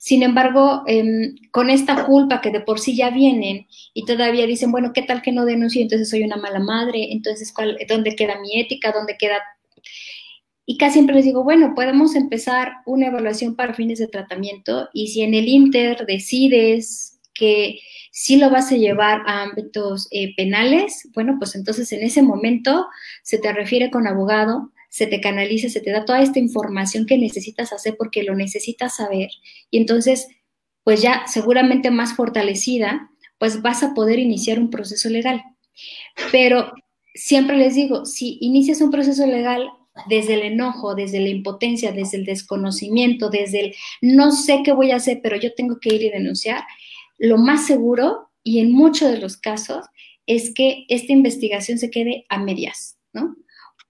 Sin 0.02 0.22
embargo, 0.22 0.82
em, 0.86 1.36
con 1.50 1.68
esta 1.68 2.06
culpa 2.06 2.40
que 2.40 2.50
de 2.50 2.62
por 2.62 2.80
sí 2.80 2.96
ya 2.96 3.10
vienen 3.10 3.66
y 3.92 4.06
todavía 4.06 4.46
dicen, 4.46 4.72
bueno, 4.72 4.92
¿qué 4.94 5.02
tal 5.02 5.20
que 5.20 5.30
no 5.30 5.44
denuncio? 5.44 5.82
Entonces 5.82 6.08
soy 6.08 6.22
una 6.22 6.36
mala 6.36 6.58
madre, 6.58 7.12
entonces 7.12 7.52
¿dónde 7.86 8.16
queda 8.16 8.40
mi 8.40 8.58
ética? 8.58 8.92
¿Dónde 8.92 9.18
queda? 9.18 9.42
Y 10.64 10.78
casi 10.78 10.94
siempre 10.94 11.16
les 11.16 11.26
digo, 11.26 11.44
bueno, 11.44 11.74
podemos 11.74 12.14
empezar 12.14 12.76
una 12.86 13.08
evaluación 13.08 13.56
para 13.56 13.74
fines 13.74 13.98
de 13.98 14.08
tratamiento 14.08 14.88
y 14.94 15.08
si 15.08 15.20
en 15.20 15.34
el 15.34 15.46
Inter 15.48 16.06
decides 16.06 17.20
que 17.34 17.78
sí 18.10 18.38
lo 18.38 18.48
vas 18.48 18.72
a 18.72 18.76
llevar 18.76 19.20
a 19.26 19.42
ámbitos 19.42 20.08
eh, 20.12 20.34
penales, 20.34 21.10
bueno, 21.14 21.36
pues 21.38 21.54
entonces 21.56 21.92
en 21.92 22.02
ese 22.02 22.22
momento 22.22 22.86
se 23.22 23.36
te 23.36 23.52
refiere 23.52 23.90
con 23.90 24.06
abogado, 24.06 24.72
se 24.90 25.06
te 25.06 25.20
canaliza, 25.20 25.70
se 25.70 25.80
te 25.80 25.90
da 25.90 26.04
toda 26.04 26.20
esta 26.20 26.38
información 26.38 27.06
que 27.06 27.16
necesitas 27.16 27.72
hacer 27.72 27.96
porque 27.96 28.24
lo 28.24 28.34
necesitas 28.34 28.96
saber. 28.96 29.30
Y 29.70 29.78
entonces, 29.78 30.28
pues 30.84 31.00
ya 31.00 31.22
seguramente 31.26 31.90
más 31.90 32.14
fortalecida, 32.14 33.10
pues 33.38 33.62
vas 33.62 33.82
a 33.82 33.94
poder 33.94 34.18
iniciar 34.18 34.58
un 34.58 34.68
proceso 34.68 35.08
legal. 35.08 35.42
Pero 36.32 36.72
siempre 37.14 37.56
les 37.56 37.74
digo, 37.74 38.04
si 38.04 38.36
inicias 38.40 38.80
un 38.80 38.90
proceso 38.90 39.26
legal 39.26 39.70
desde 40.08 40.34
el 40.34 40.42
enojo, 40.42 40.94
desde 40.94 41.20
la 41.20 41.28
impotencia, 41.28 41.92
desde 41.92 42.18
el 42.18 42.24
desconocimiento, 42.24 43.30
desde 43.30 43.60
el 43.60 43.74
no 44.02 44.32
sé 44.32 44.62
qué 44.64 44.72
voy 44.72 44.90
a 44.90 44.96
hacer, 44.96 45.20
pero 45.22 45.36
yo 45.36 45.54
tengo 45.54 45.78
que 45.80 45.94
ir 45.94 46.02
y 46.02 46.10
denunciar, 46.10 46.64
lo 47.18 47.38
más 47.38 47.66
seguro, 47.66 48.30
y 48.42 48.60
en 48.60 48.72
muchos 48.72 49.10
de 49.10 49.18
los 49.18 49.36
casos, 49.36 49.86
es 50.26 50.52
que 50.54 50.84
esta 50.88 51.12
investigación 51.12 51.78
se 51.78 51.90
quede 51.90 52.24
a 52.28 52.38
medias, 52.38 52.98
¿no? 53.12 53.36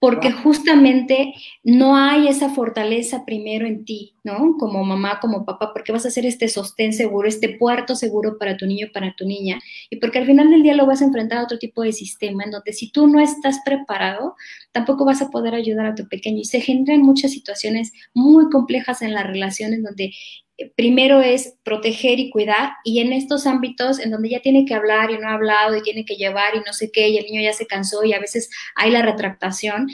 Porque 0.01 0.31
justamente 0.31 1.35
no 1.63 1.95
hay 1.95 2.27
esa 2.27 2.49
fortaleza 2.49 3.23
primero 3.23 3.67
en 3.67 3.85
ti, 3.85 4.15
¿no? 4.23 4.55
Como 4.59 4.83
mamá, 4.83 5.19
como 5.19 5.45
papá, 5.45 5.71
porque 5.73 5.91
vas 5.91 6.05
a 6.05 6.09
hacer 6.09 6.25
este 6.25 6.47
sostén 6.47 6.93
seguro, 6.93 7.27
este 7.27 7.57
puerto 7.57 7.95
seguro 7.95 8.37
para 8.37 8.57
tu 8.57 8.65
niño, 8.65 8.87
para 8.93 9.15
tu 9.15 9.25
niña, 9.25 9.59
y 9.89 9.97
porque 9.97 10.19
al 10.19 10.25
final 10.25 10.49
del 10.49 10.63
día 10.63 10.75
lo 10.75 10.85
vas 10.85 11.01
a 11.01 11.05
enfrentar 11.05 11.39
a 11.39 11.43
otro 11.43 11.57
tipo 11.57 11.81
de 11.81 11.91
sistema, 11.91 12.43
en 12.43 12.51
donde 12.51 12.73
si 12.73 12.91
tú 12.91 13.07
no 13.07 13.19
estás 13.19 13.59
preparado, 13.65 14.35
tampoco 14.71 15.05
vas 15.05 15.21
a 15.21 15.29
poder 15.29 15.55
ayudar 15.55 15.85
a 15.87 15.95
tu 15.95 16.07
pequeño, 16.07 16.39
y 16.39 16.45
se 16.45 16.61
generan 16.61 17.01
muchas 17.01 17.31
situaciones 17.31 17.91
muy 18.13 18.49
complejas 18.49 19.01
en 19.01 19.13
las 19.13 19.25
relaciones 19.25 19.83
donde 19.83 20.13
primero 20.75 21.21
es 21.21 21.57
proteger 21.63 22.19
y 22.19 22.29
cuidar, 22.29 22.73
y 22.83 22.99
en 22.99 23.13
estos 23.13 23.47
ámbitos 23.47 23.99
en 23.99 24.11
donde 24.11 24.29
ya 24.29 24.41
tiene 24.41 24.65
que 24.65 24.75
hablar 24.75 25.09
y 25.09 25.17
no 25.17 25.27
ha 25.27 25.33
hablado 25.33 25.75
y 25.75 25.81
tiene 25.81 26.05
que 26.05 26.15
llevar 26.15 26.55
y 26.55 26.59
no 26.59 26.73
sé 26.73 26.91
qué, 26.91 27.09
y 27.09 27.17
el 27.17 27.25
niño 27.25 27.41
ya 27.41 27.53
se 27.53 27.65
cansó 27.65 28.03
y 28.03 28.13
a 28.13 28.19
veces 28.19 28.49
hay 28.75 28.91
la 28.91 29.01
retractación, 29.01 29.87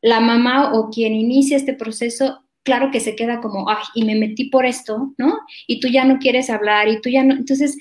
la 0.00 0.20
mamá 0.20 0.72
o 0.74 0.90
quien 0.90 1.14
inicia 1.14 1.56
este 1.56 1.74
proceso, 1.74 2.45
claro 2.66 2.90
que 2.90 3.00
se 3.00 3.14
queda 3.14 3.40
como, 3.40 3.70
ay, 3.70 3.84
y 3.94 4.04
me 4.04 4.16
metí 4.16 4.50
por 4.50 4.66
esto, 4.66 5.14
¿no? 5.16 5.38
Y 5.66 5.80
tú 5.80 5.88
ya 5.88 6.04
no 6.04 6.18
quieres 6.18 6.50
hablar 6.50 6.88
y 6.88 7.00
tú 7.00 7.08
ya 7.08 7.22
no, 7.22 7.34
entonces 7.34 7.78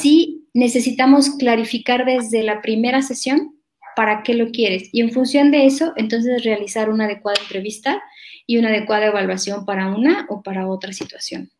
sí 0.00 0.48
necesitamos 0.54 1.30
clarificar 1.30 2.06
desde 2.06 2.42
la 2.42 2.62
primera 2.62 3.02
sesión 3.02 3.54
para 3.94 4.22
qué 4.22 4.32
lo 4.34 4.50
quieres 4.50 4.88
y 4.92 5.02
en 5.02 5.12
función 5.12 5.50
de 5.50 5.66
eso, 5.66 5.92
entonces 5.96 6.44
realizar 6.44 6.88
una 6.88 7.04
adecuada 7.04 7.40
entrevista 7.40 8.02
y 8.46 8.56
una 8.56 8.68
adecuada 8.68 9.06
evaluación 9.06 9.66
para 9.66 9.88
una 9.88 10.26
o 10.30 10.42
para 10.42 10.66
otra 10.66 10.92
situación. 10.92 11.50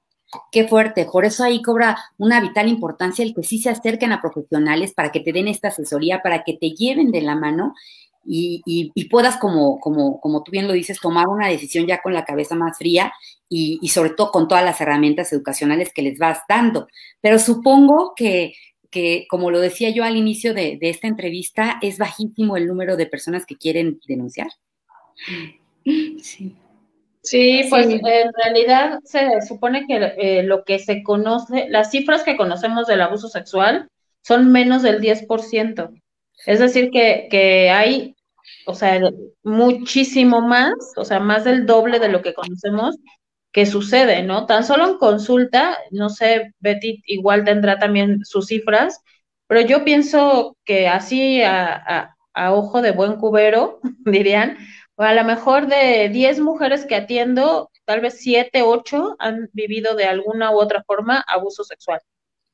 Qué 0.51 0.67
fuerte, 0.67 1.07
por 1.11 1.25
eso 1.25 1.45
ahí 1.45 1.63
cobra 1.63 1.99
una 2.19 2.41
vital 2.41 2.69
importancia 2.69 3.25
el 3.25 3.35
que 3.35 3.43
sí 3.43 3.59
se 3.59 3.71
acerquen 3.71 4.13
a 4.13 4.21
profesionales 4.21 4.93
para 4.93 5.13
que 5.13 5.21
te 5.21 5.33
den 5.33 5.47
esta 5.47 5.69
asesoría, 5.69 6.23
para 6.23 6.43
que 6.43 6.55
te 6.55 6.71
lleven 6.71 7.13
de 7.13 7.21
la 7.21 7.37
mano 7.37 7.75
y, 8.27 9.09
puedas, 9.11 9.37
como, 9.37 9.79
como, 9.81 10.21
como 10.21 10.43
tú 10.43 10.51
bien 10.51 10.67
lo 10.67 10.73
dices, 10.73 11.01
tomar 11.01 11.29
una 11.29 11.49
decisión 11.49 11.87
ya 11.87 12.03
con 12.03 12.13
la 12.13 12.25
cabeza 12.25 12.55
más 12.55 12.79
fría 12.79 13.13
y, 13.49 13.87
sobre 13.89 14.11
todo 14.11 14.31
con 14.31 14.49
todas 14.49 14.65
las 14.65 14.81
herramientas 14.81 15.33
educacionales 15.33 15.93
que 15.93 16.03
les 16.03 16.19
vas 16.19 16.41
dando. 16.49 16.89
Pero 17.21 17.39
supongo 17.39 18.15
que, 18.17 18.55
que 18.91 19.27
como 19.29 19.51
lo 19.51 19.61
decía 19.61 19.91
yo 19.91 20.05
al 20.05 20.17
inicio 20.17 20.55
de, 20.55 20.79
de 20.81 20.91
esta 20.91 21.07
entrevista, 21.07 21.79
es 21.83 21.99
bajísimo 21.99 22.57
el 22.57 22.67
número 22.67 22.97
de 22.97 23.07
personas 23.07 23.47
que 23.47 23.57
quieren 23.57 24.01
denunciar. 24.07 24.49
Sí. 26.21 26.57
Sí, 27.27 27.67
pues 27.71 27.89
en 27.89 28.01
realidad 28.05 29.01
se 29.03 29.43
supone 29.43 29.85
que 29.89 29.97
eh, 30.17 30.43
lo 30.45 30.63
que 30.63 30.79
se 30.79 31.03
conoce, 31.03 31.67
las 31.69 31.91
cifras 31.91 32.23
que 32.23 32.37
conocemos 32.37 32.87
del 32.87 33.01
abuso 33.01 33.27
sexual 33.29 33.89
son 34.23 34.53
menos 34.53 34.83
del 34.83 35.01
10%. 35.01 36.01
Es 36.47 36.61
decir, 36.61 36.91
que, 36.91 37.27
que 37.29 37.71
hay, 37.71 38.15
o 38.67 38.75
sea, 38.75 39.01
muchísimo 39.43 40.41
más, 40.41 40.75
o 40.97 41.05
sea, 41.05 41.21
más 41.21 41.45
del 41.45 41.67
doble 41.67 41.99
de 41.99 42.09
lo 42.09 42.23
que 42.23 42.35
conocemos 42.35 42.97
que 43.57 43.65
sucede, 43.65 44.23
¿no? 44.23 44.45
Tan 44.47 44.65
solo 44.65 44.87
en 44.87 44.99
consulta, 44.99 45.79
no 45.91 46.11
sé, 46.11 46.53
Betty 46.61 47.03
igual 47.07 47.45
tendrá 47.45 47.79
también 47.79 48.21
sus 48.25 48.49
cifras, 48.49 49.01
pero 49.47 49.63
yo 49.63 49.83
pienso 49.85 50.59
que 50.65 50.89
así 50.89 51.43
a, 51.43 52.15
ojo 52.53 52.83
de 52.83 52.91
buen 52.93 53.17
cubero, 53.17 53.81
dirían, 54.05 54.59
a 54.99 55.15
lo 55.15 55.25
mejor 55.25 55.69
de 55.69 56.11
10 56.11 56.41
mujeres 56.41 56.85
que 56.87 56.97
atiendo, 56.97 57.71
tal 57.87 58.01
vez 58.03 58.19
7, 58.21 58.63
8 58.63 59.17
han 59.19 59.49
vivido 59.55 59.95
de 59.95 60.05
alguna 60.05 60.51
u 60.51 60.61
otra 60.61 60.83
forma 60.85 61.25
abuso 61.27 61.65
sexual. 61.65 62.01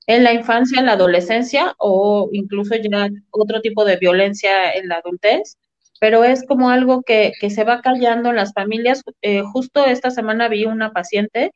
En 0.07 0.25
la 0.25 0.33
infancia, 0.33 0.79
en 0.81 0.87
la 0.87 0.93
adolescencia 0.93 1.75
o 1.79 2.29
incluso 2.33 2.77
ya 2.77 3.09
otro 3.31 3.61
tipo 3.61 3.85
de 3.85 3.97
violencia 3.97 4.73
en 4.73 4.89
la 4.89 4.97
adultez, 4.97 5.59
pero 6.03 6.25
es 6.25 6.45
como 6.45 6.71
algo 6.71 7.03
que, 7.05 7.33
que 7.41 7.49
se 7.49 7.63
va 7.63 7.81
callando 7.81 8.31
en 8.31 8.35
las 8.37 8.53
familias. 8.55 9.05
Eh, 9.23 9.43
justo 9.53 9.87
esta 9.87 10.11
semana 10.11 10.49
vi 10.49 10.65
una 10.65 10.93
paciente 10.93 11.53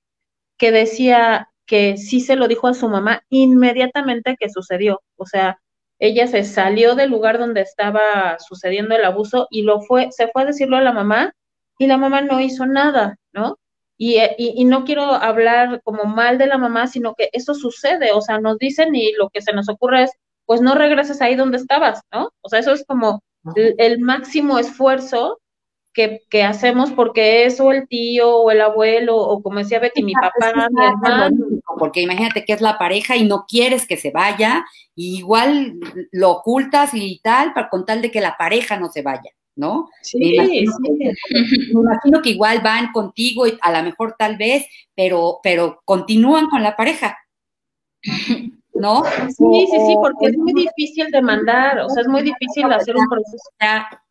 que 0.57 0.70
decía 0.70 1.49
que 1.66 1.97
sí 1.97 2.20
se 2.20 2.36
lo 2.36 2.47
dijo 2.47 2.68
a 2.68 2.74
su 2.74 2.88
mamá 2.88 3.22
inmediatamente 3.28 4.36
que 4.38 4.49
sucedió. 4.49 5.03
O 5.16 5.26
sea, 5.26 5.59
ella 5.99 6.28
se 6.28 6.44
salió 6.44 6.94
del 6.94 7.11
lugar 7.11 7.38
donde 7.38 7.62
estaba 7.62 8.38
sucediendo 8.38 8.94
el 8.94 9.05
abuso 9.05 9.49
y 9.51 9.62
lo 9.62 9.80
fue, 9.80 10.12
se 10.12 10.28
fue 10.28 10.42
a 10.42 10.47
decirlo 10.47 10.76
a 10.76 10.82
la 10.82 10.92
mamá 10.92 11.32
y 11.76 11.88
la 11.88 11.97
mamá 11.97 12.20
no 12.20 12.40
hizo 12.40 12.66
nada, 12.66 13.16
¿no? 13.32 13.59
Y, 13.99 14.18
y, 14.38 14.64
no 14.64 14.84
quiero 14.84 15.03
hablar 15.07 15.80
como 15.82 16.05
mal 16.05 16.38
de 16.38 16.47
la 16.47 16.59
mamá, 16.59 16.86
sino 16.86 17.14
que 17.16 17.30
eso 17.32 17.55
sucede, 17.55 18.12
o 18.12 18.20
sea, 18.20 18.38
nos 18.38 18.59
dicen 18.59 18.94
y 18.94 19.12
lo 19.14 19.28
que 19.30 19.42
se 19.42 19.53
nos 19.55 19.68
ocurre 19.68 20.05
es, 20.05 20.12
pues 20.44 20.61
no 20.61 20.76
regreses 20.76 21.20
ahí 21.20 21.34
donde 21.34 21.57
estabas, 21.57 22.03
¿no? 22.12 22.30
O 22.42 22.49
sea, 22.49 22.61
eso 22.61 22.72
es 22.72 22.84
como 22.86 23.22
el 23.55 24.01
máximo 24.01 24.59
esfuerzo 24.59 25.40
que, 26.30 26.42
hacemos 26.42 26.92
porque 26.92 27.47
es 27.47 27.59
o 27.59 27.72
el 27.72 27.88
tío 27.88 28.36
o 28.36 28.51
el 28.51 28.61
abuelo 28.61 29.16
o 29.16 29.42
como 29.42 29.59
decía 29.59 29.78
Betty, 29.78 30.03
mi 30.03 30.12
papá, 30.12 30.68
mi 30.70 30.84
hermano. 30.84 31.36
Porque 31.78 32.03
imagínate 32.03 32.44
que 32.44 32.53
es 32.53 32.61
la 32.61 32.78
pareja 32.78 33.16
y 33.16 33.24
no 33.26 33.47
quieres 33.49 33.86
que 33.86 33.97
se 33.97 34.11
vaya, 34.11 34.64
y 34.94 35.18
igual 35.18 35.78
lo 36.12 36.30
ocultas 36.32 36.90
y 36.92 37.20
tal, 37.22 37.55
para, 37.55 37.68
con 37.68 37.86
tal 37.86 38.03
de 38.03 38.11
que 38.11 38.20
la 38.20 38.36
pareja 38.36 38.78
no 38.78 38.88
se 38.90 39.03
vaya, 39.03 39.30
¿no? 39.57 39.88
Sí, 40.03 40.18
me 40.18 40.26
imagino, 40.34 40.72
sí. 40.72 40.99
Que, 40.99 41.12
me 41.74 41.80
imagino 41.80 42.22
que 42.22 42.30
igual 42.30 42.61
van 42.61 42.92
contigo 42.92 43.47
y 43.47 43.59
a 43.61 43.72
lo 43.72 43.82
mejor 43.82 44.16
tal 44.18 44.36
vez, 44.36 44.66
pero, 44.94 45.40
pero 45.42 45.80
continúan 45.84 46.49
con 46.49 46.62
la 46.62 46.76
pareja. 46.76 47.16
¿No? 48.81 49.05
Sí, 49.05 49.66
sí, 49.70 49.79
sí, 49.87 49.95
porque 50.01 50.27
es 50.27 50.39
muy 50.39 50.53
difícil 50.53 51.07
demandar, 51.11 51.81
o 51.81 51.89
sea, 51.89 52.03
es 52.03 52.09
muy 52.09 52.22
difícil 52.22 52.64
hacer 52.72 52.97
un 52.97 53.09
proceso. 53.09 53.49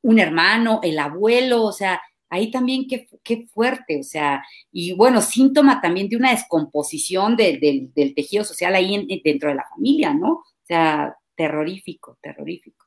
Un 0.01 0.19
hermano, 0.19 0.79
el 0.83 0.99
abuelo, 0.99 1.63
o 1.63 1.71
sea, 1.71 2.01
ahí 2.29 2.51
también 2.51 2.87
qué, 2.87 3.07
qué 3.23 3.45
fuerte, 3.53 3.99
o 3.99 4.03
sea, 4.03 4.43
y 4.71 4.93
bueno, 4.93 5.21
síntoma 5.21 5.81
también 5.81 6.09
de 6.09 6.17
una 6.17 6.31
descomposición 6.31 7.35
del 7.35 7.91
tejido 8.15 8.43
social 8.43 8.75
ahí 8.75 9.21
dentro 9.23 9.49
de 9.49 9.55
la 9.55 9.65
familia, 9.69 10.13
¿no? 10.13 10.31
O 10.33 10.43
sea, 10.63 11.15
terrorífico, 11.35 12.17
terrorífico. 12.21 12.85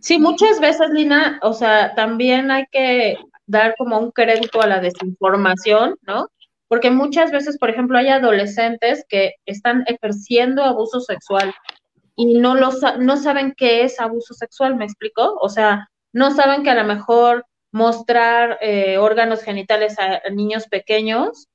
Sí, 0.00 0.18
muchas 0.18 0.60
veces, 0.60 0.90
Lina, 0.90 1.38
o 1.42 1.52
sea, 1.52 1.94
también 1.94 2.50
hay 2.50 2.64
que 2.70 3.16
dar 3.46 3.74
como 3.78 3.98
un 3.98 4.10
crédito 4.10 4.60
a 4.60 4.66
la 4.66 4.80
desinformación, 4.80 5.96
¿no? 6.02 6.28
Porque 6.68 6.90
muchas 6.90 7.30
veces, 7.30 7.58
por 7.58 7.70
ejemplo, 7.70 7.98
hay 7.98 8.08
adolescentes 8.08 9.04
que 9.08 9.34
están 9.46 9.84
ejerciendo 9.86 10.64
abuso 10.64 11.00
sexual 11.00 11.54
y 12.16 12.38
no, 12.38 12.54
lo, 12.54 12.70
no 12.98 13.16
saben 13.16 13.54
qué 13.56 13.84
es 13.84 14.00
abuso 14.00 14.34
sexual, 14.34 14.76
¿me 14.76 14.84
explico? 14.84 15.36
O 15.40 15.48
sea, 15.48 15.88
no 16.12 16.30
saben 16.30 16.62
que 16.62 16.70
a 16.70 16.74
lo 16.74 16.84
mejor 16.84 17.44
mostrar 17.72 18.58
eh, 18.62 18.96
órganos 18.96 19.42
genitales 19.42 19.96
a, 19.98 20.28
niños 20.30 20.66
pequeños, 20.66 21.48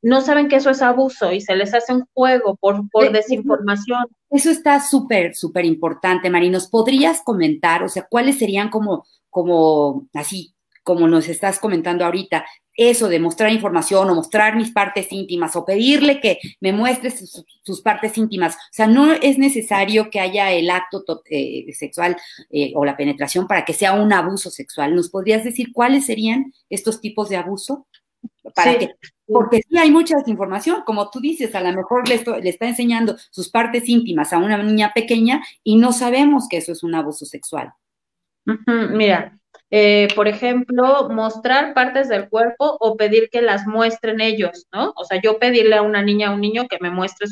no 0.00 0.20
saben 0.20 0.48
que 0.48 0.56
eso 0.56 0.70
es 0.70 0.80
abuso 0.80 1.32
y 1.32 1.40
se 1.40 1.56
les 1.56 1.74
hace 1.74 1.92
un 1.92 2.04
juego 2.14 2.56
por, 2.56 2.88
por 2.90 3.12
desinformación. 3.12 4.06
Eso 4.30 4.50
está 4.50 4.80
súper, 4.80 5.34
súper 5.34 5.64
importante, 5.64 6.30
Mari. 6.30 6.50
¿Nos 6.50 6.68
podrías 6.68 7.20
comentar, 7.22 7.82
o 7.82 7.88
sea, 7.88 8.06
cuáles 8.08 8.38
serían 8.38 8.70
como, 8.70 9.04
como 9.28 10.06
así, 10.14 10.54
como 10.84 11.06
nos 11.06 11.28
estás 11.28 11.58
comentando 11.58 12.04
ahorita, 12.04 12.46
eso 12.78 13.08
de 13.08 13.18
mostrar 13.18 13.52
información 13.52 14.08
o 14.08 14.14
mostrar 14.14 14.54
mis 14.54 14.70
partes 14.70 15.10
íntimas 15.10 15.56
o 15.56 15.64
pedirle 15.64 16.20
que 16.20 16.38
me 16.60 16.72
muestre 16.72 17.10
sus, 17.10 17.80
partes 17.82 18.16
íntimas. 18.16 18.54
O 18.54 18.58
sea, 18.70 18.86
no 18.86 19.12
es 19.12 19.36
necesario 19.36 20.10
que 20.10 20.20
haya 20.20 20.52
el 20.52 20.70
acto 20.70 21.04
eh, 21.28 21.66
sexual 21.72 22.16
eh, 22.50 22.72
o 22.76 22.84
la 22.84 22.96
penetración 22.96 23.48
para 23.48 23.64
que 23.64 23.74
sea 23.74 23.94
un 23.94 24.12
abuso 24.12 24.48
sexual. 24.48 24.94
¿Nos 24.94 25.10
podrías 25.10 25.42
decir 25.42 25.72
cuáles 25.72 26.06
serían 26.06 26.52
estos 26.70 27.00
tipos 27.00 27.28
de 27.28 27.36
abuso? 27.36 27.88
Para 28.54 28.78
que, 28.78 28.90
porque 29.26 29.60
sí 29.68 29.76
hay 29.76 29.90
mucha 29.90 30.16
desinformación, 30.16 30.82
como 30.86 31.10
tú 31.10 31.20
dices, 31.20 31.54
a 31.54 31.60
lo 31.60 31.72
mejor 31.72 32.08
le, 32.08 32.22
le 32.40 32.48
está 32.48 32.66
enseñando 32.66 33.16
sus 33.30 33.50
partes 33.50 33.88
íntimas 33.88 34.32
a 34.32 34.38
una 34.38 34.56
niña 34.62 34.92
pequeña 34.94 35.42
y 35.64 35.76
no 35.76 35.92
sabemos 35.92 36.46
que 36.48 36.58
eso 36.58 36.72
es 36.72 36.82
un 36.84 36.94
abuso 36.94 37.26
sexual. 37.26 37.72
Mira, 38.66 39.37
eh, 39.70 40.08
por 40.14 40.28
ejemplo, 40.28 41.08
mostrar 41.10 41.74
partes 41.74 42.08
del 42.08 42.28
cuerpo 42.28 42.76
o 42.80 42.96
pedir 42.96 43.28
que 43.30 43.42
las 43.42 43.66
muestren 43.66 44.20
ellos, 44.20 44.66
¿no? 44.72 44.92
O 44.96 45.04
sea, 45.04 45.20
yo 45.20 45.38
pedirle 45.38 45.76
a 45.76 45.82
una 45.82 46.02
niña 46.02 46.30
o 46.30 46.34
un 46.34 46.40
niño 46.40 46.68
que 46.68 46.78
me 46.80 46.90
muestre 46.90 47.26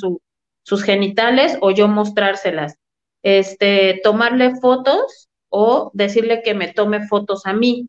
sus 0.62 0.82
genitales 0.82 1.56
o 1.62 1.70
yo 1.70 1.88
mostrárselas. 1.88 2.76
Este, 3.22 4.00
tomarle 4.04 4.56
fotos 4.56 5.28
o 5.48 5.90
decirle 5.94 6.42
que 6.42 6.54
me 6.54 6.72
tome 6.72 7.06
fotos 7.06 7.46
a 7.46 7.54
mí, 7.54 7.88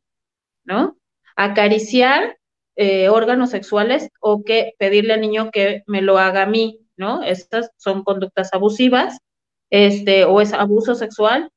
¿no? 0.64 0.98
Acariciar 1.36 2.38
eh, 2.78 3.10
órganos 3.10 3.50
sexuales 3.50 4.10
o 4.22 4.44
que 4.44 4.74
pedirle 4.80 5.14
al 5.14 5.22
niño 5.22 5.52
que 5.52 5.84
me 5.88 6.02
lo 6.02 6.18
haga 6.20 6.44
a 6.44 6.48
mí, 6.48 6.80
¿no? 6.96 7.24
Estas 7.24 7.72
son 7.78 8.04
conductas 8.04 8.54
abusivas, 8.54 9.20
este, 9.70 10.24
o 10.26 10.40
es 10.42 10.54
abuso 10.54 10.96
sexual. 10.96 11.52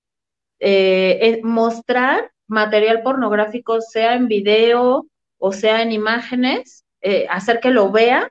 Eh, 0.58 1.40
mostrar 1.42 2.30
material 2.50 3.02
pornográfico, 3.02 3.80
sea 3.80 4.14
en 4.14 4.28
video 4.28 5.06
o 5.38 5.52
sea 5.52 5.82
en 5.82 5.90
imágenes, 5.90 6.84
eh, 7.00 7.26
hacer 7.30 7.60
que 7.60 7.70
lo 7.70 7.90
vea 7.90 8.30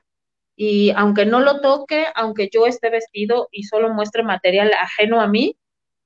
y 0.56 0.90
aunque 0.90 1.26
no 1.26 1.40
lo 1.40 1.60
toque, 1.60 2.06
aunque 2.14 2.48
yo 2.52 2.66
esté 2.66 2.90
vestido 2.90 3.48
y 3.50 3.64
solo 3.64 3.92
muestre 3.92 4.22
material 4.22 4.72
ajeno 4.74 5.20
a 5.20 5.26
mí, 5.26 5.56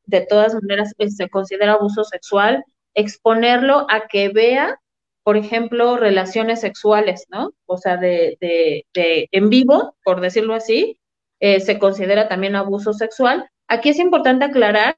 de 0.07 0.23
todas 0.23 0.55
maneras 0.55 0.95
eh, 0.99 1.11
se 1.11 1.29
considera 1.29 1.73
abuso 1.73 2.05
sexual, 2.05 2.65
exponerlo 2.95 3.87
a 3.91 4.07
que 4.09 4.29
vea, 4.29 4.81
por 5.25 5.37
ejemplo, 5.37 5.97
relaciones 5.97 6.61
sexuales, 6.61 7.27
¿no? 7.29 7.53
O 7.67 7.77
sea, 7.77 7.97
de, 7.97 8.37
de, 8.41 9.29
en 9.33 9.51
vivo, 9.51 9.97
por 10.05 10.21
decirlo 10.21 10.55
así, 10.55 10.99
eh, 11.41 11.61
se 11.61 11.79
considera 11.79 12.29
también 12.29 12.57
abuso 12.57 12.93
sexual. 12.93 13.51
Aquí 13.69 13.91
es 13.91 13.99
importante 13.99 14.45
aclarar 14.45 14.97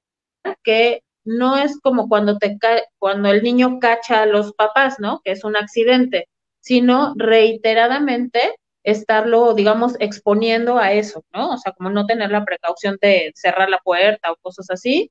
que 0.62 1.02
no 1.26 1.56
es 1.56 1.78
como 1.80 2.08
cuando 2.08 2.38
te 2.38 2.56
cuando 2.98 3.28
el 3.28 3.42
niño 3.42 3.78
cacha 3.80 4.22
a 4.22 4.26
los 4.26 4.52
papás, 4.54 4.96
¿no? 4.98 5.20
Que 5.24 5.32
es 5.32 5.44
un 5.44 5.56
accidente, 5.56 6.28
sino 6.60 7.14
reiteradamente 7.16 8.56
estarlo, 8.82 9.52
digamos, 9.54 9.96
exponiendo 9.98 10.78
a 10.78 10.92
eso, 10.92 11.24
¿no? 11.32 11.50
O 11.50 11.58
sea, 11.58 11.72
como 11.72 11.90
no 11.90 12.06
tener 12.06 12.30
la 12.30 12.44
precaución 12.44 12.96
de 13.02 13.32
cerrar 13.34 13.68
la 13.68 13.78
puerta 13.78 14.30
o 14.30 14.36
cosas 14.36 14.70
así. 14.70 15.10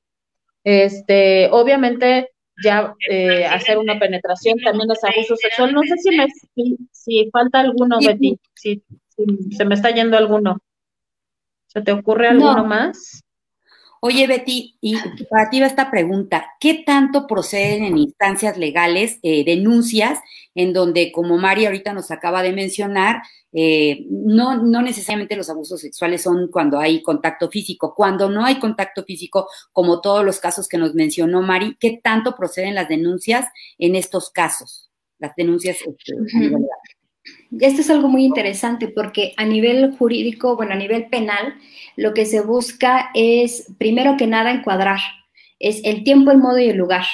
Este, 0.64 1.48
obviamente, 1.52 2.30
ya 2.64 2.94
eh, 3.08 3.44
hacer 3.44 3.76
una 3.76 3.98
penetración 3.98 4.58
también 4.60 4.90
es 4.90 5.04
abuso 5.04 5.36
sexual. 5.36 5.74
No 5.74 5.82
sé 5.82 5.96
si, 5.98 6.16
me, 6.16 6.26
si, 6.90 7.30
falta 7.30 7.60
alguno, 7.60 7.98
Betty, 8.00 8.40
si, 8.54 8.82
se 9.50 9.64
me 9.66 9.74
está 9.74 9.90
yendo 9.90 10.16
alguno. 10.16 10.58
¿Se 11.66 11.82
te 11.82 11.92
ocurre 11.92 12.28
alguno 12.28 12.64
más? 12.64 13.22
Oye, 14.06 14.28
Betty, 14.28 14.78
y 14.80 14.94
para 15.28 15.50
ti 15.50 15.58
va 15.58 15.66
esta 15.66 15.90
pregunta, 15.90 16.46
¿qué 16.60 16.84
tanto 16.86 17.26
proceden 17.26 17.82
en 17.82 17.98
instancias 17.98 18.56
legales 18.56 19.18
eh, 19.24 19.44
denuncias 19.44 20.20
en 20.54 20.72
donde, 20.72 21.10
como 21.10 21.38
Mari 21.38 21.66
ahorita 21.66 21.92
nos 21.92 22.12
acaba 22.12 22.44
de 22.44 22.52
mencionar, 22.52 23.22
eh, 23.52 24.06
no, 24.08 24.62
no 24.62 24.80
necesariamente 24.80 25.34
los 25.34 25.50
abusos 25.50 25.80
sexuales 25.80 26.22
son 26.22 26.52
cuando 26.52 26.78
hay 26.78 27.02
contacto 27.02 27.50
físico, 27.50 27.94
cuando 27.96 28.30
no 28.30 28.44
hay 28.44 28.60
contacto 28.60 29.02
físico, 29.02 29.48
como 29.72 30.00
todos 30.00 30.24
los 30.24 30.38
casos 30.38 30.68
que 30.68 30.78
nos 30.78 30.94
mencionó 30.94 31.42
Mari, 31.42 31.76
¿qué 31.80 31.98
tanto 32.00 32.36
proceden 32.36 32.76
las 32.76 32.88
denuncias 32.88 33.48
en 33.76 33.96
estos 33.96 34.30
casos? 34.30 34.88
Las 35.18 35.34
denuncias 35.34 35.78
este, 35.78 36.14
esto 37.60 37.80
es 37.80 37.90
algo 37.90 38.08
muy 38.08 38.24
interesante 38.24 38.88
porque 38.88 39.32
a 39.36 39.44
nivel 39.44 39.96
jurídico, 39.96 40.56
bueno, 40.56 40.72
a 40.72 40.76
nivel 40.76 41.08
penal, 41.08 41.54
lo 41.96 42.14
que 42.14 42.26
se 42.26 42.40
busca 42.40 43.10
es, 43.14 43.72
primero 43.78 44.16
que 44.16 44.26
nada, 44.26 44.50
encuadrar. 44.50 45.00
Es 45.58 45.80
el 45.84 46.04
tiempo, 46.04 46.30
el 46.30 46.38
modo 46.38 46.58
y 46.58 46.68
el 46.68 46.76
lugar. 46.76 47.04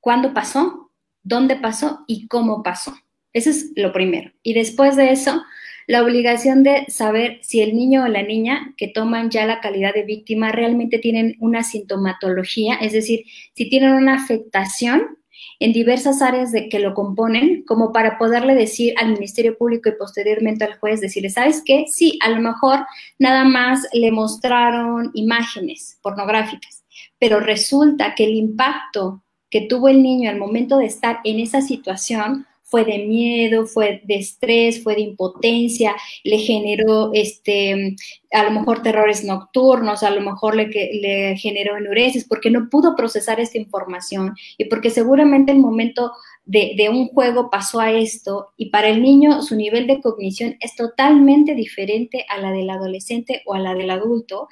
¿Cuándo 0.00 0.34
pasó? 0.34 0.90
¿Dónde 1.22 1.56
pasó? 1.56 2.04
¿Y 2.06 2.26
cómo 2.28 2.62
pasó? 2.62 2.94
Eso 3.32 3.50
es 3.50 3.72
lo 3.76 3.92
primero. 3.92 4.32
Y 4.42 4.54
después 4.54 4.96
de 4.96 5.12
eso, 5.12 5.42
la 5.86 6.02
obligación 6.02 6.62
de 6.62 6.86
saber 6.88 7.38
si 7.42 7.60
el 7.60 7.74
niño 7.74 8.04
o 8.04 8.08
la 8.08 8.22
niña 8.22 8.74
que 8.76 8.88
toman 8.88 9.30
ya 9.30 9.44
la 9.46 9.60
calidad 9.60 9.92
de 9.94 10.04
víctima 10.04 10.52
realmente 10.52 10.98
tienen 10.98 11.36
una 11.40 11.62
sintomatología, 11.64 12.76
es 12.76 12.92
decir, 12.92 13.24
si 13.54 13.68
tienen 13.68 13.94
una 13.94 14.14
afectación 14.14 15.18
en 15.60 15.74
diversas 15.74 16.22
áreas 16.22 16.52
de 16.52 16.68
que 16.70 16.78
lo 16.78 16.94
componen, 16.94 17.62
como 17.66 17.92
para 17.92 18.16
poderle 18.18 18.54
decir 18.54 18.94
al 18.96 19.12
Ministerio 19.12 19.56
Público 19.56 19.90
y 19.90 19.92
posteriormente 19.92 20.64
al 20.64 20.78
juez, 20.78 21.00
decirle, 21.00 21.28
¿sabes 21.28 21.62
qué? 21.64 21.84
Sí, 21.86 22.18
a 22.24 22.30
lo 22.30 22.40
mejor 22.40 22.86
nada 23.18 23.44
más 23.44 23.86
le 23.92 24.10
mostraron 24.10 25.10
imágenes 25.12 25.98
pornográficas, 26.02 26.82
pero 27.18 27.40
resulta 27.40 28.14
que 28.14 28.24
el 28.24 28.34
impacto 28.34 29.22
que 29.50 29.62
tuvo 29.62 29.88
el 29.88 30.02
niño 30.02 30.30
al 30.30 30.38
momento 30.38 30.78
de 30.78 30.86
estar 30.86 31.20
en 31.24 31.40
esa 31.40 31.60
situación 31.60 32.46
fue 32.70 32.84
de 32.84 32.98
miedo, 32.98 33.66
fue 33.66 34.00
de 34.04 34.14
estrés, 34.14 34.82
fue 34.82 34.94
de 34.94 35.00
impotencia, 35.00 35.96
le 36.22 36.38
generó 36.38 37.10
este, 37.12 37.96
a 38.30 38.44
lo 38.44 38.52
mejor 38.52 38.82
terrores 38.82 39.24
nocturnos, 39.24 40.04
a 40.04 40.10
lo 40.10 40.20
mejor 40.20 40.54
le, 40.54 40.68
le 40.68 41.36
generó 41.36 41.76
enuresis, 41.76 42.26
porque 42.28 42.48
no 42.48 42.68
pudo 42.70 42.94
procesar 42.94 43.40
esta 43.40 43.58
información 43.58 44.34
y 44.56 44.66
porque 44.66 44.90
seguramente 44.90 45.50
el 45.50 45.58
momento 45.58 46.12
de, 46.44 46.74
de, 46.76 46.88
un 46.88 47.08
juego 47.08 47.50
pasó 47.50 47.80
a 47.80 47.92
esto 47.92 48.50
y 48.56 48.70
para 48.70 48.88
el 48.88 49.02
niño 49.02 49.42
su 49.42 49.56
nivel 49.56 49.86
de 49.86 50.00
cognición 50.00 50.56
es 50.60 50.74
totalmente 50.76 51.54
diferente 51.54 52.24
a 52.28 52.38
la 52.38 52.52
del 52.52 52.70
adolescente 52.70 53.42
o 53.46 53.54
a 53.54 53.58
la 53.58 53.74
del 53.74 53.90
adulto, 53.90 54.48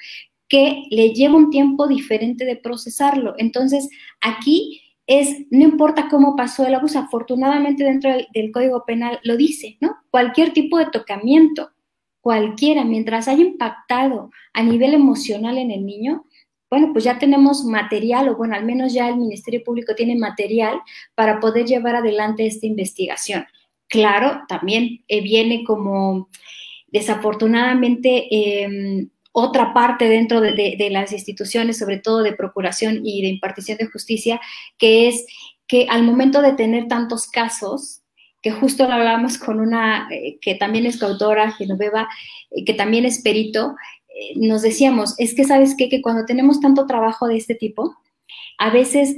que 0.49 0.85
le 0.91 1.11
lleva 1.13 1.37
un 1.37 1.51
tiempo 1.51 1.87
diferente 1.87 2.45
de 2.45 2.57
procesarlo. 2.57 3.35
Entonces, 3.39 3.89
aquí 4.21 4.88
es, 5.09 5.47
no 5.51 5.65
importa 5.65 6.09
cómo 6.11 6.37
pasó 6.37 6.67
el 6.67 6.75
abuso, 6.75 6.99
afortunadamente 6.99 7.83
dentro 7.83 8.13
del, 8.13 8.53
Código 8.53 8.85
Penal 8.85 9.19
lo 9.25 9.39
dice, 9.39 9.79
¿no? 9.81 9.97
Cualquier 10.11 10.53
tipo 10.53 10.79
de 10.79 10.91
tocamiento, 10.91 11.71
cualquiera, 12.21 12.85
mientras 12.85 13.27
haya 13.27 13.43
impactado 13.43 14.31
a 14.53 14.63
nivel 14.63 14.93
emocional 14.93 15.57
en 15.57 15.71
el 15.71 15.87
niño, 15.87 16.27
bueno, 16.71 16.91
pues 16.93 17.05
ya 17.05 17.19
tenemos 17.19 17.65
material, 17.65 18.29
o 18.29 18.37
bueno, 18.37 18.55
al 18.55 18.67
menos 18.67 18.93
ya 18.93 19.09
el 19.09 19.17
Ministerio 19.17 19.65
Público 19.65 19.95
tiene 19.95 20.15
material 20.15 20.79
para 21.15 21.41
poder 21.41 21.65
llevar 21.65 21.97
adelante 21.97 22.47
esta 22.47 22.67
investigación. 22.67 23.47
Claro, 23.89 24.43
también 24.47 25.03
eh, 25.09 25.23
viene 25.23 25.65
como 25.65 26.29
desafortunadamente 26.89 28.27
em, 28.31 29.09
otra 29.39 29.73
parte 29.73 30.09
dentro 30.09 30.41
de, 30.41 30.89
las 30.91 31.13
instituciones, 31.13 31.79
sobre 31.79 31.99
todo 31.99 32.23
de 32.23 32.33
procuración 32.33 33.01
y 33.05 33.23
de 33.23 33.29
impartición 33.29 33.79
de 33.79 33.87
justicia, 33.87 34.41
que 34.79 35.09
es 35.09 35.27
que 35.67 35.87
al 35.89 36.03
momento 36.03 36.43
de 36.43 36.55
tener 36.55 36.89
tantos 36.89 37.29
casos, 37.29 38.03
que 38.43 38.51
justo 38.51 38.87
lo 38.87 38.95
hablábamos 38.95 39.39
con 39.39 39.61
una 39.61 40.09
eh, 40.11 40.39
que 40.41 40.55
también 40.55 40.87
es 40.87 40.99
coautora, 40.99 41.53
Genoveva, 41.53 42.09
eh, 42.51 42.65
que 42.65 42.75
también 42.75 43.05
es 43.05 43.21
perito, 43.21 43.77
eh, 44.09 44.35
nos 44.37 44.63
decíamos, 44.63 45.15
es 45.19 45.35
que 45.35 45.45
sabes 45.45 45.75
qué, 45.77 45.89
que 45.89 46.03
cuando 46.03 46.25
tenemos 46.25 46.61
tanto 46.61 46.87
trabajo 46.87 47.27
de 47.27 47.37
este 47.37 47.55
tipo, 47.55 47.97
a 48.59 48.71
veces 48.71 49.17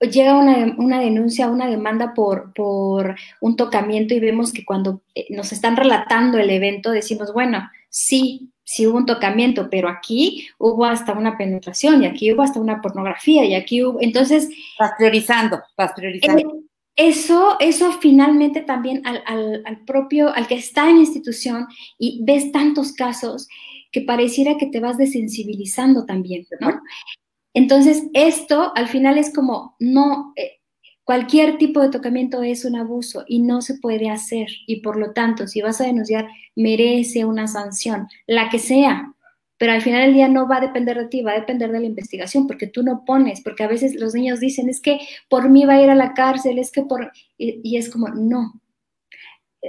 llega 0.00 0.34
una, 0.34 0.74
una, 0.78 1.00
denuncia, 1.00 1.48
una 1.48 1.68
demanda 1.68 2.14
por, 2.14 2.52
por 2.52 3.16
un 3.40 3.56
tocamiento 3.56 4.14
y 4.14 4.20
vemos 4.20 4.52
que 4.52 4.64
cuando 4.64 5.02
nos 5.30 5.52
están 5.52 5.76
relatando 5.76 6.38
el 6.38 6.50
evento 6.50 6.90
decimos, 6.90 7.32
bueno, 7.32 7.70
sí, 7.88 8.52
sí 8.66 8.86
hubo 8.86 8.98
un 8.98 9.06
tocamiento, 9.06 9.70
pero 9.70 9.88
aquí 9.88 10.48
hubo 10.58 10.84
hasta 10.84 11.12
una 11.12 11.38
penetración 11.38 12.02
y 12.02 12.06
aquí 12.06 12.32
hubo 12.32 12.42
hasta 12.42 12.60
una 12.60 12.82
pornografía 12.82 13.44
y 13.44 13.54
aquí 13.54 13.82
hubo, 13.82 14.02
entonces... 14.02 14.50
Vas 14.78 14.92
priorizando, 14.98 15.62
vas 15.76 15.92
priorizando. 15.94 16.40
Eh, 16.40 16.62
eso, 16.96 17.56
eso 17.60 17.92
finalmente 18.00 18.62
también 18.62 19.06
al, 19.06 19.22
al, 19.64 19.84
propio, 19.84 20.34
al 20.34 20.46
que 20.46 20.56
está 20.56 20.90
en 20.90 20.96
institución 20.96 21.68
y 21.98 22.20
ves 22.24 22.50
tantos 22.52 22.92
casos 22.92 23.48
que 23.92 24.00
pareciera 24.00 24.56
que 24.56 24.66
te 24.66 24.80
vas 24.80 24.98
desensibilizando 24.98 26.04
también, 26.04 26.46
¿no? 26.60 26.80
Entonces, 27.54 28.04
esto 28.12 28.72
al 28.74 28.88
final 28.88 29.16
es 29.16 29.32
como, 29.32 29.76
no, 29.78 30.32
eh, 30.36 30.58
Cualquier 31.06 31.56
tipo 31.56 31.80
de 31.80 31.90
tocamiento 31.90 32.42
es 32.42 32.64
un 32.64 32.74
abuso 32.74 33.24
y 33.28 33.38
no 33.38 33.62
se 33.62 33.78
puede 33.78 34.10
hacer. 34.10 34.48
Y 34.66 34.80
por 34.80 34.96
lo 34.96 35.12
tanto, 35.12 35.46
si 35.46 35.62
vas 35.62 35.80
a 35.80 35.84
denunciar, 35.84 36.26
merece 36.56 37.24
una 37.24 37.46
sanción, 37.46 38.08
la 38.26 38.48
que 38.48 38.58
sea. 38.58 39.14
Pero 39.56 39.70
al 39.70 39.82
final 39.82 40.06
del 40.06 40.14
día 40.14 40.26
no 40.26 40.48
va 40.48 40.56
a 40.56 40.62
depender 40.62 40.98
de 40.98 41.06
ti, 41.06 41.22
va 41.22 41.30
a 41.30 41.38
depender 41.38 41.70
de 41.70 41.78
la 41.78 41.86
investigación, 41.86 42.48
porque 42.48 42.66
tú 42.66 42.82
no 42.82 43.04
pones, 43.04 43.40
porque 43.40 43.62
a 43.62 43.68
veces 43.68 43.94
los 43.94 44.14
niños 44.14 44.40
dicen, 44.40 44.68
es 44.68 44.80
que 44.80 44.98
por 45.28 45.48
mí 45.48 45.64
va 45.64 45.74
a 45.74 45.82
ir 45.82 45.90
a 45.90 45.94
la 45.94 46.12
cárcel, 46.12 46.58
es 46.58 46.72
que 46.72 46.82
por... 46.82 47.12
Y, 47.38 47.60
y 47.62 47.76
es 47.76 47.88
como, 47.88 48.08
no, 48.08 48.60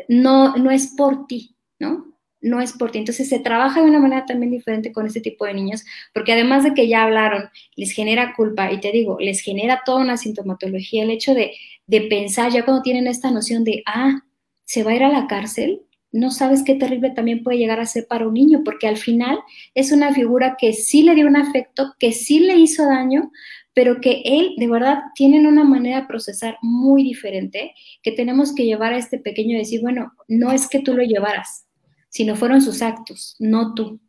no, 0.07 0.57
no 0.57 0.71
es 0.71 0.87
por 0.97 1.27
ti, 1.27 1.55
¿no? 1.77 2.16
No 2.41 2.61
es 2.61 2.73
por 2.73 2.91
ti. 2.91 2.99
Entonces 2.99 3.29
se 3.29 3.39
trabaja 3.39 3.81
de 3.81 3.87
una 3.87 3.99
manera 3.99 4.25
también 4.25 4.51
diferente 4.51 4.91
con 4.91 5.05
este 5.05 5.21
tipo 5.21 5.45
de 5.45 5.53
niños, 5.53 5.83
porque 6.13 6.33
además 6.33 6.63
de 6.63 6.73
que 6.73 6.87
ya 6.87 7.03
hablaron, 7.03 7.49
les 7.75 7.91
genera 7.91 8.33
culpa, 8.35 8.71
y 8.71 8.79
te 8.79 8.91
digo, 8.91 9.17
les 9.19 9.41
genera 9.41 9.81
toda 9.85 10.01
una 10.01 10.17
sintomatología, 10.17 11.03
el 11.03 11.11
hecho 11.11 11.33
de, 11.33 11.53
de 11.87 12.01
pensar 12.01 12.51
ya 12.51 12.65
cuando 12.65 12.83
tienen 12.83 13.07
esta 13.07 13.31
noción 13.31 13.63
de, 13.63 13.83
ah, 13.85 14.21
se 14.65 14.83
va 14.83 14.91
a 14.91 14.95
ir 14.95 15.03
a 15.03 15.09
la 15.09 15.27
cárcel, 15.27 15.81
no 16.11 16.31
sabes 16.31 16.63
qué 16.63 16.75
terrible 16.75 17.11
también 17.11 17.43
puede 17.43 17.57
llegar 17.57 17.79
a 17.79 17.85
ser 17.85 18.07
para 18.07 18.27
un 18.27 18.33
niño, 18.33 18.63
porque 18.63 18.87
al 18.87 18.97
final 18.97 19.37
es 19.75 19.91
una 19.91 20.13
figura 20.13 20.55
que 20.57 20.73
sí 20.73 21.03
le 21.03 21.15
dio 21.15 21.27
un 21.27 21.35
afecto, 21.35 21.93
que 21.99 22.11
sí 22.11 22.39
le 22.39 22.55
hizo 22.55 22.85
daño, 22.85 23.31
pero 23.73 24.01
que 24.01 24.23
él 24.25 24.55
de 24.57 24.67
verdad 24.67 25.03
tiene 25.13 25.47
una 25.47 25.63
manera 25.63 26.01
de 26.01 26.07
procesar 26.07 26.57
muy 26.61 27.03
diferente, 27.03 27.75
que 28.01 28.11
tenemos 28.11 28.55
que 28.55 28.65
llevar 28.65 28.93
a 28.93 28.97
este 28.97 29.19
pequeño 29.19 29.55
y 29.55 29.59
decir, 29.59 29.81
bueno, 29.81 30.13
no 30.27 30.51
es 30.51 30.67
que 30.67 30.79
tú 30.79 30.95
lo 30.95 31.03
llevaras, 31.03 31.66
sino 32.17 32.35
fueron 32.35 32.63
sus 32.63 32.81
actos, 32.81 33.35
no 33.37 33.75
tú. 33.75 33.99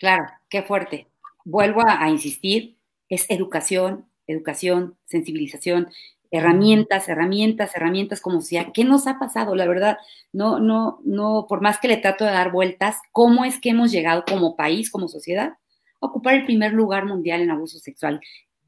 Claro, 0.00 0.24
qué 0.48 0.62
fuerte. 0.62 1.08
Vuelvo 1.44 1.82
a, 1.86 2.08
insistir, 2.08 2.78
es 3.10 3.26
educación, 3.28 4.06
educación, 4.26 4.96
sensibilización, 5.04 5.88
herramientas, 6.30 7.06
herramientas, 7.10 7.76
herramientas 7.76 8.22
como 8.22 8.40
sea. 8.40 8.72
¿Qué 8.72 8.82
nos 8.82 9.06
ha 9.06 9.18
pasado? 9.18 9.54
La 9.54 9.66
verdad, 9.66 9.98
no, 10.32 10.58
no, 10.58 11.00
no, 11.04 11.44
por 11.46 11.60
más 11.60 11.78
que 11.78 11.88
le 11.88 11.98
trato 11.98 12.24
de 12.24 12.30
dar 12.30 12.50
vueltas, 12.50 12.96
¿cómo 13.12 13.44
es 13.44 13.60
que 13.60 13.68
hemos 13.68 13.92
llegado 13.92 14.24
como 14.26 14.56
país, 14.56 14.90
como 14.90 15.06
sociedad, 15.06 15.58
a 16.00 16.06
ocupar 16.06 16.32
el 16.32 16.46
primer 16.46 16.72
lugar 16.72 17.04
mundial 17.04 17.42
en 17.42 17.50
abuso 17.50 17.78
sexual? 17.78 18.22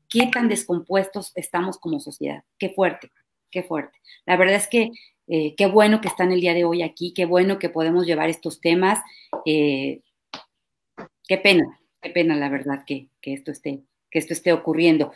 ¿Qué 0.07 0.27
tan 0.27 0.49
descompuestos 0.49 1.33
estamos 1.35 1.79
como 1.79 1.99
sociedad? 1.99 2.45
Qué 2.59 2.69
fuerte, 2.69 3.11
qué 3.53 3.63
fuerte. 3.63 3.97
La 4.27 4.37
verdad 4.37 4.57
es 4.57 4.67
que 4.67 4.91
eh, 5.29 5.55
qué 5.57 5.67
bueno 5.67 6.01
que 6.01 6.09
están 6.09 6.33
el 6.33 6.41
día 6.41 6.55
de 6.55 6.65
hoy 6.65 6.83
aquí, 6.83 7.15
qué 7.15 7.27
bueno 7.27 7.61
que 7.61 7.69
podemos 7.69 8.07
llevar 8.07 8.29
estos 8.29 8.61
temas. 8.61 8.99
Eh, 9.47 10.01
qué 11.29 11.39
pena, 11.39 11.79
qué 12.01 12.11
pena 12.11 12.35
la 12.35 12.49
verdad 12.49 12.85
que, 12.85 13.09
esto, 13.23 13.53
esté, 13.53 13.83
que 14.11 14.19
esto 14.19 14.33
esté 14.33 14.53
ocurriendo. 14.53 15.13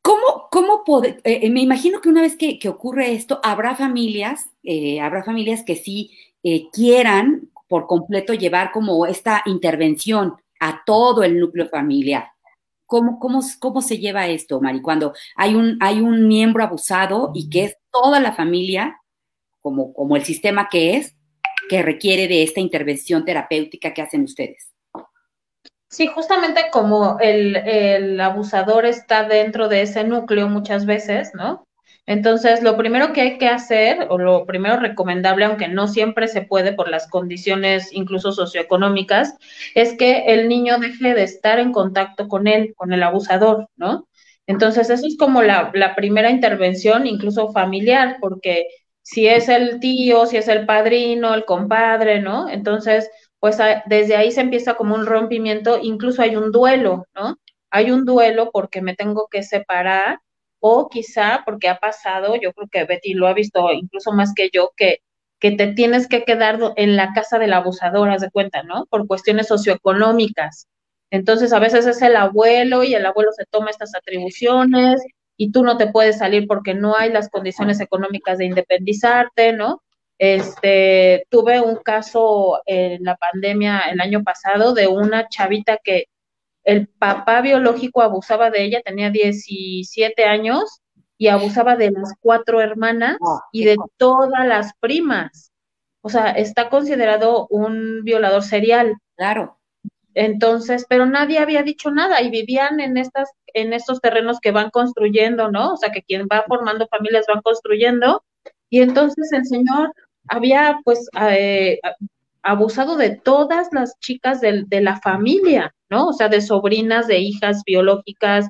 ¿Cómo, 0.00 0.48
cómo 0.50 0.82
eh, 1.24 1.50
me 1.50 1.60
imagino 1.60 2.00
que 2.00 2.08
una 2.08 2.22
vez 2.22 2.36
que, 2.36 2.58
ocurre 2.68 3.12
esto, 3.12 3.40
habrá 3.42 3.74
familias, 3.74 4.50
habrá 5.00 5.22
familias 5.22 5.62
que 5.62 5.76
sí 5.76 6.10
quieran 6.72 7.50
por 7.68 7.86
completo 7.86 8.34
llevar 8.34 8.70
como 8.70 9.06
esta 9.06 9.42
intervención 9.46 10.34
a 10.60 10.82
todo 10.84 11.22
el 11.22 11.40
núcleo 11.40 11.68
familiar. 11.68 12.33
¿Cómo, 12.94 13.18
cómo, 13.18 13.40
cómo 13.58 13.82
se 13.82 13.98
lleva 13.98 14.28
esto, 14.28 14.60
Mari? 14.60 14.80
Cuando 14.80 15.14
hay 15.34 15.56
un, 15.56 15.78
hay 15.80 16.00
un 16.00 16.28
miembro 16.28 16.62
abusado 16.62 17.32
y 17.34 17.50
que 17.50 17.64
es 17.64 17.76
toda 17.90 18.20
la 18.20 18.30
familia, 18.30 19.00
como, 19.60 19.92
como 19.92 20.14
el 20.14 20.24
sistema 20.24 20.68
que 20.70 20.96
es, 20.96 21.16
que 21.68 21.82
requiere 21.82 22.28
de 22.28 22.44
esta 22.44 22.60
intervención 22.60 23.24
terapéutica 23.24 23.92
que 23.92 24.00
hacen 24.00 24.22
ustedes. 24.22 24.70
Sí, 25.88 26.06
justamente 26.06 26.66
como 26.70 27.18
el, 27.18 27.56
el, 27.56 28.20
abusador 28.20 28.86
está 28.86 29.26
dentro 29.26 29.66
de 29.66 29.82
ese 29.82 30.04
núcleo 30.04 30.48
muchas 30.48 30.86
veces, 30.86 31.32
¿no? 31.34 31.66
Entonces, 32.06 32.62
lo 32.62 32.76
primero 32.76 33.12
que 33.12 33.22
hay 33.22 33.38
que 33.38 33.48
hacer, 33.48 34.06
o 34.10 34.18
lo 34.18 34.44
primero 34.44 34.78
recomendable, 34.78 35.46
aunque 35.46 35.68
no 35.68 35.88
siempre 35.88 36.28
se 36.28 36.42
puede 36.42 36.72
por 36.74 36.90
las 36.90 37.08
condiciones 37.08 37.92
incluso 37.92 38.32
socioeconómicas, 38.32 39.36
es 39.74 39.96
que 39.96 40.24
el 40.26 40.48
niño 40.48 40.78
deje 40.78 41.14
de 41.14 41.22
estar 41.22 41.58
en 41.58 41.72
contacto 41.72 42.28
con 42.28 42.46
él, 42.46 42.74
con 42.76 42.92
el 42.92 43.02
abusador, 43.02 43.68
¿no? 43.76 44.06
Entonces, 44.46 44.90
eso 44.90 45.06
es 45.06 45.16
como 45.16 45.42
la, 45.42 45.72
primera 45.96 46.30
intervención, 46.30 47.06
incluso 47.06 47.52
familiar, 47.52 48.18
porque 48.20 48.66
si 49.02 49.26
es 49.26 49.48
el 49.48 49.80
tío, 49.80 50.26
si 50.26 50.36
es 50.36 50.48
el 50.48 50.66
padrino, 50.66 51.34
el 51.34 51.44
compadre, 51.46 52.20
¿no? 52.20 52.48
Entonces, 52.50 53.10
pues 53.38 53.58
desde 53.86 54.16
ahí 54.16 54.30
se 54.32 54.40
empieza 54.42 54.74
como 54.74 54.94
un 54.94 55.06
rompimiento, 55.06 55.78
incluso 55.82 56.22
hay 56.22 56.36
un 56.36 56.52
duelo, 56.52 57.06
¿no? 57.14 57.38
Hay 57.70 57.90
un 57.90 58.04
duelo 58.04 58.50
porque 58.52 58.82
me 58.82 58.94
tengo 58.94 59.28
que 59.30 59.42
separar 59.42 60.20
o 60.66 60.88
quizá 60.88 61.42
porque 61.44 61.68
ha 61.68 61.78
pasado, 61.78 62.36
yo 62.36 62.54
creo 62.54 62.68
que 62.72 62.84
Betty 62.84 63.12
lo 63.12 63.26
ha 63.26 63.34
visto 63.34 63.70
incluso 63.70 64.12
más 64.12 64.32
que 64.34 64.48
yo, 64.50 64.70
que, 64.74 65.00
que 65.38 65.50
te 65.50 65.66
tienes 65.74 66.08
que 66.08 66.24
quedar 66.24 66.58
en 66.76 66.96
la 66.96 67.12
casa 67.12 67.38
del 67.38 67.52
abusador, 67.52 68.08
haz 68.08 68.22
de 68.22 68.30
cuenta, 68.30 68.62
¿no? 68.62 68.86
Por 68.86 69.06
cuestiones 69.06 69.48
socioeconómicas. 69.48 70.66
Entonces, 71.10 71.52
a 71.52 71.58
veces 71.58 71.86
es 71.86 72.00
el 72.00 72.16
abuelo 72.16 72.82
y 72.82 72.94
el 72.94 73.04
abuelo 73.04 73.30
se 73.32 73.44
toma 73.44 73.68
estas 73.68 73.94
atribuciones 73.94 75.02
y 75.36 75.52
tú 75.52 75.64
no 75.64 75.76
te 75.76 75.88
puedes 75.88 76.16
salir 76.16 76.46
porque 76.46 76.72
no 76.72 76.96
hay 76.96 77.12
las 77.12 77.28
condiciones 77.28 77.78
económicas 77.80 78.38
de 78.38 78.46
independizarte, 78.46 79.52
¿no? 79.52 79.82
Este, 80.18 81.26
tuve 81.28 81.60
un 81.60 81.76
caso 81.76 82.62
en 82.64 83.04
la 83.04 83.16
pandemia 83.16 83.80
el 83.92 84.00
año 84.00 84.22
pasado 84.22 84.72
de 84.72 84.86
una 84.86 85.28
chavita 85.28 85.78
que 85.84 86.06
el 86.64 86.88
papá 86.88 87.42
biológico 87.42 88.02
abusaba 88.02 88.50
de 88.50 88.64
ella, 88.64 88.82
tenía 88.82 89.10
17 89.10 90.24
años 90.24 90.80
y 91.18 91.28
abusaba 91.28 91.76
de 91.76 91.90
las 91.90 92.14
cuatro 92.20 92.60
hermanas 92.60 93.18
ah, 93.20 93.40
y 93.52 93.64
de 93.64 93.76
todas 93.96 94.46
las 94.46 94.72
primas. 94.80 95.52
O 96.00 96.08
sea, 96.08 96.30
está 96.32 96.68
considerado 96.68 97.46
un 97.48 98.02
violador 98.02 98.42
serial. 98.42 98.96
Claro. 99.16 99.58
Entonces, 100.14 100.86
pero 100.88 101.06
nadie 101.06 101.38
había 101.38 101.62
dicho 101.62 101.90
nada 101.90 102.22
y 102.22 102.30
vivían 102.30 102.80
en 102.80 102.96
estas, 102.96 103.30
en 103.46 103.72
estos 103.72 104.00
terrenos 104.00 104.38
que 104.40 104.52
van 104.52 104.70
construyendo, 104.70 105.50
¿no? 105.50 105.74
O 105.74 105.76
sea, 105.76 105.90
que 105.90 106.02
quien 106.02 106.26
va 106.30 106.44
formando 106.46 106.86
familias 106.88 107.26
van 107.28 107.42
construyendo. 107.42 108.24
Y 108.70 108.80
entonces 108.80 109.32
el 109.32 109.44
señor 109.44 109.92
había, 110.28 110.78
pues, 110.84 111.08
eh, 111.20 111.80
abusado 112.44 112.96
de 112.96 113.16
todas 113.16 113.68
las 113.72 113.98
chicas 114.00 114.40
de, 114.40 114.64
de, 114.66 114.80
la 114.80 115.00
familia, 115.00 115.74
¿no? 115.90 116.08
O 116.08 116.12
sea, 116.12 116.28
de 116.28 116.40
sobrinas, 116.40 117.08
de 117.08 117.18
hijas 117.18 117.62
biológicas. 117.66 118.48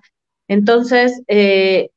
Entonces, 0.49 1.23
eh, 1.29 1.91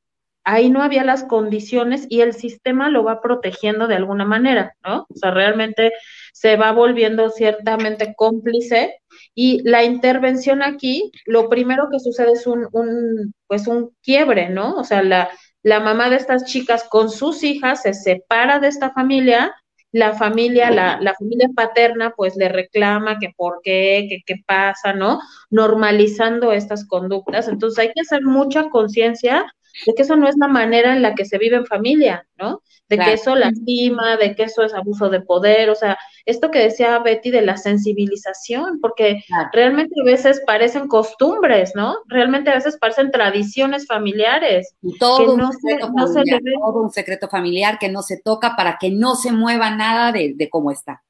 ahí 0.47 0.69
no 0.69 0.81
había 0.81 1.03
las 1.03 1.25
condiciones 1.25 2.05
y 2.09 2.21
el 2.21 2.33
sistema 2.33 2.89
lo 2.89 3.03
va 3.03 3.19
protegiendo 3.19 3.87
de 3.87 3.95
alguna 3.95 4.23
manera, 4.23 4.75
¿no? 4.81 5.05
O 5.09 5.15
sea, 5.15 5.31
realmente 5.31 5.91
se 6.33 6.55
va 6.55 6.71
volviendo 6.71 7.29
ciertamente 7.29 8.13
cómplice 8.15 9.01
y 9.35 9.61
la 9.67 9.83
intervención 9.83 10.61
aquí, 10.61 11.11
lo 11.25 11.49
primero 11.49 11.89
que 11.91 11.99
sucede 11.99 12.31
es 12.31 12.47
un, 12.47 12.67
un 12.71 13.33
pues 13.47 13.67
un 13.67 13.91
quiebre, 14.01 14.49
¿no? 14.49 14.75
O 14.75 14.85
sea, 14.85 15.03
la, 15.03 15.29
la 15.63 15.81
mamá 15.81 16.09
de 16.09 16.15
estas 16.15 16.45
chicas 16.45 16.85
con 16.89 17.09
sus 17.09 17.43
hijas 17.43 17.81
se 17.81 17.93
separa 17.93 18.59
de 18.59 18.69
esta 18.69 18.91
familia, 18.91 19.53
la 19.91 20.13
familia, 20.13 20.69
la, 20.69 20.99
la 21.01 21.13
familia 21.15 21.49
paterna, 21.55 22.13
pues 22.15 22.35
le 22.35 22.49
reclama 22.49 23.19
que 23.19 23.31
por 23.35 23.61
qué, 23.63 24.07
que 24.09 24.19
qué 24.25 24.41
pasa, 24.45 24.93
¿no? 24.93 25.19
Normalizando 25.49 26.51
estas 26.51 26.85
conductas. 26.85 27.47
Entonces 27.47 27.79
hay 27.79 27.91
que 27.93 28.01
hacer 28.01 28.23
mucha 28.23 28.69
conciencia 28.69 29.45
de 29.85 29.93
que 29.93 30.01
eso 30.01 30.15
no 30.15 30.27
es 30.27 30.35
la 30.37 30.47
manera 30.47 30.93
en 30.95 31.01
la 31.01 31.15
que 31.15 31.25
se 31.25 31.37
vive 31.37 31.57
en 31.57 31.65
familia, 31.65 32.25
¿no? 32.37 32.61
De 32.89 32.97
que 32.97 33.13
eso 33.13 33.35
lastima, 33.35 34.15
de 34.15 34.33
que 34.33 34.43
eso 34.43 34.63
es 34.63 34.73
abuso 34.73 35.09
de 35.09 35.19
poder, 35.19 35.69
o 35.69 35.75
sea, 35.75 35.97
esto 36.25 36.51
que 36.51 36.59
decía 36.59 36.99
Betty 36.99 37.31
de 37.31 37.41
la 37.41 37.57
sensibilización, 37.57 38.79
porque 38.79 39.23
realmente 39.51 39.93
a 39.99 40.05
veces 40.05 40.41
parecen 40.45 40.87
costumbres, 40.87 41.73
¿no? 41.75 41.97
Realmente 42.07 42.49
a 42.49 42.55
veces 42.55 42.77
parecen 42.77 43.11
tradiciones 43.11 43.85
familiares. 43.87 44.73
Y 44.81 44.97
todo, 44.97 45.33
un, 45.33 45.51
secreto 45.51 45.87
familiar, 45.93 46.41
todo 46.61 46.81
un 46.81 46.91
secreto 46.91 47.27
familiar 47.27 47.77
que 47.77 47.89
no 47.89 48.01
se 48.01 48.21
toca 48.21 48.55
para 48.55 48.77
que 48.79 48.89
no 48.89 49.15
se 49.15 49.33
mueva 49.33 49.69
nada 49.69 50.13
de, 50.13 50.49
cómo 50.49 50.71
está. 50.71 51.03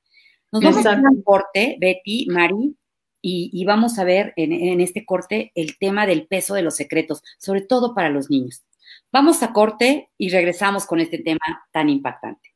Nos 0.52 0.64
vamos 0.64 0.86
a 0.86 0.94
un 0.94 1.22
corte, 1.22 1.78
Betty, 1.80 2.26
Mari, 2.30 2.76
y, 3.22 3.66
vamos 3.66 4.00
a 4.00 4.04
ver 4.04 4.34
en, 4.36 4.80
este 4.82 5.06
corte 5.06 5.52
el 5.56 5.78
tema 5.78 6.06
del 6.06 6.28
peso 6.28 6.54
de 6.54 6.62
los 6.62 6.76
secretos, 6.76 7.24
sobre 7.38 7.62
todo 7.62 7.94
para 7.94 8.10
los 8.10 8.30
niños. 8.30 8.64
Vamos 9.12 9.44
a 9.44 9.54
corte 9.54 10.10
y 10.18 10.30
regresamos 10.30 10.86
con 10.86 11.00
este 11.00 11.18
tema 11.18 11.40
tan 11.72 11.90
impactante. 11.90 12.54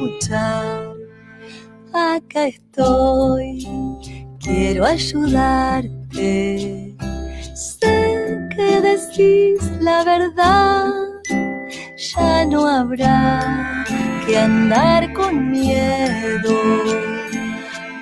Escuchar. 0.00 0.94
Acá 1.92 2.46
estoy, 2.46 3.66
quiero 4.38 4.86
ayudarte. 4.86 5.86
Sé 7.54 8.48
que 8.54 8.80
decís 8.80 9.60
la 9.80 10.04
verdad. 10.04 10.92
ya 11.96 12.44
no 12.46 12.66
habrá 12.66 13.84
que 14.26 14.38
andar 14.38 15.12
con 15.12 15.50
miedo, 15.50 16.54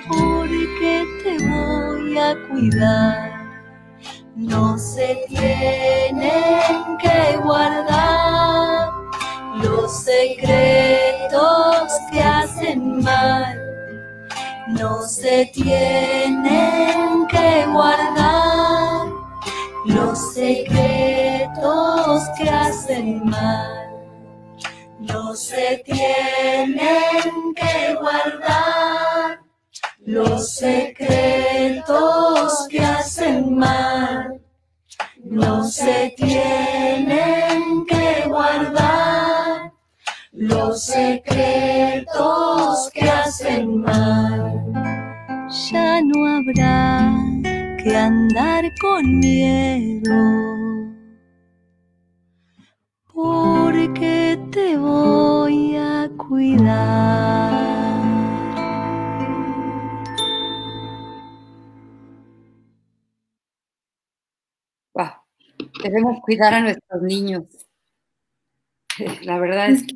porque 0.07 1.05
te 1.23 1.37
voy 1.47 2.17
a 2.17 2.35
cuidar. 2.47 3.39
No 4.35 4.77
se 4.77 5.17
tienen 5.27 6.97
que 7.01 7.37
guardar 7.43 8.89
los 9.61 10.03
secretos 10.03 11.78
No 14.67 15.01
se 15.01 15.49
tienen 15.53 17.25
que 17.27 17.65
guardar 17.71 19.07
los 19.85 20.33
secretos 20.33 22.23
que 22.37 22.49
hacen 22.49 23.25
mal. 23.29 23.89
No 24.99 25.33
se 25.35 25.81
tienen 25.85 27.53
que 27.55 27.95
guardar 27.95 29.39
los 30.05 30.53
secretos 30.53 31.87
que 32.69 32.79
hacen 32.81 33.57
mal. 33.57 34.41
No 35.23 35.63
se 35.63 36.13
tienen 36.17 37.68
los 40.49 40.83
secretos 40.83 42.09
que 42.93 43.09
hacen 43.09 43.81
mal. 43.81 44.63
Ya 45.71 46.01
no 46.01 46.25
habrá 46.25 47.13
que 47.77 47.95
andar 47.95 48.65
con 48.81 49.19
miedo, 49.19 50.11
porque 53.13 54.39
te 54.51 54.77
voy 54.77 55.75
a 55.75 56.09
cuidar. 56.17 57.69
Wow. 64.93 65.07
Debemos 65.83 66.19
cuidar 66.21 66.53
a 66.53 66.61
nuestros 66.61 67.01
niños. 67.01 67.68
La 69.23 69.39
verdad 69.39 69.69
es 69.69 69.83
que 69.83 69.95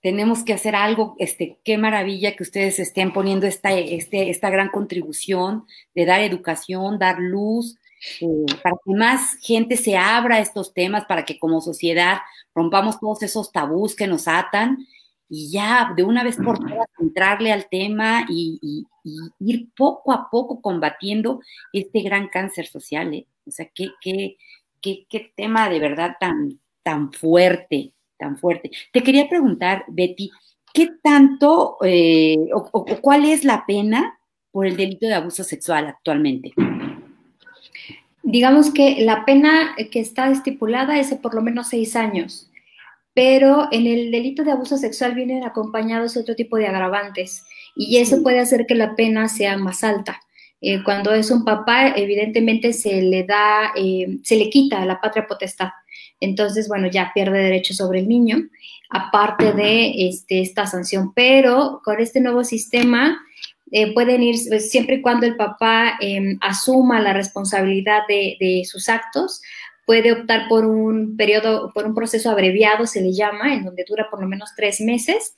tenemos 0.00 0.44
que 0.44 0.52
hacer 0.52 0.76
algo, 0.76 1.16
este, 1.18 1.58
qué 1.64 1.76
maravilla 1.76 2.36
que 2.36 2.44
ustedes 2.44 2.78
estén 2.78 3.12
poniendo 3.12 3.46
esta, 3.46 3.72
este, 3.72 4.30
esta 4.30 4.48
gran 4.48 4.68
contribución 4.68 5.66
de 5.94 6.06
dar 6.06 6.20
educación, 6.20 6.98
dar 6.98 7.18
luz, 7.18 7.76
eh, 8.20 8.46
para 8.62 8.76
que 8.84 8.94
más 8.94 9.36
gente 9.42 9.76
se 9.76 9.96
abra 9.96 10.36
a 10.36 10.40
estos 10.40 10.72
temas, 10.72 11.04
para 11.06 11.24
que 11.24 11.38
como 11.38 11.60
sociedad 11.60 12.18
rompamos 12.54 13.00
todos 13.00 13.22
esos 13.22 13.50
tabús 13.50 13.96
que 13.96 14.06
nos 14.06 14.28
atan 14.28 14.86
y 15.28 15.50
ya 15.50 15.92
de 15.96 16.04
una 16.04 16.22
vez 16.22 16.36
por 16.36 16.58
todas 16.58 16.88
entrarle 17.00 17.52
al 17.52 17.68
tema 17.68 18.24
y, 18.28 18.58
y, 18.62 18.86
y 19.02 19.52
ir 19.52 19.68
poco 19.76 20.12
a 20.12 20.30
poco 20.30 20.62
combatiendo 20.62 21.40
este 21.72 22.00
gran 22.02 22.28
cáncer 22.28 22.66
social. 22.66 23.12
¿eh? 23.12 23.26
O 23.46 23.50
sea, 23.50 23.68
qué, 23.74 23.88
qué, 24.00 24.36
qué, 24.80 25.06
qué 25.10 25.32
tema 25.36 25.68
de 25.68 25.80
verdad 25.80 26.16
tan, 26.18 26.60
tan 26.88 27.12
fuerte, 27.12 27.92
tan 28.18 28.38
fuerte. 28.38 28.70
Te 28.94 29.02
quería 29.02 29.28
preguntar, 29.28 29.84
Betty, 29.88 30.30
¿qué 30.72 30.88
tanto 31.02 31.76
eh, 31.84 32.38
o, 32.54 32.66
o, 32.72 32.86
cuál 33.02 33.26
es 33.26 33.44
la 33.44 33.66
pena 33.66 34.18
por 34.50 34.66
el 34.66 34.74
delito 34.74 35.06
de 35.06 35.12
abuso 35.12 35.44
sexual 35.44 35.86
actualmente? 35.86 36.54
Digamos 38.22 38.72
que 38.72 39.02
la 39.02 39.26
pena 39.26 39.76
que 39.92 40.00
está 40.00 40.30
estipulada 40.30 40.98
es 40.98 41.10
de 41.10 41.16
por 41.16 41.34
lo 41.34 41.42
menos 41.42 41.68
seis 41.68 41.94
años, 41.94 42.50
pero 43.12 43.68
en 43.70 43.86
el 43.86 44.10
delito 44.10 44.42
de 44.42 44.52
abuso 44.52 44.78
sexual 44.78 45.14
vienen 45.14 45.44
acompañados 45.44 46.16
otro 46.16 46.34
tipo 46.34 46.56
de 46.56 46.68
agravantes 46.68 47.44
y 47.76 47.98
eso 47.98 48.22
puede 48.22 48.40
hacer 48.40 48.64
que 48.64 48.74
la 48.74 48.96
pena 48.96 49.28
sea 49.28 49.58
más 49.58 49.84
alta. 49.84 50.22
Eh, 50.62 50.82
cuando 50.82 51.12
es 51.12 51.30
un 51.30 51.44
papá, 51.44 51.88
evidentemente 51.88 52.72
se 52.72 53.02
le 53.02 53.24
da, 53.24 53.72
eh, 53.76 54.20
se 54.22 54.36
le 54.36 54.48
quita 54.48 54.86
la 54.86 54.98
patria 55.02 55.26
potestad. 55.26 55.68
Entonces, 56.20 56.68
bueno, 56.68 56.88
ya 56.88 57.12
pierde 57.14 57.38
derecho 57.38 57.74
sobre 57.74 58.00
el 58.00 58.08
niño, 58.08 58.38
aparte 58.90 59.52
de 59.52 60.08
este, 60.08 60.40
esta 60.40 60.66
sanción. 60.66 61.12
Pero 61.14 61.80
con 61.84 62.00
este 62.00 62.20
nuevo 62.20 62.44
sistema 62.44 63.20
eh, 63.70 63.92
pueden 63.94 64.22
ir, 64.22 64.36
pues, 64.48 64.70
siempre 64.70 64.96
y 64.96 65.02
cuando 65.02 65.26
el 65.26 65.36
papá 65.36 65.98
eh, 66.00 66.36
asuma 66.40 67.00
la 67.00 67.12
responsabilidad 67.12 68.02
de, 68.08 68.62
sus 68.64 68.88
actos, 68.88 69.40
puede 69.86 70.12
optar 70.12 70.48
por 70.48 70.66
un 70.66 71.16
periodo, 71.16 71.72
por 71.72 71.86
un 71.86 71.94
proceso 71.94 72.30
abreviado, 72.30 72.86
se 72.86 73.00
le 73.00 73.12
llama, 73.12 73.54
en 73.54 73.64
donde 73.64 73.84
dura 73.88 74.08
por 74.10 74.20
lo 74.20 74.28
menos 74.28 74.50
tres 74.56 74.80
meses, 74.80 75.34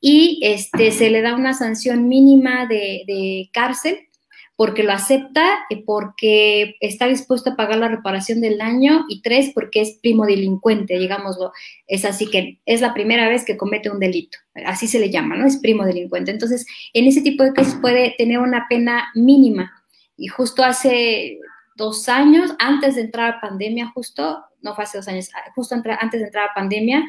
y 0.00 0.40
este, 0.42 0.90
se 0.90 1.10
le 1.10 1.22
da 1.22 1.36
una 1.36 1.54
sanción 1.54 2.08
mínima 2.08 2.66
de 2.66 3.48
cárcel 3.52 4.08
porque 4.56 4.82
lo 4.82 4.92
acepta, 4.92 5.64
porque 5.86 6.76
está 6.80 7.06
dispuesto 7.06 7.50
a 7.50 7.56
pagar 7.56 7.78
la 7.78 7.88
reparación 7.88 8.40
del 8.40 8.58
daño 8.58 9.04
y 9.08 9.22
tres, 9.22 9.50
porque 9.54 9.80
es 9.80 9.98
primo 10.02 10.26
delincuente, 10.26 10.98
digámoslo. 10.98 11.52
Es 11.86 12.04
así 12.04 12.30
que 12.30 12.60
es 12.66 12.80
la 12.80 12.94
primera 12.94 13.28
vez 13.28 13.44
que 13.44 13.56
comete 13.56 13.90
un 13.90 13.98
delito, 13.98 14.38
así 14.66 14.86
se 14.86 15.00
le 15.00 15.10
llama, 15.10 15.36
¿no? 15.36 15.46
Es 15.46 15.56
primo 15.56 15.84
delincuente. 15.84 16.30
Entonces, 16.30 16.66
en 16.92 17.06
ese 17.06 17.22
tipo 17.22 17.44
de 17.44 17.52
casos 17.52 17.74
puede 17.80 18.14
tener 18.18 18.38
una 18.38 18.66
pena 18.68 19.10
mínima. 19.14 19.72
Y 20.16 20.28
justo 20.28 20.62
hace 20.62 21.38
dos 21.74 22.08
años, 22.08 22.54
antes 22.58 22.94
de 22.94 23.02
entrar 23.02 23.34
a 23.34 23.40
pandemia, 23.40 23.90
justo, 23.94 24.44
no 24.60 24.74
fue 24.74 24.84
hace 24.84 24.98
dos 24.98 25.08
años, 25.08 25.30
justo 25.54 25.74
antes 25.74 26.20
de 26.20 26.26
entrar 26.26 26.50
a 26.50 26.54
pandemia, 26.54 27.02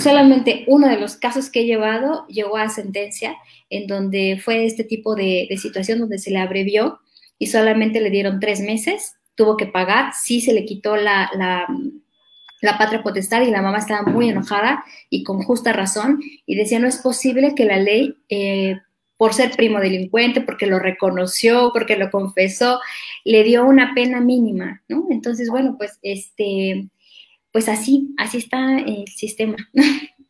solamente 0.00 0.64
uno 0.66 0.88
de 0.88 0.98
los 0.98 1.16
casos 1.16 1.50
que 1.50 1.60
he 1.60 1.66
llevado 1.66 2.26
llegó 2.26 2.56
a 2.56 2.68
sentencia 2.68 3.36
en 3.68 3.86
donde 3.86 4.40
fue 4.42 4.64
este 4.64 4.84
tipo 4.84 5.14
de, 5.14 5.48
situación 5.60 6.00
donde 6.00 6.18
se 6.18 6.30
le 6.30 6.38
abrevió 6.38 7.00
y 7.38 7.46
solamente 7.46 8.00
le 8.00 8.10
dieron 8.10 8.40
tres 8.40 8.60
meses, 8.60 9.14
tuvo 9.34 9.56
que 9.56 9.66
pagar, 9.66 10.12
sí 10.14 10.40
se 10.40 10.52
le 10.52 10.64
quitó 10.64 10.96
la, 10.96 11.30
la, 11.34 11.66
la 12.60 12.78
patria 12.78 13.02
potestad 13.02 13.42
y 13.42 13.50
la 13.50 13.62
mamá 13.62 13.78
estaba 13.78 14.02
muy 14.10 14.28
enojada 14.28 14.84
y 15.08 15.22
con 15.22 15.42
justa 15.42 15.72
razón 15.72 16.20
y 16.46 16.56
decía 16.56 16.78
no 16.78 16.88
es 16.88 16.98
posible 16.98 17.54
que 17.54 17.64
la 17.64 17.76
ley... 17.78 18.16
Eh, 18.28 18.76
por 19.20 19.34
ser 19.34 19.50
primo 19.50 19.80
delincuente, 19.80 20.40
porque 20.40 20.64
lo 20.64 20.78
reconoció, 20.78 21.72
porque 21.74 21.98
lo 21.98 22.10
confesó, 22.10 22.80
le 23.22 23.44
dio 23.44 23.66
una 23.66 23.92
pena 23.94 24.18
mínima, 24.22 24.82
¿no? 24.88 25.08
Entonces, 25.10 25.50
bueno, 25.50 25.74
pues 25.76 25.98
este, 26.00 26.88
pues 27.52 27.68
así, 27.68 28.14
así 28.18 28.38
está 28.38 28.78
el 28.78 29.06
sistema. 29.08 29.56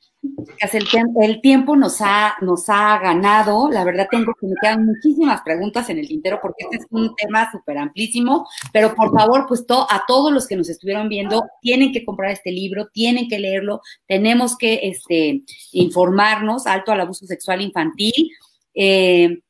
El, 1.23 1.41
tiempo 1.41 1.77
nos 1.77 2.01
ha, 2.01 2.35
nos 2.43 2.69
ha 2.69 2.99
ganado. 2.99 3.71
La 3.71 3.85
verdad 3.85 4.09
tengo 4.11 4.35
que 4.39 4.47
me 4.47 4.55
quedan 4.61 4.85
muchísimas 4.85 5.41
preguntas 5.43 5.89
en 5.89 5.99
el 5.99 6.09
tintero 6.09 6.39
porque 6.43 6.65
este 6.65 6.77
es 6.77 6.87
un 6.91 7.15
tema 7.17 7.51
súper 7.51 7.79
amplísimo, 7.79 8.47
pero 8.73 8.95
por 8.95 9.13
favor, 9.13 9.47
pues 9.49 9.67
to, 9.67 9.87
a 9.91 10.05
todos 10.07 10.33
los 10.33 10.47
que 10.47 10.57
nos 10.57 10.69
estuvieron 10.69 11.09
viendo, 11.09 11.45
tienen 11.63 11.93
que 11.93 12.05
comprar 12.05 12.33
este 12.33 12.53
libro, 12.53 12.89
tienen 12.93 13.29
que 13.29 13.39
leerlo, 13.39 13.81
tenemos 14.07 14.57
que 14.57 14.81
este, 14.83 15.43
informarnos, 15.73 16.67
alto 16.67 16.93
al 16.93 17.01
abuso 17.01 17.27
sexual 17.27 17.63
infantil. 17.63 18.31
Eh, 18.75 19.41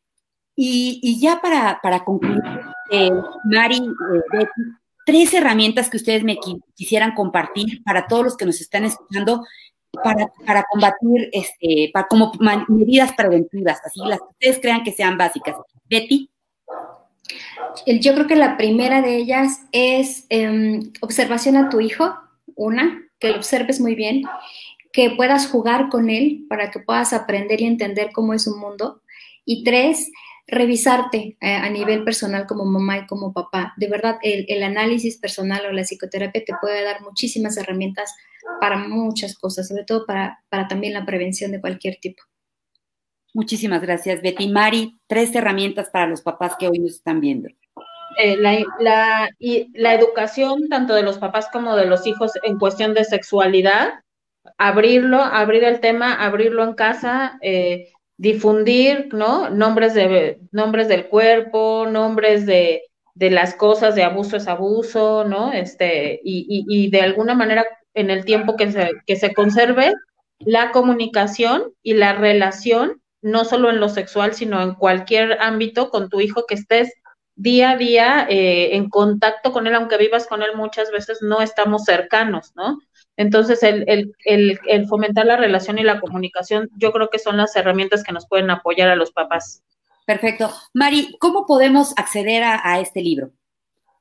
y, 0.54 1.00
y, 1.02 1.20
ya 1.20 1.40
para, 1.40 1.80
para 1.82 2.04
concluir, 2.04 2.42
eh, 2.90 3.10
Mari, 3.44 3.78
eh, 3.78 4.46
tres 5.10 5.34
herramientas 5.34 5.90
que 5.90 5.96
ustedes 5.96 6.22
me 6.22 6.38
quisieran 6.76 7.14
compartir 7.16 7.82
para 7.82 8.06
todos 8.06 8.22
los 8.22 8.36
que 8.36 8.46
nos 8.46 8.60
están 8.60 8.84
escuchando 8.84 9.42
para, 9.90 10.28
para 10.46 10.64
combatir, 10.70 11.30
este, 11.32 11.90
para, 11.92 12.06
como 12.06 12.30
medidas 12.68 13.12
preventivas, 13.14 13.80
así 13.84 13.98
las 14.04 14.20
que 14.20 14.26
ustedes 14.30 14.60
crean 14.60 14.84
que 14.84 14.92
sean 14.92 15.18
básicas. 15.18 15.56
Betty. 15.88 16.30
Yo 17.86 18.14
creo 18.14 18.28
que 18.28 18.36
la 18.36 18.56
primera 18.56 19.02
de 19.02 19.16
ellas 19.16 19.62
es 19.72 20.26
eh, 20.30 20.78
observación 21.00 21.56
a 21.56 21.70
tu 21.70 21.80
hijo, 21.80 22.14
una, 22.54 23.02
que 23.18 23.30
lo 23.30 23.36
observes 23.36 23.80
muy 23.80 23.96
bien, 23.96 24.22
que 24.92 25.10
puedas 25.10 25.48
jugar 25.48 25.88
con 25.88 26.08
él 26.08 26.46
para 26.48 26.70
que 26.70 26.78
puedas 26.78 27.12
aprender 27.12 27.60
y 27.60 27.66
entender 27.66 28.10
cómo 28.12 28.32
es 28.32 28.46
un 28.46 28.60
mundo. 28.60 29.02
Y 29.44 29.64
tres, 29.64 30.12
revisarte 30.50 31.36
eh, 31.40 31.54
a 31.54 31.68
nivel 31.70 32.04
personal 32.04 32.46
como 32.46 32.64
mamá 32.64 32.98
y 32.98 33.06
como 33.06 33.32
papá. 33.32 33.74
De 33.76 33.88
verdad, 33.88 34.18
el, 34.22 34.44
el, 34.48 34.62
análisis 34.62 35.18
personal 35.18 35.64
o 35.66 35.72
la 35.72 35.82
psicoterapia 35.82 36.44
te 36.44 36.54
puede 36.60 36.84
dar 36.84 37.00
muchísimas 37.02 37.56
herramientas 37.56 38.14
para 38.60 38.76
muchas 38.76 39.36
cosas, 39.36 39.68
sobre 39.68 39.84
todo 39.84 40.06
para, 40.06 40.42
para 40.48 40.68
también 40.68 40.92
la 40.92 41.06
prevención 41.06 41.52
de 41.52 41.60
cualquier 41.60 41.96
tipo. 42.00 42.22
Muchísimas 43.32 43.80
gracias, 43.80 44.22
Betty. 44.22 44.48
Mari, 44.48 44.98
tres 45.06 45.34
herramientas 45.34 45.88
para 45.90 46.06
los 46.06 46.20
papás 46.20 46.56
que 46.58 46.68
hoy 46.68 46.80
nos 46.80 46.92
están 46.92 47.20
viendo. 47.20 47.48
Eh, 48.18 48.36
la, 48.36 48.58
la, 48.80 49.30
y 49.38 49.70
la 49.78 49.94
educación 49.94 50.68
tanto 50.68 50.94
de 50.94 51.02
los 51.02 51.18
papás 51.18 51.48
como 51.52 51.76
de 51.76 51.86
los 51.86 52.06
hijos 52.06 52.32
en 52.42 52.58
cuestión 52.58 52.92
de 52.92 53.04
sexualidad, 53.04 54.00
abrirlo, 54.58 55.22
abrir 55.22 55.62
el 55.62 55.80
tema, 55.80 56.14
abrirlo 56.14 56.64
en 56.64 56.74
casa, 56.74 57.38
eh, 57.40 57.92
difundir, 58.20 59.08
¿no? 59.14 59.48
Nombres, 59.48 59.94
de, 59.94 60.38
nombres 60.52 60.88
del 60.88 61.08
cuerpo, 61.08 61.86
nombres 61.90 62.44
de, 62.44 62.82
de 63.14 63.30
las 63.30 63.54
cosas, 63.54 63.94
de 63.94 64.02
abuso 64.02 64.36
es 64.36 64.46
abuso, 64.46 65.24
¿no? 65.24 65.54
Este, 65.54 66.20
y, 66.22 66.46
y, 66.46 66.64
y, 66.68 66.90
de 66.90 67.00
alguna 67.00 67.34
manera 67.34 67.64
en 67.94 68.10
el 68.10 68.26
tiempo 68.26 68.56
que 68.56 68.70
se, 68.72 68.90
que 69.06 69.16
se 69.16 69.32
conserve 69.32 69.94
la 70.38 70.70
comunicación 70.70 71.72
y 71.82 71.94
la 71.94 72.12
relación, 72.12 73.00
no 73.22 73.46
solo 73.46 73.70
en 73.70 73.80
lo 73.80 73.88
sexual, 73.88 74.34
sino 74.34 74.60
en 74.60 74.74
cualquier 74.74 75.40
ámbito 75.40 75.88
con 75.88 76.10
tu 76.10 76.20
hijo 76.20 76.44
que 76.46 76.56
estés 76.56 76.92
día 77.36 77.70
a 77.70 77.76
día 77.78 78.26
eh, 78.28 78.76
en 78.76 78.90
contacto 78.90 79.50
con 79.50 79.66
él, 79.66 79.74
aunque 79.74 79.96
vivas 79.96 80.26
con 80.26 80.42
él 80.42 80.50
muchas 80.54 80.90
veces, 80.90 81.22
no 81.22 81.40
estamos 81.40 81.84
cercanos, 81.84 82.52
¿no? 82.54 82.80
Entonces, 83.20 83.62
el, 83.62 83.84
el, 83.86 84.14
el, 84.24 84.58
el, 84.66 84.86
fomentar 84.86 85.26
la 85.26 85.36
relación 85.36 85.78
y 85.78 85.82
la 85.82 86.00
comunicación, 86.00 86.70
yo 86.78 86.90
creo 86.90 87.10
que 87.10 87.18
son 87.18 87.36
las 87.36 87.54
herramientas 87.54 88.02
que 88.02 88.14
nos 88.14 88.26
pueden 88.26 88.50
apoyar 88.50 88.88
a 88.88 88.96
los 88.96 89.12
papás. 89.12 89.62
Perfecto. 90.06 90.50
Mari, 90.72 91.14
¿cómo 91.20 91.44
podemos 91.44 91.92
acceder 91.98 92.42
a, 92.42 92.62
a 92.64 92.80
este 92.80 93.02
libro? 93.02 93.32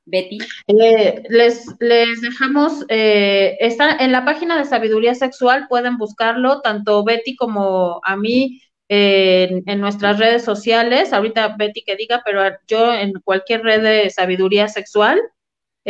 Betty. 0.06 0.38
Eh, 0.68 1.22
les, 1.28 1.66
les 1.82 2.22
dejamos, 2.22 2.86
eh, 2.88 3.58
está 3.60 3.98
en 3.98 4.14
la 4.14 4.24
página 4.24 4.58
de 4.58 4.64
Sabiduría 4.64 5.14
Sexual, 5.14 5.68
pueden 5.68 5.98
buscarlo, 5.98 6.62
tanto 6.62 7.04
Betty 7.04 7.36
como 7.36 8.00
a 8.06 8.16
mí 8.16 8.62
en, 8.88 9.64
en, 9.66 9.82
nuestras 9.82 10.18
redes 10.18 10.46
sociales. 10.46 11.12
Ahorita 11.12 11.58
Betty 11.58 11.84
que 11.84 11.98
diga, 11.98 12.22
pero 12.24 12.42
yo 12.70 12.94
en 12.94 13.12
cualquier 13.26 13.64
red 13.64 13.84
de 13.84 14.10
Sabiduría 14.10 14.70
Sexual. 14.70 15.20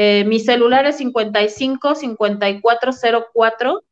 Eh, 0.02 0.24
mi 0.24 0.40
celular 0.40 0.86
es 0.86 0.96
55 0.96 1.94
5404 1.94 3.84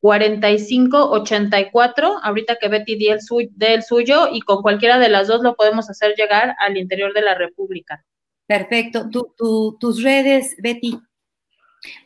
45 0.00 1.10
84. 1.10 2.20
Ahorita 2.22 2.56
que 2.58 2.68
Betty 2.68 2.96
di 2.96 3.08
el, 3.08 3.20
suyo, 3.20 3.50
el 3.60 3.82
suyo 3.82 4.28
y 4.32 4.40
con 4.40 4.62
cualquiera 4.62 4.98
de 4.98 5.10
las 5.10 5.28
dos 5.28 5.42
lo 5.42 5.54
podemos 5.54 5.90
hacer 5.90 6.14
llegar 6.16 6.56
al 6.58 6.78
interior 6.78 7.12
de 7.12 7.20
la 7.20 7.34
República. 7.34 8.02
Perfecto. 8.46 9.10
¿Tu, 9.10 9.34
tu, 9.36 9.76
tus 9.78 10.02
redes, 10.02 10.56
Betty? 10.56 10.98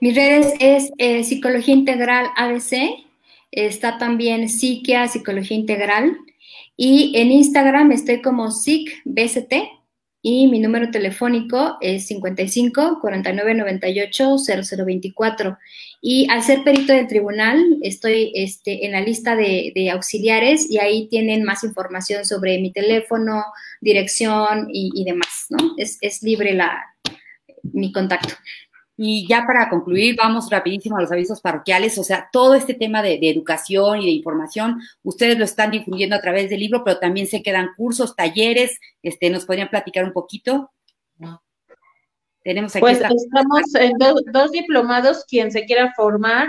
Mis 0.00 0.16
redes 0.16 0.52
es 0.58 0.90
eh, 0.98 1.22
Psicología 1.22 1.74
Integral 1.74 2.26
ABC. 2.36 2.96
Está 3.52 3.96
también 3.96 4.48
Psiquia, 4.48 5.06
Psicología 5.06 5.56
Integral. 5.56 6.16
Y 6.76 7.12
en 7.16 7.30
Instagram 7.30 7.92
estoy 7.92 8.22
como 8.22 8.50
SICBST 8.50 9.52
y 10.22 10.48
mi 10.48 10.58
número 10.58 10.90
telefónico 10.90 11.78
es 11.80 12.06
55 12.06 12.98
49 13.00 13.54
98 13.54 14.36
0024. 14.38 15.58
Y 16.02 16.30
al 16.30 16.42
ser 16.42 16.62
perito 16.62 16.92
del 16.92 17.06
tribunal, 17.06 17.78
estoy 17.82 18.32
este, 18.34 18.86
en 18.86 18.92
la 18.92 19.00
lista 19.00 19.36
de, 19.36 19.72
de, 19.74 19.90
auxiliares 19.90 20.70
y 20.70 20.78
ahí 20.78 21.08
tienen 21.08 21.44
más 21.44 21.64
información 21.64 22.24
sobre 22.24 22.58
mi 22.58 22.72
teléfono, 22.72 23.44
dirección 23.80 24.68
y, 24.72 24.90
y 24.94 25.04
demás, 25.04 25.46
¿no? 25.50 25.74
Es, 25.76 25.98
es 26.00 26.22
libre 26.22 26.54
la, 26.54 26.82
mi 27.62 27.92
contacto. 27.92 28.34
Y 29.02 29.26
ya 29.26 29.46
para 29.46 29.70
concluir, 29.70 30.14
vamos 30.22 30.50
rapidísimo 30.50 30.98
a 30.98 31.00
los 31.00 31.10
avisos 31.10 31.40
parroquiales, 31.40 31.96
o 31.96 32.04
sea, 32.04 32.28
todo 32.30 32.52
este 32.52 32.74
tema 32.74 33.02
de, 33.02 33.18
de, 33.18 33.30
educación 33.30 34.02
y 34.02 34.04
de 34.04 34.10
información, 34.10 34.78
ustedes 35.02 35.38
lo 35.38 35.46
están 35.46 35.70
difundiendo 35.70 36.14
a 36.14 36.20
través 36.20 36.50
del 36.50 36.60
libro, 36.60 36.84
pero 36.84 36.98
también 36.98 37.26
se 37.26 37.42
quedan 37.42 37.70
cursos, 37.78 38.14
talleres, 38.14 38.78
este, 39.02 39.30
¿nos 39.30 39.46
podrían 39.46 39.70
platicar 39.70 40.04
un 40.04 40.12
poquito? 40.12 40.70
Tenemos 42.44 42.76
aquí 42.76 42.82
pues 42.82 42.98
esta... 42.98 43.08
estamos 43.08 43.74
en 43.74 43.96
do, 43.96 44.16
dos 44.34 44.52
diplomados, 44.52 45.24
quien 45.26 45.50
se 45.50 45.64
quiera 45.64 45.94
formar, 45.96 46.48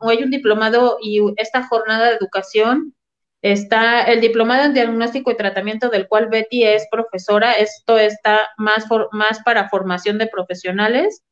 hay 0.00 0.22
un 0.24 0.30
diplomado 0.32 0.98
y 1.00 1.20
esta 1.36 1.68
jornada 1.68 2.08
de 2.08 2.16
educación, 2.16 2.96
está 3.42 4.02
el 4.02 4.20
diplomado 4.20 4.64
en 4.64 4.74
diagnóstico 4.74 5.30
y 5.30 5.36
tratamiento 5.36 5.88
del 5.88 6.08
cual 6.08 6.26
Betty 6.26 6.64
es 6.64 6.84
profesora, 6.90 7.52
esto 7.52 7.96
está 7.96 8.48
más, 8.56 8.88
for, 8.88 9.08
más 9.12 9.38
para 9.44 9.68
formación 9.68 10.18
de 10.18 10.26
profesionales, 10.26 11.22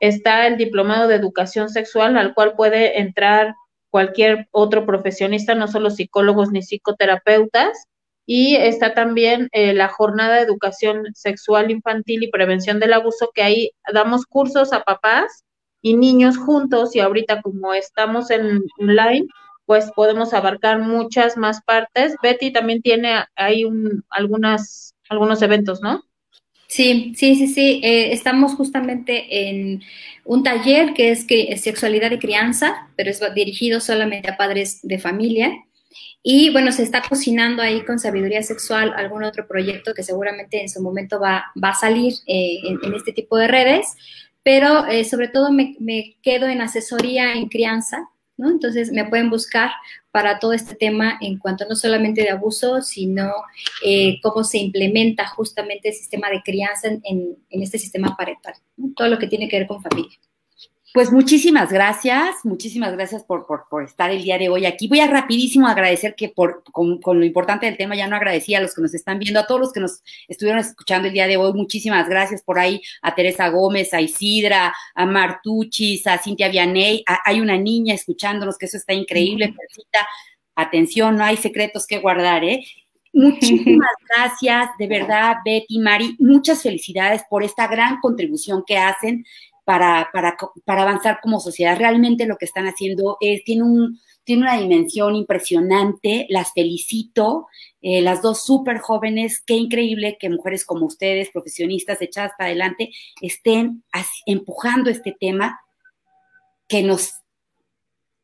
está 0.00 0.46
el 0.46 0.56
diplomado 0.56 1.08
de 1.08 1.16
educación 1.16 1.68
sexual 1.68 2.16
al 2.16 2.34
cual 2.34 2.54
puede 2.56 3.00
entrar 3.00 3.54
cualquier 3.90 4.48
otro 4.50 4.86
profesionista, 4.86 5.54
no 5.54 5.68
solo 5.68 5.90
psicólogos 5.90 6.50
ni 6.50 6.62
psicoterapeutas. 6.62 7.86
Y 8.26 8.56
está 8.56 8.92
también 8.92 9.48
eh, 9.52 9.72
la 9.72 9.88
jornada 9.88 10.36
de 10.36 10.42
educación 10.42 11.06
sexual 11.14 11.70
infantil 11.70 12.22
y 12.22 12.30
prevención 12.30 12.78
del 12.78 12.92
abuso, 12.92 13.30
que 13.34 13.42
ahí 13.42 13.70
damos 13.92 14.26
cursos 14.26 14.74
a 14.74 14.82
papás 14.82 15.44
y 15.80 15.96
niños 15.96 16.36
juntos 16.36 16.94
y 16.94 17.00
ahorita 17.00 17.40
como 17.40 17.72
estamos 17.72 18.30
en 18.30 18.60
online, 18.78 19.26
pues 19.64 19.90
podemos 19.92 20.34
abarcar 20.34 20.78
muchas 20.80 21.38
más 21.38 21.62
partes. 21.62 22.16
Betty 22.22 22.52
también 22.52 22.82
tiene 22.82 23.24
ahí 23.34 23.64
un, 23.64 24.04
algunas, 24.10 24.94
algunos 25.08 25.40
eventos, 25.40 25.80
¿no? 25.80 26.02
Sí, 26.68 27.14
sí, 27.16 27.34
sí, 27.34 27.48
sí. 27.48 27.80
Eh, 27.82 28.12
estamos 28.12 28.54
justamente 28.54 29.48
en 29.48 29.82
un 30.24 30.42
taller 30.42 30.92
que 30.92 31.10
es 31.10 31.24
que 31.24 31.50
es 31.50 31.62
sexualidad 31.62 32.10
de 32.10 32.18
crianza, 32.18 32.88
pero 32.94 33.10
es 33.10 33.20
dirigido 33.34 33.80
solamente 33.80 34.30
a 34.30 34.36
padres 34.36 34.80
de 34.82 34.98
familia. 34.98 35.50
Y 36.22 36.50
bueno, 36.50 36.70
se 36.72 36.82
está 36.82 37.02
cocinando 37.08 37.62
ahí 37.62 37.84
con 37.86 37.98
sabiduría 37.98 38.42
sexual 38.42 38.92
algún 38.96 39.24
otro 39.24 39.48
proyecto 39.48 39.94
que 39.94 40.02
seguramente 40.02 40.60
en 40.60 40.68
su 40.68 40.82
momento 40.82 41.18
va, 41.18 41.46
va 41.62 41.70
a 41.70 41.74
salir 41.74 42.12
eh, 42.26 42.58
en, 42.64 42.78
en, 42.82 42.94
este 42.94 43.12
tipo 43.12 43.38
de 43.38 43.48
redes, 43.48 43.86
pero 44.42 44.86
eh, 44.86 45.04
sobre 45.04 45.28
todo 45.28 45.50
me, 45.50 45.74
me, 45.80 46.18
quedo 46.22 46.48
en 46.48 46.60
asesoría 46.60 47.32
en 47.32 47.48
crianza, 47.48 48.10
¿no? 48.36 48.50
Entonces 48.50 48.92
me 48.92 49.06
pueden 49.06 49.30
buscar 49.30 49.70
para 50.18 50.40
todo 50.40 50.52
este 50.52 50.74
tema 50.74 51.16
en 51.20 51.38
cuanto 51.38 51.64
no 51.68 51.76
solamente 51.76 52.22
de 52.22 52.30
abuso, 52.30 52.82
sino 52.82 53.30
eh, 53.84 54.18
cómo 54.20 54.42
se 54.42 54.58
implementa 54.58 55.28
justamente 55.28 55.90
el 55.90 55.94
sistema 55.94 56.28
de 56.28 56.42
crianza 56.42 56.88
en, 56.88 57.00
en, 57.04 57.36
en 57.50 57.62
este 57.62 57.78
sistema 57.78 58.16
parental, 58.16 58.54
¿no? 58.76 58.92
todo 58.96 59.06
lo 59.06 59.16
que 59.20 59.28
tiene 59.28 59.48
que 59.48 59.60
ver 59.60 59.68
con 59.68 59.80
familia. 59.80 60.18
Pues 60.94 61.12
muchísimas 61.12 61.70
gracias, 61.70 62.36
muchísimas 62.44 62.92
gracias 62.92 63.22
por, 63.22 63.46
por, 63.46 63.66
por, 63.68 63.84
estar 63.84 64.10
el 64.10 64.22
día 64.22 64.38
de 64.38 64.48
hoy 64.48 64.64
aquí. 64.64 64.88
Voy 64.88 65.00
a 65.00 65.06
rapidísimo 65.06 65.68
agradecer 65.68 66.14
que 66.14 66.30
por, 66.30 66.64
con, 66.72 66.98
con, 66.98 67.20
lo 67.20 67.26
importante 67.26 67.66
del 67.66 67.76
tema 67.76 67.94
ya 67.94 68.08
no 68.08 68.16
agradecí 68.16 68.54
a 68.54 68.60
los 68.60 68.74
que 68.74 68.80
nos 68.80 68.94
están 68.94 69.18
viendo, 69.18 69.38
a 69.38 69.46
todos 69.46 69.60
los 69.60 69.72
que 69.72 69.80
nos 69.80 70.02
estuvieron 70.28 70.60
escuchando 70.60 71.06
el 71.08 71.14
día 71.14 71.26
de 71.26 71.36
hoy. 71.36 71.52
Muchísimas 71.52 72.08
gracias 72.08 72.42
por 72.42 72.58
ahí 72.58 72.80
a 73.02 73.14
Teresa 73.14 73.50
Gómez, 73.50 73.92
a 73.92 74.00
Isidra, 74.00 74.74
a 74.94 75.06
Martuchis, 75.06 76.06
a 76.06 76.16
Cintia 76.16 76.48
Vianey. 76.48 77.04
A, 77.06 77.20
hay 77.24 77.42
una 77.42 77.58
niña 77.58 77.94
escuchándonos, 77.94 78.56
que 78.56 78.66
eso 78.66 78.78
está 78.78 78.94
increíble. 78.94 79.54
Persita, 79.54 80.08
atención, 80.54 81.16
no 81.16 81.24
hay 81.24 81.36
secretos 81.36 81.86
que 81.86 81.98
guardar, 81.98 82.44
¿eh? 82.44 82.64
Muchísimas 83.12 83.90
gracias, 84.16 84.70
de 84.78 84.86
verdad, 84.86 85.36
Betty, 85.44 85.78
Mari, 85.78 86.16
muchas 86.18 86.62
felicidades 86.62 87.22
por 87.28 87.42
esta 87.42 87.66
gran 87.66 88.00
contribución 88.00 88.62
que 88.66 88.78
hacen 88.78 89.24
para, 89.68 90.08
para, 90.14 90.34
para, 90.64 90.80
avanzar 90.80 91.20
como 91.20 91.40
sociedad. 91.40 91.76
Realmente 91.76 92.24
lo 92.24 92.38
que 92.38 92.46
están 92.46 92.66
haciendo 92.66 93.18
es, 93.20 93.44
tiene, 93.44 93.64
un, 93.64 94.00
tiene 94.24 94.40
una 94.40 94.56
dimensión 94.56 95.14
impresionante, 95.14 96.24
las 96.30 96.54
felicito, 96.54 97.48
eh, 97.82 98.00
las 98.00 98.22
dos 98.22 98.46
súper 98.46 98.78
jóvenes, 98.78 99.42
qué 99.46 99.56
increíble 99.56 100.16
que 100.18 100.30
mujeres 100.30 100.64
como 100.64 100.86
ustedes, 100.86 101.28
profesionistas 101.30 102.00
echadas 102.00 102.32
para 102.38 102.48
adelante, 102.48 102.92
estén 103.20 103.84
empujando 104.24 104.88
este 104.88 105.14
tema 105.20 105.60
que 106.66 106.82
nos 106.82 107.16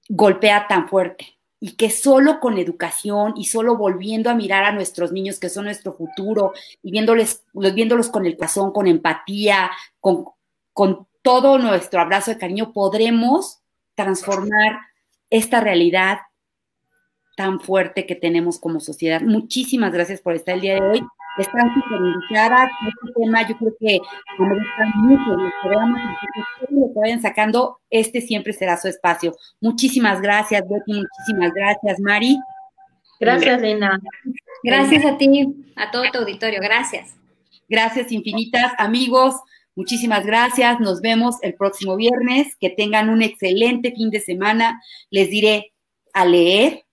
golpea 0.08 0.66
tan 0.66 0.88
fuerte 0.88 1.36
y 1.60 1.72
que 1.72 1.90
solo 1.90 2.40
con 2.40 2.56
educación 2.56 3.34
y 3.36 3.44
solo 3.44 3.76
volviendo 3.76 4.30
a 4.30 4.34
mirar 4.34 4.64
a 4.64 4.72
nuestros 4.72 5.12
niños 5.12 5.38
que 5.38 5.50
son 5.50 5.66
nuestro 5.66 5.92
futuro 5.92 6.54
y 6.82 6.90
viéndoles, 6.90 7.44
viéndolos 7.52 8.08
con 8.08 8.24
el 8.24 8.34
corazón, 8.38 8.72
con 8.72 8.86
empatía, 8.86 9.70
con 10.00 10.24
todo 11.24 11.56
nuestro 11.56 12.02
abrazo 12.02 12.30
de 12.30 12.38
cariño 12.38 12.72
podremos 12.74 13.60
transformar 13.94 14.78
esta 15.30 15.60
realidad 15.60 16.18
tan 17.34 17.60
fuerte 17.60 18.04
que 18.04 18.14
tenemos 18.14 18.60
como 18.60 18.78
sociedad. 18.78 19.22
Muchísimas 19.22 19.90
gracias 19.90 20.20
por 20.20 20.34
estar 20.34 20.54
el 20.54 20.60
día 20.60 20.74
de 20.74 20.82
hoy. 20.82 21.02
Están 21.38 21.74
súper 21.74 21.98
invitadas. 21.98 22.70
Este 22.86 23.20
tema 23.20 23.48
yo 23.48 23.56
creo 23.56 23.74
que 23.80 23.98
me 24.38 24.54
gusta 24.54 24.84
mucho. 24.96 25.30
Los 25.30 25.52
veamos 25.64 26.00
lo 26.68 26.92
que 26.92 27.00
vayan 27.00 27.22
sacando, 27.22 27.80
este 27.88 28.20
siempre 28.20 28.52
será 28.52 28.76
su 28.76 28.88
espacio. 28.88 29.34
Muchísimas 29.62 30.20
gracias, 30.20 30.62
Betty. 30.68 30.92
Muchísimas 30.92 31.54
gracias, 31.54 32.00
Mari. 32.00 32.38
Gracias, 33.18 33.62
Lina. 33.62 33.98
Gracias 34.62 35.06
a 35.06 35.16
ti, 35.16 35.56
a 35.74 35.90
todo 35.90 36.04
tu 36.12 36.18
auditorio. 36.18 36.60
Gracias. 36.60 37.16
Gracias 37.66 38.12
infinitas, 38.12 38.72
amigos. 38.76 39.36
Muchísimas 39.76 40.24
gracias. 40.24 40.78
Nos 40.80 41.00
vemos 41.00 41.36
el 41.42 41.54
próximo 41.54 41.96
viernes. 41.96 42.56
Que 42.56 42.70
tengan 42.70 43.08
un 43.08 43.22
excelente 43.22 43.92
fin 43.92 44.10
de 44.10 44.20
semana. 44.20 44.80
Les 45.10 45.30
diré 45.30 45.72
a 46.12 46.24
leer, 46.24 46.84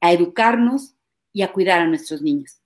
a 0.00 0.12
educarnos 0.12 0.94
y 1.32 1.42
a 1.42 1.52
cuidar 1.52 1.80
a 1.80 1.86
nuestros 1.86 2.22
niños. 2.22 2.61